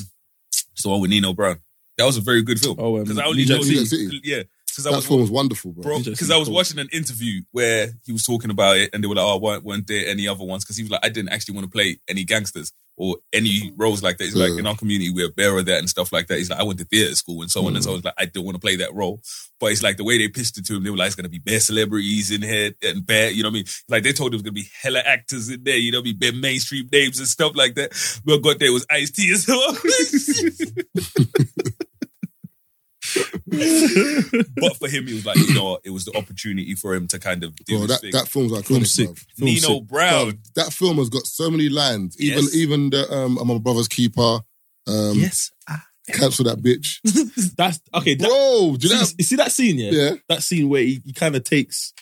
it's 0.51 0.83
the 0.83 0.89
one 0.89 1.01
with 1.01 1.09
Nino 1.09 1.33
Brown. 1.33 1.59
That 1.97 2.05
was 2.05 2.15
a 2.17 2.21
very 2.21 2.43
good 2.43 2.59
film. 2.61 2.77
oh, 2.79 2.95
um, 2.97 3.03
Because 3.03 3.17
I 3.17 3.25
only 3.25 3.39
New 3.39 3.45
Jack 3.47 3.57
know 3.57 3.63
City. 3.63 3.85
City. 3.85 4.21
Yeah. 4.23 4.43
Because 4.83 4.87
I 4.87 4.91
That 4.91 4.95
was 4.97 5.07
film 5.07 5.21
was 5.21 5.31
wonderful, 5.31 5.71
bro. 5.73 5.83
bro. 5.83 5.97
New 5.97 6.03
Jack 6.03 6.13
Because 6.13 6.31
I 6.31 6.37
was 6.37 6.47
cool. 6.47 6.55
watching 6.55 6.79
an 6.79 6.89
interview 6.91 7.41
where 7.51 7.91
he 8.05 8.11
was 8.11 8.25
talking 8.25 8.51
about 8.51 8.77
it, 8.77 8.89
and 8.93 9.03
they 9.03 9.07
were 9.07 9.15
like, 9.15 9.25
"Oh, 9.25 9.37
weren't, 9.37 9.63
weren't 9.63 9.87
there 9.87 10.07
any 10.07 10.27
other 10.27 10.43
ones?" 10.43 10.63
Because 10.63 10.77
he 10.77 10.83
was 10.83 10.91
like, 10.91 11.01
"I 11.03 11.09
didn't 11.09 11.29
actually 11.31 11.55
want 11.55 11.65
to 11.65 11.71
play 11.71 11.99
any 12.07 12.23
gangsters 12.23 12.71
or 12.97 13.17
any 13.33 13.71
roles 13.77 14.03
like 14.03 14.17
that." 14.17 14.25
He's 14.25 14.35
like, 14.35 14.51
"In 14.57 14.67
our 14.67 14.75
community, 14.75 15.11
we're 15.11 15.31
bare 15.31 15.57
of 15.57 15.65
that 15.65 15.79
and 15.79 15.89
stuff 15.89 16.11
like 16.13 16.27
that." 16.27 16.37
He's 16.37 16.49
like, 16.49 16.59
"I 16.59 16.63
went 16.63 16.79
to 16.79 16.85
theater 16.85 17.15
school 17.15 17.41
and 17.41 17.51
so 17.51 17.65
on 17.67 17.75
and 17.75 17.83
so." 17.83 17.89
Mm. 17.89 17.93
on. 17.93 17.97
He's 17.99 18.05
like, 18.05 18.13
"I 18.17 18.25
don't 18.25 18.45
want 18.45 18.55
to 18.55 18.59
play 18.61 18.75
that 18.77 18.93
role," 18.95 19.21
but 19.59 19.71
it's 19.71 19.83
like 19.83 19.97
the 19.97 20.03
way 20.03 20.17
they 20.17 20.29
pitched 20.29 20.57
it 20.57 20.65
to 20.67 20.75
him. 20.75 20.83
They 20.83 20.89
were 20.89 20.97
like, 20.97 21.07
"It's 21.07 21.15
gonna 21.15 21.29
be 21.29 21.39
bare 21.39 21.59
celebrities 21.59 22.31
in 22.31 22.41
here 22.41 22.71
and 22.81 23.05
bare," 23.05 23.31
you 23.31 23.43
know 23.43 23.49
what 23.49 23.53
I 23.53 23.59
mean? 23.59 23.65
Like 23.89 24.03
they 24.03 24.13
told 24.13 24.29
him 24.29 24.35
it 24.35 24.37
was 24.37 24.41
gonna 24.43 24.53
be 24.53 24.69
hella 24.81 24.99
actors 24.99 25.49
in 25.49 25.63
there, 25.63 25.77
you 25.77 25.91
know, 25.91 25.99
what 25.99 26.03
I 26.07 26.11
mean, 26.11 26.17
bare 26.17 26.33
mainstream 26.33 26.87
names 26.91 27.19
and 27.19 27.27
stuff 27.27 27.55
like 27.55 27.75
that. 27.75 27.91
But 28.25 28.41
got 28.41 28.59
there 28.59 28.73
was 28.73 28.85
Ice 28.89 29.11
T 29.11 29.31
as 29.31 29.47
well. 29.47 29.73
but 34.55 34.75
for 34.77 34.87
him, 34.87 35.07
he 35.07 35.13
was 35.13 35.25
like, 35.25 35.37
you 35.37 35.53
know, 35.53 35.71
what, 35.71 35.81
it 35.83 35.89
was 35.91 36.05
the 36.05 36.15
opportunity 36.17 36.75
for 36.75 36.93
him 36.93 37.07
to 37.07 37.19
kind 37.19 37.43
of 37.43 37.55
do 37.55 37.63
Bro, 37.73 37.79
his 37.79 37.87
that, 37.89 38.01
thing. 38.01 38.11
that 38.11 38.27
film's 38.27 38.51
iconic, 38.51 38.65
Film's 38.65 38.93
sick. 38.93 39.09
bruv. 39.09 39.25
Film's 39.37 39.63
Nino 39.63 39.67
sick. 39.79 39.87
Brown. 39.87 40.31
Bruv, 40.31 40.53
that 40.55 40.73
film 40.73 40.97
has 40.97 41.09
got 41.09 41.25
so 41.25 41.49
many 41.49 41.69
lines. 41.69 42.19
Even 42.19 42.43
Yes. 42.43 42.55
even 42.55 42.89
the 42.89 43.11
um, 43.13 43.37
I'm 43.37 43.49
a 43.49 43.59
brother's 43.59 43.87
keeper. 43.87 44.39
Um, 44.87 45.13
yes, 45.15 45.51
Cancel 46.11 46.45
that 46.45 46.57
bitch. 46.59 46.99
that's 47.55 47.79
okay. 47.93 48.15
That, 48.15 48.27
Bro, 48.27 48.77
do 48.79 48.87
you 48.87 48.93
know? 48.95 49.03
see, 49.03 49.15
you 49.19 49.23
see 49.25 49.35
that 49.35 49.51
scene? 49.51 49.77
Yeah, 49.77 49.91
Yeah, 49.91 50.11
that 50.27 50.41
scene 50.41 50.67
where 50.69 50.81
he, 50.81 51.01
he 51.05 51.13
kind 51.13 51.35
of 51.35 51.43
takes 51.43 51.93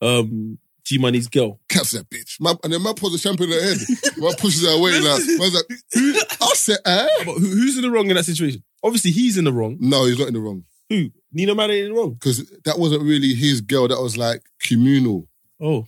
um 0.00 0.58
G 0.84 0.98
Money's 0.98 1.28
girl. 1.28 1.60
cancel 1.68 2.00
that 2.00 2.10
bitch. 2.10 2.40
Man, 2.40 2.56
and 2.64 2.72
then 2.72 2.82
man 2.82 2.94
puts 2.94 3.12
the 3.12 3.18
shampoo 3.18 3.44
in 3.44 3.50
her 3.50 3.62
head. 3.62 3.78
Man 4.16 4.34
pushes 4.38 4.62
her 4.64 4.76
away. 4.76 4.92
Like, 4.98 5.22
man's 5.38 5.54
like, 5.54 5.64
who? 5.94 6.12
I 6.40 6.52
said, 6.54 6.78
eh? 6.84 7.06
But 7.24 7.34
who, 7.34 7.46
who's 7.46 7.76
in 7.76 7.82
the 7.82 7.90
wrong 7.90 8.08
in 8.10 8.16
that 8.16 8.24
situation? 8.24 8.62
Obviously, 8.82 9.12
he's 9.12 9.38
in 9.38 9.44
the 9.44 9.52
wrong. 9.52 9.76
No, 9.80 10.04
he's 10.06 10.18
not 10.18 10.26
in 10.28 10.34
the 10.34 10.40
wrong. 10.40 10.64
Who? 10.92 11.10
Nino 11.32 11.54
Man 11.54 11.70
ain't 11.70 11.86
in 11.86 11.94
the 11.94 11.98
wrong. 11.98 12.12
Because 12.12 12.44
that 12.66 12.78
wasn't 12.78 13.02
really 13.02 13.32
his 13.32 13.62
girl. 13.62 13.88
That 13.88 14.00
was 14.00 14.18
like 14.18 14.42
communal. 14.62 15.26
Oh, 15.60 15.86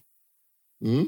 Hmm? 0.81 1.05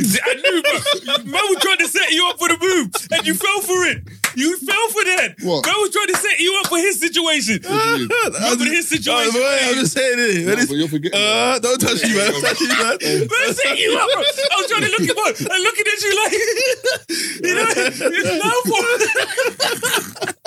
I 0.00 0.34
knew, 0.34 0.62
bro. 0.62 1.24
Man 1.24 1.42
was 1.50 1.58
trying 1.60 1.76
to 1.78 1.88
set 1.88 2.10
you 2.10 2.24
up 2.30 2.38
for 2.38 2.48
the 2.48 2.56
move, 2.56 2.88
and 3.12 3.26
you 3.26 3.34
fell 3.34 3.60
for 3.60 3.84
it. 3.84 4.00
You 4.34 4.56
fell 4.56 4.88
for 4.88 5.04
that. 5.04 5.34
What? 5.42 5.66
Man 5.66 5.74
was 5.78 5.90
trying 5.90 6.06
to 6.08 6.16
set 6.16 6.38
you 6.40 6.56
up 6.62 6.68
for 6.68 6.78
his 6.78 6.98
situation. 6.98 7.60
What 7.62 7.84
do 7.84 8.02
you 8.02 8.08
mean? 8.08 8.32
Remember 8.32 8.64
his 8.64 8.88
situation? 8.88 9.34
I'm 9.36 9.74
just 9.74 9.92
saying 9.92 10.16
it. 10.18 10.46
No, 10.46 10.56
but 10.56 10.70
you're 10.78 10.88
forgetting. 10.88 11.20
Uh, 11.20 11.58
don't 11.58 11.78
touch 11.80 12.02
me, 12.02 12.14
man. 12.16 12.32
Don't 12.32 12.40
touch 12.40 12.60
me, 12.62 12.68
man. 12.68 12.96
Man 13.28 13.54
set 13.54 13.76
you 13.78 13.92
up, 13.98 14.08
bro. 14.08 14.22
I 14.24 14.56
was 14.56 14.66
trying 14.70 14.86
to 14.88 14.92
look 14.94 15.04
him 15.04 15.18
up 15.20 15.36
and 15.36 15.60
looking 15.68 15.84
at 15.84 16.00
you 16.00 16.12
like, 16.16 16.32
you 17.44 17.54
know, 17.54 17.68
it's 17.76 18.30
now 18.40 18.56
for. 18.64 20.39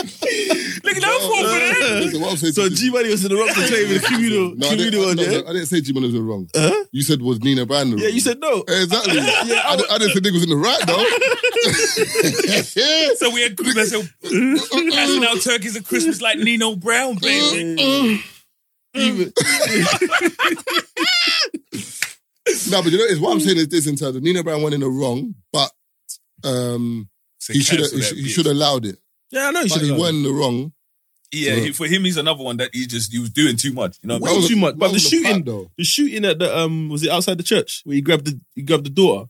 Looking 0.83 1.03
out 1.03 1.21
for 1.21 1.29
for 1.29 1.43
that. 1.43 1.99
Listen, 2.03 2.21
what 2.21 2.31
I'm 2.31 2.37
saying 2.37 2.53
So 2.53 2.67
to 2.69 2.75
G 2.75 2.89
Money 2.91 3.09
was 3.09 3.23
in 3.23 3.29
the 3.31 3.37
wrong 3.37 3.47
for 3.49 3.61
playing 3.67 3.89
with 3.89 4.01
the 4.01 4.07
communal, 4.11 4.55
no, 4.55 4.67
I 4.67 4.69
didn't, 4.75 4.91
communal 4.91 5.07
one, 5.07 5.15
no, 5.17 5.23
yeah? 5.23 5.41
no, 5.41 5.47
I 5.49 5.53
didn't 5.53 5.67
say 5.67 5.81
G 5.81 5.93
Man 5.93 6.03
was 6.03 6.13
in 6.13 6.19
the 6.19 6.23
wrong. 6.25 6.49
Huh? 6.55 6.83
You 6.91 7.01
said 7.03 7.21
was 7.21 7.39
Nino 7.41 7.65
Brown 7.65 7.91
the 7.91 7.97
Yeah, 7.97 8.05
wrong. 8.05 8.13
you 8.13 8.19
said 8.19 8.39
no. 8.39 8.63
Exactly. 8.67 9.15
Yeah, 9.15 9.61
I, 9.65 9.75
didn't- 9.77 9.91
I 9.91 9.97
didn't 9.97 10.13
say 10.13 10.19
nigga 10.19 10.33
was 10.33 10.43
in 10.43 10.49
the 10.49 10.57
right 10.57 10.85
though. 10.85 11.03
So 13.17 13.29
we 13.31 13.41
had 13.41 13.57
so 13.87 14.01
passing 14.91 15.25
out 15.25 15.41
turkeys 15.41 15.75
at 15.77 15.85
Christmas 15.85 16.21
like 16.21 16.37
Nino 16.39 16.75
Brown, 16.75 17.15
baby. 17.15 18.21
Even, 18.95 19.33
no, 22.69 22.81
but 22.83 22.91
you 22.91 22.97
know, 22.97 23.05
it's 23.05 23.19
what 23.19 23.31
I'm 23.33 23.39
saying 23.39 23.57
is 23.57 23.67
this 23.69 23.87
in 23.87 23.95
terms 23.95 24.15
of 24.15 24.23
Nino 24.23 24.43
Brown 24.43 24.61
went 24.61 24.75
in 24.75 24.81
the 24.81 24.89
wrong, 24.89 25.33
but 25.51 25.71
um, 26.43 27.09
So 27.39 27.53
he 27.53 27.61
should 27.61 27.79
have 27.79 27.91
cancel 27.91 28.15
he, 28.17 28.23
he 28.23 28.29
should 28.29 28.45
have 28.45 28.55
allowed 28.55 28.85
it. 28.85 28.97
Yeah, 29.33 29.47
I 29.47 29.51
know 29.51 29.61
you 29.61 29.69
But 29.69 29.79
should 29.79 29.89
have. 29.89 29.97
went 29.99 30.15
in 30.17 30.23
the 30.23 30.31
wrong. 30.31 30.71
Yeah, 31.31 31.55
he, 31.55 31.71
for 31.71 31.87
him, 31.87 32.03
he's 32.03 32.17
another 32.17 32.43
one 32.43 32.57
that 32.57 32.69
he 32.73 32.85
just 32.85 33.11
he 33.11 33.17
was 33.17 33.31
doing 33.31 33.57
too 33.57 33.73
much. 33.73 33.97
You 34.03 34.07
know, 34.09 34.19
what 34.19 34.29
I 34.29 34.33
Way 34.33 34.37
was- 34.39 34.47
too 34.49 34.55
much. 34.55 34.77
But 34.77 34.87
the 34.89 34.93
was 34.93 35.09
shooting, 35.09 35.33
fact, 35.33 35.45
though. 35.45 35.71
the 35.77 35.83
shooting 35.83 36.25
at 36.25 36.37
the 36.39 36.55
um, 36.57 36.89
was 36.89 37.01
it 37.03 37.09
outside 37.09 37.37
the 37.39 37.43
church 37.43 37.81
where 37.85 37.95
he 37.95 38.01
grabbed 38.01 38.25
the 38.25 38.39
he 38.55 38.61
grabbed 38.61 38.85
the 38.85 38.91
daughter? 38.91 39.29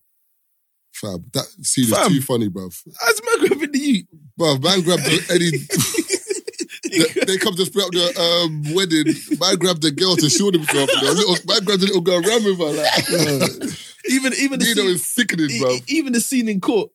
Fab. 0.91 1.31
That 1.31 1.45
scene 1.61 1.85
is 1.85 1.91
Fam. 1.91 2.09
too 2.11 2.21
funny, 2.21 2.49
bruv. 2.49 2.77
That's 2.85 3.21
man 3.25 3.47
grabbing 3.47 3.71
the 3.71 3.79
you. 3.79 4.03
Bruv, 4.39 4.61
man 4.61 4.81
grabbed 4.81 5.03
the, 5.03 5.25
Eddie. 5.31 5.57
they, 7.23 7.25
they 7.25 7.37
come 7.37 7.55
to 7.55 7.65
split 7.65 7.85
up 7.85 7.91
the 7.91 8.19
um, 8.19 8.73
wedding. 8.75 9.05
Man 9.39 9.55
grabbed 9.55 9.81
the 9.81 9.91
girl 9.91 10.15
to 10.17 10.29
shoot 10.29 10.53
himself. 10.53 10.89
You 10.93 11.01
know, 11.01 11.13
little, 11.13 11.35
man 11.47 11.63
grabbed 11.63 11.81
the 11.81 11.87
little 11.87 12.01
girl 12.01 12.21
ran 12.21 12.43
with 12.43 12.59
her. 12.59 12.73
Like, 12.73 13.79
Even 14.09 14.33
even 14.33 14.59
the 14.59 14.65
Nino 14.65 14.81
scene, 14.81 14.89
is 14.95 15.07
sickening, 15.07 15.49
e- 15.49 15.59
bruv. 15.61 15.77
e- 15.77 15.83
even 15.87 16.11
the 16.13 16.19
scene 16.19 16.49
in 16.49 16.59
court 16.59 16.91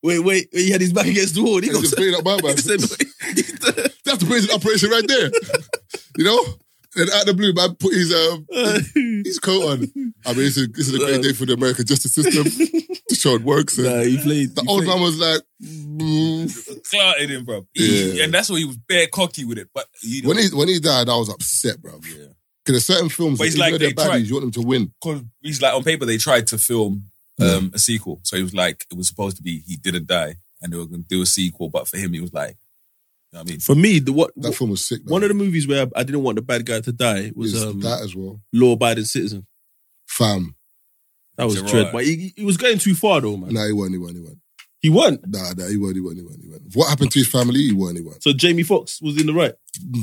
where 0.00 0.22
wait, 0.22 0.48
where 0.52 0.62
he 0.62 0.70
had 0.70 0.80
his 0.80 0.92
back 0.92 1.06
against 1.06 1.34
the 1.34 1.42
wall. 1.42 1.60
He 1.60 1.66
He's 1.66 1.72
goes, 1.72 1.82
just 1.82 1.96
playing 1.96 2.14
up 2.14 2.24
my 2.24 2.36
man. 2.42 2.56
he 2.56 2.62
said, 2.62 2.80
That's 4.04 4.18
the 4.18 4.26
basic 4.28 4.54
operation 4.54 4.90
right 4.90 5.06
there. 5.06 5.30
you 6.16 6.24
know? 6.24 6.44
And 6.98 7.10
out 7.10 7.20
of 7.22 7.26
the 7.26 7.34
blue, 7.34 7.52
man 7.52 7.74
put 7.74 7.92
his 7.92 8.10
um 8.14 8.46
his 9.24 9.38
coat 9.38 9.64
on. 9.70 9.82
I 10.24 10.28
mean, 10.30 10.38
this 10.44 10.56
is, 10.56 10.68
this 10.72 10.88
is 10.88 10.94
a 10.94 10.98
great 10.98 11.22
day 11.22 11.32
for 11.34 11.44
the 11.44 11.52
American 11.52 11.84
justice 11.84 12.14
system 12.14 12.44
to 12.44 13.14
show 13.14 13.34
it 13.34 13.42
works. 13.42 13.76
And 13.76 13.86
nah, 13.86 14.02
he 14.02 14.16
played. 14.16 14.54
the 14.54 14.62
he 14.62 14.68
old 14.68 14.84
played- 14.84 14.94
man 14.94 15.02
was 15.02 15.18
like, 15.18 15.42
mm. 15.62 16.82
clouted 16.90 17.30
him, 17.30 17.44
bro. 17.44 17.66
He- 17.74 18.12
Yeah. 18.18 18.24
And 18.24 18.32
that's 18.32 18.48
why 18.48 18.58
he 18.58 18.64
was 18.64 18.78
bare 18.78 19.06
cocky 19.08 19.44
with 19.44 19.58
it. 19.58 19.68
But 19.74 19.86
you 20.02 20.22
know, 20.22 20.28
when 20.28 20.38
he 20.38 20.48
when 20.54 20.68
he 20.68 20.80
died, 20.80 21.08
I 21.10 21.16
was 21.16 21.28
upset, 21.28 21.82
bro. 21.82 22.00
Yeah. 22.02 22.26
Because 22.64 22.86
there's 22.86 22.86
certain 22.86 23.08
films, 23.10 23.38
But 23.38 23.44
that 23.44 23.48
it's 23.48 23.58
like 23.58 23.72
though 23.72 23.78
they're 23.78 23.92
tried- 23.92 24.26
you 24.26 24.34
want 24.34 24.52
them 24.54 24.62
to 24.62 24.66
win. 24.66 24.92
cause 25.02 25.20
he's 25.42 25.60
like 25.60 25.74
on 25.74 25.84
paper 25.84 26.06
they 26.06 26.16
tried 26.18 26.46
to 26.48 26.58
film 26.58 27.04
um, 27.40 27.70
a 27.74 27.78
sequel, 27.78 28.20
so 28.22 28.36
he 28.36 28.42
was 28.42 28.54
like 28.54 28.86
it 28.90 28.96
was 28.96 29.08
supposed 29.08 29.36
to 29.36 29.42
be 29.42 29.60
he 29.66 29.76
didn't 29.76 30.06
die, 30.06 30.36
and 30.62 30.72
they 30.72 30.76
were 30.76 30.86
going 30.86 31.02
to 31.02 31.08
do 31.08 31.22
a 31.22 31.26
sequel, 31.26 31.68
but 31.68 31.86
for 31.88 31.96
him 31.98 32.12
he 32.12 32.20
was 32.20 32.32
like, 32.32 32.56
you 33.32 33.38
know 33.38 33.40
what 33.40 33.48
I 33.48 33.50
mean, 33.50 33.60
For 33.60 33.74
me, 33.74 33.98
the 33.98 34.12
what 34.12 34.30
That 34.36 34.54
film 34.54 34.70
was 34.70 34.84
sick. 34.86 35.02
one 35.04 35.22
of 35.22 35.28
the 35.28 35.34
movies 35.34 35.66
where 35.68 35.86
I 35.94 36.02
didn't 36.02 36.22
want 36.22 36.36
the 36.36 36.42
bad 36.42 36.64
guy 36.64 36.80
to 36.80 36.92
die 36.92 37.32
was 37.34 37.54
is 37.54 37.64
um, 37.64 37.80
that 37.80 38.02
as 38.02 38.14
well. 38.14 38.40
Law 38.52 38.72
Abiding 38.72 39.04
Citizen. 39.04 39.46
Fam. 40.06 40.54
That 41.36 41.44
was 41.44 41.56
Gerard. 41.56 41.70
dread, 41.70 41.92
but 41.92 42.04
he, 42.04 42.32
he 42.36 42.44
was 42.44 42.56
going 42.56 42.78
too 42.78 42.94
far 42.94 43.20
though, 43.20 43.36
man. 43.36 43.52
Nah, 43.52 43.66
he 43.66 43.72
won, 43.72 43.92
he 43.92 43.98
won, 43.98 44.14
he 44.14 44.20
won. 44.22 44.40
He 44.80 44.90
won. 44.90 45.18
Nah, 45.26 45.52
nah, 45.56 45.66
he 45.68 45.76
won, 45.76 45.94
he 45.94 46.00
won, 46.00 46.16
he 46.16 46.22
won, 46.22 46.38
he 46.40 46.48
won. 46.48 46.60
What 46.74 46.88
happened 46.88 47.10
to 47.12 47.18
his 47.18 47.28
family? 47.28 47.60
He 47.60 47.72
won, 47.72 47.96
he 47.96 48.02
won. 48.02 48.20
So 48.20 48.32
Jamie 48.32 48.62
Foxx 48.62 49.00
was 49.00 49.18
in 49.20 49.26
the 49.26 49.32
right. 49.32 49.54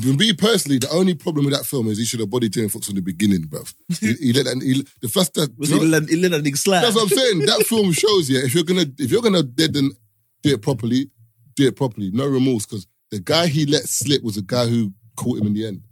For 0.02 0.08
me 0.08 0.32
personally, 0.32 0.78
the 0.78 0.90
only 0.90 1.14
problem 1.14 1.46
with 1.46 1.54
that 1.54 1.64
film 1.64 1.88
is 1.88 1.98
he 1.98 2.04
should 2.04 2.20
have 2.20 2.30
bodied 2.30 2.52
Jamie 2.52 2.68
Foxx 2.68 2.86
from 2.86 2.96
the 2.96 3.02
beginning, 3.02 3.42
bruv. 3.42 3.72
he, 4.00 4.12
he 4.14 4.32
let 4.32 4.44
that, 4.46 4.62
he, 4.62 4.86
the 5.00 5.08
first 5.08 5.34
that, 5.34 5.56
Was 5.58 5.70
he 5.70 5.78
let, 5.78 6.08
he 6.08 6.16
let 6.16 6.32
that 6.32 6.42
nigga 6.42 6.58
slide? 6.58 6.82
that's 6.82 6.94
what 6.96 7.04
I'm 7.04 7.16
saying. 7.16 7.46
That 7.46 7.64
film 7.66 7.92
shows 7.92 8.28
you 8.28 8.38
if 8.40 8.54
you're 8.54 8.64
gonna 8.64 8.86
if 8.98 9.10
you're 9.10 9.22
gonna 9.22 9.42
dead 9.42 9.76
and 9.76 9.92
do 10.42 10.54
it 10.54 10.62
properly, 10.62 11.10
do 11.56 11.66
it 11.66 11.76
properly. 11.76 12.10
No 12.12 12.26
remorse, 12.26 12.66
because 12.66 12.86
the 13.10 13.20
guy 13.20 13.46
he 13.46 13.66
let 13.66 13.84
slip 13.84 14.22
was 14.22 14.34
the 14.34 14.42
guy 14.42 14.66
who 14.66 14.92
caught 15.16 15.38
him 15.38 15.46
in 15.46 15.54
the 15.54 15.66
end. 15.66 15.82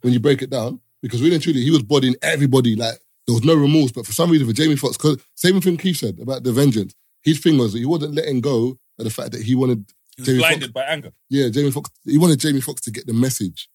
When 0.00 0.12
you 0.12 0.20
break 0.20 0.42
it 0.42 0.50
down, 0.50 0.80
because 1.00 1.22
really 1.22 1.34
and 1.34 1.42
truly, 1.42 1.62
he 1.62 1.70
was 1.70 1.82
bodying 1.82 2.16
everybody 2.22 2.76
like 2.76 2.98
there 3.26 3.34
was 3.34 3.44
no 3.44 3.54
remorse. 3.54 3.92
But 3.92 4.06
for 4.06 4.12
some 4.12 4.30
reason, 4.30 4.46
for 4.46 4.52
Jamie 4.52 4.76
Foxx, 4.76 4.96
because 4.96 5.18
same 5.34 5.60
thing 5.60 5.76
Keith 5.76 5.96
said 5.96 6.18
about 6.20 6.42
the 6.44 6.52
vengeance, 6.52 6.94
his 7.22 7.40
thing 7.40 7.58
was 7.58 7.72
he 7.74 7.84
wasn't 7.84 8.14
letting 8.14 8.40
go 8.40 8.78
of 8.98 9.04
the 9.04 9.10
fact 9.10 9.32
that 9.32 9.42
he 9.42 9.54
wanted 9.54 9.84
he 10.16 10.22
was 10.22 10.26
Jamie 10.28 10.38
blinded 10.40 10.60
Foxx- 10.60 10.72
by 10.72 10.82
anger. 10.82 11.12
yeah, 11.30 11.48
Jamie 11.48 11.70
Foxx. 11.70 11.90
He 12.04 12.18
wanted 12.18 12.40
Jamie 12.40 12.60
Foxx 12.60 12.80
to 12.82 12.90
get 12.90 13.06
the 13.06 13.12
message 13.12 13.68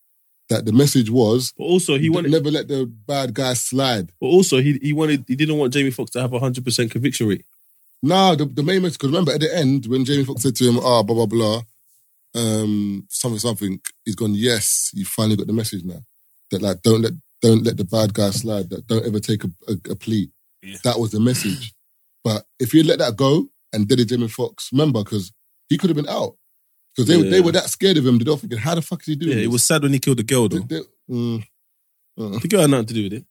that 0.49 0.65
the 0.65 0.73
message 0.73 1.09
was 1.09 1.53
But 1.57 1.63
also 1.65 1.97
he 1.97 2.09
wanted. 2.09 2.31
never 2.31 2.51
let 2.51 2.67
the 2.67 2.85
bad 2.85 3.33
guy 3.33 3.53
slide. 3.53 4.11
But 4.19 4.27
also 4.27 4.57
he 4.61 4.77
he 4.81 4.91
wanted. 4.93 5.23
He 5.27 5.35
didn't 5.35 5.57
want 5.57 5.71
Jamie 5.73 5.91
Foxx 5.91 6.11
to 6.11 6.21
have 6.21 6.33
a 6.33 6.39
hundred 6.39 6.65
percent 6.65 6.91
conviction 6.91 7.27
rate. 7.27 7.45
Nah, 8.01 8.35
the, 8.35 8.43
the 8.45 8.63
main 8.63 8.81
message, 8.81 8.97
because 8.97 9.11
remember 9.11 9.31
at 9.31 9.39
the 9.39 9.55
end, 9.55 9.85
when 9.85 10.03
Jamie 10.03 10.25
Foxx 10.25 10.43
said 10.43 10.55
to 10.57 10.65
him, 10.67 10.77
ah, 10.79 11.01
blah, 11.03 11.15
blah, 11.15 11.25
blah, 11.25 11.61
um, 12.35 13.05
something, 13.09 13.39
something, 13.39 13.79
he's 14.03 14.15
gone, 14.15 14.33
yes, 14.33 14.91
you 14.93 15.05
finally 15.05 15.37
got 15.37 15.47
the 15.47 15.53
message 15.53 15.85
now. 15.85 16.01
That, 16.51 16.61
like, 16.61 16.81
don't 16.81 17.01
let 17.01 17.13
don't 17.41 17.63
let 17.63 17.77
the 17.77 17.85
bad 17.85 18.13
guy 18.13 18.31
slide, 18.31 18.69
that 18.71 18.87
don't 18.87 19.05
ever 19.05 19.19
take 19.21 19.43
a, 19.45 19.49
a, 19.69 19.91
a 19.91 19.95
plea. 19.95 20.29
Yeah. 20.61 20.77
That 20.83 20.99
was 20.99 21.11
the 21.11 21.19
message. 21.21 21.73
But 22.23 22.45
if 22.59 22.73
you 22.73 22.83
let 22.83 22.99
that 22.99 23.15
go 23.15 23.47
and 23.73 23.87
did 23.87 23.99
it 23.99 24.05
Jamie 24.09 24.27
Foxx, 24.27 24.69
remember, 24.71 25.03
because 25.03 25.31
he 25.69 25.77
could 25.77 25.89
have 25.89 25.97
been 25.97 26.07
out. 26.09 26.35
Because 26.95 27.07
they, 27.07 27.17
Yeah. 27.17 27.29
they 27.31 27.41
were 27.41 27.51
that 27.53 27.69
scared 27.69 27.97
of 27.97 28.05
him, 28.05 28.17
they 28.19 28.23
don't 28.23 28.39
thinking, 28.39 28.59
how 28.59 28.75
the 28.75 28.81
fuck 28.81 29.01
is 29.01 29.07
he 29.07 29.15
doing 29.15 29.31
Yeah, 29.31 29.35
this? 29.37 29.45
it 29.45 29.51
was 29.51 29.63
sad 29.63 29.81
when 29.83 29.93
he 29.93 29.99
killed 29.99 30.17
the 30.17 30.23
girl 30.23 30.47
though. 30.47 30.59
they- 30.59 30.81
mm, 31.09 31.43
uh, 32.19 32.39
The 32.39 32.47
girl 32.47 32.61
had 32.61 32.69
nothing 32.69 32.85
to 32.87 32.93
do 32.93 33.03
with 33.03 33.13
it. 33.13 33.25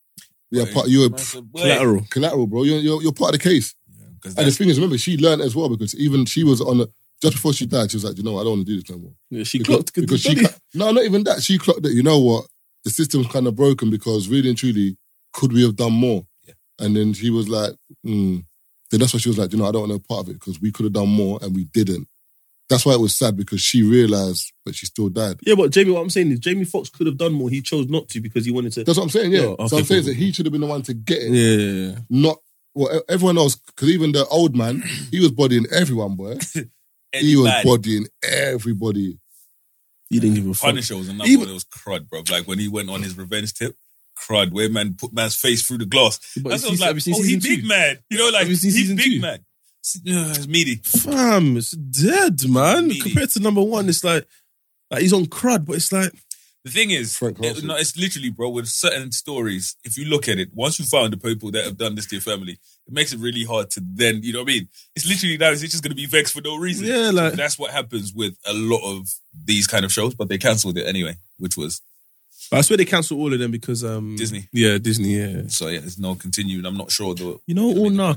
yeah, 0.50 0.64
part, 0.72 0.88
you're 0.88 1.08
Collateral. 1.10 1.46
Collateral. 1.54 2.06
collateral, 2.10 2.46
bro. 2.48 2.62
You're, 2.64 2.78
you're, 2.80 3.02
you're 3.02 3.12
part 3.12 3.34
of 3.34 3.40
the 3.40 3.48
case. 3.48 3.74
Because 4.20 4.36
And 4.36 4.46
the 4.46 4.50
thing 4.52 4.68
is, 4.68 4.76
remember, 4.78 4.98
she 4.98 5.16
learned 5.16 5.42
as 5.42 5.54
well 5.56 5.68
because 5.68 5.94
even 5.96 6.24
she 6.26 6.44
was 6.44 6.60
on 6.60 6.78
the, 6.78 6.88
just 7.20 7.34
before 7.34 7.52
she 7.52 7.66
died, 7.66 7.90
she 7.90 7.96
was 7.96 8.04
like, 8.04 8.16
you 8.16 8.22
know, 8.24 8.32
what, 8.32 8.40
I 8.40 8.44
don't 8.44 8.58
want 8.58 8.66
to 8.66 8.72
do 8.72 8.80
this 8.80 8.90
no 8.90 8.98
more. 8.98 9.12
Yeah, 9.30 9.44
she 9.44 9.58
Because, 9.58 9.76
clocked 9.76 9.94
because 9.94 10.20
she, 10.22 10.34
no, 10.74 10.90
not 10.90 11.04
even 11.04 11.22
that. 11.24 11.42
She 11.42 11.56
clocked 11.58 11.82
that, 11.82 11.92
you 11.92 12.02
know 12.02 12.18
what, 12.18 12.46
the 12.84 12.90
system's 12.90 13.28
kind 13.28 13.46
of 13.46 13.54
broken 13.56 13.90
because 13.90 14.28
really 14.28 14.48
and 14.48 14.58
truly, 14.58 14.96
could 15.32 15.52
we 15.52 15.62
have 15.62 15.76
done 15.76 15.92
more? 15.92 16.26
Yeah. 16.46 16.54
And 16.80 16.96
then 16.96 17.12
she 17.14 17.30
was 17.30 17.48
like, 17.48 17.74
mm. 18.04 18.44
Then 18.92 19.00
that's 19.00 19.14
why 19.14 19.18
she 19.20 19.30
was 19.30 19.38
like, 19.38 19.52
you 19.52 19.58
know, 19.58 19.64
I 19.66 19.72
don't 19.72 19.88
want 19.88 19.92
no 19.92 19.98
part 19.98 20.26
of 20.26 20.28
it 20.30 20.34
because 20.38 20.60
we 20.60 20.70
could 20.70 20.84
have 20.84 20.92
done 20.92 21.08
more 21.08 21.38
and 21.40 21.56
we 21.56 21.64
didn't. 21.64 22.06
That's 22.68 22.84
why 22.84 22.92
it 22.92 23.00
was 23.00 23.16
sad 23.16 23.36
because 23.36 23.60
she 23.62 23.82
realized, 23.82 24.52
but 24.64 24.74
she 24.74 24.84
still 24.86 25.08
died. 25.08 25.38
Yeah, 25.42 25.54
but 25.54 25.70
Jamie, 25.72 25.90
what 25.92 26.00
I'm 26.02 26.10
saying 26.10 26.30
is 26.30 26.38
Jamie 26.38 26.64
Foxx 26.66 26.90
could 26.90 27.06
have 27.06 27.16
done 27.16 27.32
more. 27.32 27.48
He 27.50 27.62
chose 27.62 27.88
not 27.88 28.08
to 28.10 28.20
because 28.20 28.44
he 28.44 28.52
wanted 28.52 28.72
to. 28.74 28.84
That's 28.84 28.98
what 28.98 29.04
I'm 29.04 29.10
saying, 29.10 29.32
yeah. 29.32 29.40
Yeah, 29.40 29.46
okay, 29.46 29.68
so 29.68 29.78
I'm 29.78 29.84
saying 29.84 30.02
cool, 30.02 30.12
that 30.12 30.16
he 30.16 30.32
should 30.32 30.46
have 30.46 30.52
been 30.52 30.60
the 30.60 30.66
one 30.66 30.82
to 30.82 30.94
get 30.94 31.18
it, 31.22 31.30
Yeah, 31.32 31.56
yeah, 31.64 31.88
yeah. 31.90 31.98
not 32.10 32.36
well, 32.74 33.02
everyone 33.08 33.38
else, 33.38 33.56
because 33.56 33.88
even 33.88 34.12
the 34.12 34.26
old 34.26 34.54
man, 34.54 34.82
he 35.10 35.20
was 35.20 35.30
bodying 35.30 35.66
everyone, 35.72 36.14
boy. 36.16 36.36
he 37.12 37.36
was 37.36 37.52
bodying 37.64 38.06
everybody. 38.22 39.18
He 40.08 40.20
didn't 40.20 40.36
give 40.36 40.46
a 40.46 40.54
fuck. 40.54 40.70
Punisher 40.70 40.96
was 40.96 41.08
another 41.08 41.28
Even- 41.28 41.40
one 41.40 41.48
that 41.48 41.54
was 41.54 41.64
crud, 41.64 42.08
bro. 42.08 42.22
Like 42.30 42.46
when 42.46 42.58
he 42.58 42.68
went 42.68 42.90
on 42.90 43.02
his 43.02 43.16
revenge 43.16 43.54
tip, 43.54 43.74
crud, 44.16 44.52
where 44.52 44.68
man 44.68 44.94
put 44.94 45.12
man's 45.12 45.36
face 45.36 45.62
through 45.66 45.78
the 45.78 45.86
glass. 45.86 46.18
But 46.42 46.50
That's 46.50 46.62
what 46.62 46.68
I 46.68 46.72
was 46.72 46.80
like, 46.80 46.86
have 46.88 46.96
you 46.96 47.00
seen 47.00 47.14
oh, 47.16 47.22
he 47.22 47.36
big 47.36 47.62
two? 47.62 47.68
man. 47.68 47.98
You 48.10 48.18
know, 48.18 48.28
like 48.30 48.46
he 48.46 48.94
big 48.94 48.98
two? 49.14 49.20
man. 49.20 49.38
Uh, 49.38 50.30
it's 50.36 50.46
meaty. 50.46 50.76
Fam, 50.76 51.56
it's 51.56 51.72
dead, 51.72 52.48
man. 52.48 52.84
Really? 52.88 53.00
Compared 53.00 53.30
to 53.30 53.40
number 53.40 53.62
one, 53.62 53.88
it's 53.88 54.04
like, 54.04 54.26
like 54.90 55.02
he's 55.02 55.12
on 55.12 55.26
crud, 55.26 55.64
but 55.66 55.74
it's 55.76 55.90
like, 55.92 56.12
The 56.64 56.70
thing 56.70 56.92
is, 56.92 57.20
it- 57.20 57.64
no, 57.64 57.74
it's 57.76 57.96
literally, 57.96 58.30
bro, 58.30 58.50
with 58.50 58.68
certain 58.68 59.10
stories, 59.10 59.74
if 59.82 59.98
you 59.98 60.04
look 60.04 60.28
at 60.28 60.38
it, 60.38 60.50
once 60.54 60.78
you 60.78 60.84
found 60.84 61.12
the 61.12 61.16
people 61.16 61.50
that 61.50 61.64
have 61.64 61.76
done 61.78 61.96
this 61.96 62.06
to 62.06 62.14
your 62.14 62.22
family, 62.22 62.52
it 62.86 62.92
makes 62.92 63.12
it 63.12 63.18
really 63.18 63.44
hard 63.44 63.70
to 63.70 63.82
then, 63.84 64.22
you 64.22 64.32
know 64.32 64.40
what 64.44 64.50
I 64.50 64.54
mean? 64.54 64.68
It's 64.94 65.08
literally 65.08 65.36
now, 65.36 65.50
it's 65.50 65.62
just 65.62 65.82
going 65.82 65.90
to 65.90 65.96
be 65.96 66.06
vexed 66.06 66.32
for 66.32 66.42
no 66.42 66.56
reason. 66.56 66.86
Yeah, 66.86 67.06
So 67.10 67.16
like- 67.16 67.32
that's 67.32 67.58
what 67.58 67.72
happens 67.72 68.12
with 68.14 68.36
a 68.46 68.52
lot 68.54 68.82
of 68.88 69.08
these 69.44 69.66
kind 69.66 69.84
of 69.84 69.90
shows, 69.92 70.14
but 70.14 70.28
they 70.28 70.38
cancelled 70.38 70.78
it 70.78 70.86
anyway, 70.86 71.16
which 71.38 71.56
was, 71.56 71.82
I 72.52 72.60
swear 72.60 72.76
they 72.76 72.84
cancelled 72.84 73.18
all 73.20 73.32
of 73.32 73.38
them 73.38 73.50
because 73.50 73.82
um 73.82 74.16
Disney. 74.16 74.48
Yeah, 74.52 74.78
Disney. 74.78 75.16
Yeah. 75.16 75.42
so 75.48 75.68
yeah, 75.68 75.80
there's 75.80 75.98
no 75.98 76.14
continuing. 76.14 76.66
I'm 76.66 76.76
not 76.76 76.90
sure 76.90 77.14
though. 77.14 77.40
You 77.46 77.54
know, 77.54 77.64
all 77.64 77.90
now. 77.90 78.16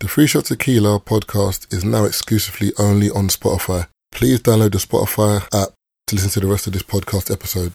The 0.00 0.08
Free 0.08 0.26
Shot 0.26 0.46
Tequila 0.46 1.00
podcast 1.00 1.72
is 1.72 1.84
now 1.84 2.04
exclusively 2.04 2.72
only 2.78 3.08
on 3.10 3.28
Spotify. 3.28 3.86
Please 4.12 4.40
download 4.40 4.72
the 4.72 4.78
Spotify 4.78 5.42
app 5.54 5.70
to 6.08 6.14
listen 6.14 6.30
to 6.30 6.40
the 6.40 6.46
rest 6.46 6.66
of 6.66 6.72
this 6.72 6.82
podcast 6.82 7.30
episode. 7.30 7.72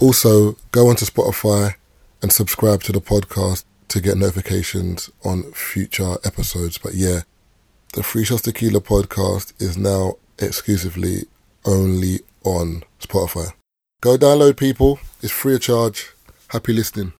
Also, 0.00 0.56
go 0.72 0.88
onto 0.88 1.04
Spotify 1.04 1.74
and 2.22 2.32
subscribe 2.32 2.82
to 2.84 2.92
the 2.92 3.00
podcast 3.00 3.64
to 3.88 4.00
get 4.00 4.16
notifications 4.16 5.10
on 5.24 5.42
future 5.52 6.14
episodes. 6.24 6.78
But 6.78 6.94
yeah, 6.94 7.20
the 7.92 8.02
Free 8.02 8.24
Shots 8.24 8.42
Tequila 8.42 8.80
podcast 8.80 9.60
is 9.60 9.76
now 9.76 10.14
exclusively 10.38 11.24
only 11.64 12.20
on 12.44 12.82
Spotify. 13.00 13.52
Go 14.04 14.18
download, 14.18 14.58
people. 14.58 14.98
It's 15.22 15.32
free 15.32 15.54
of 15.54 15.62
charge. 15.62 16.12
Happy 16.48 16.74
listening. 16.74 17.12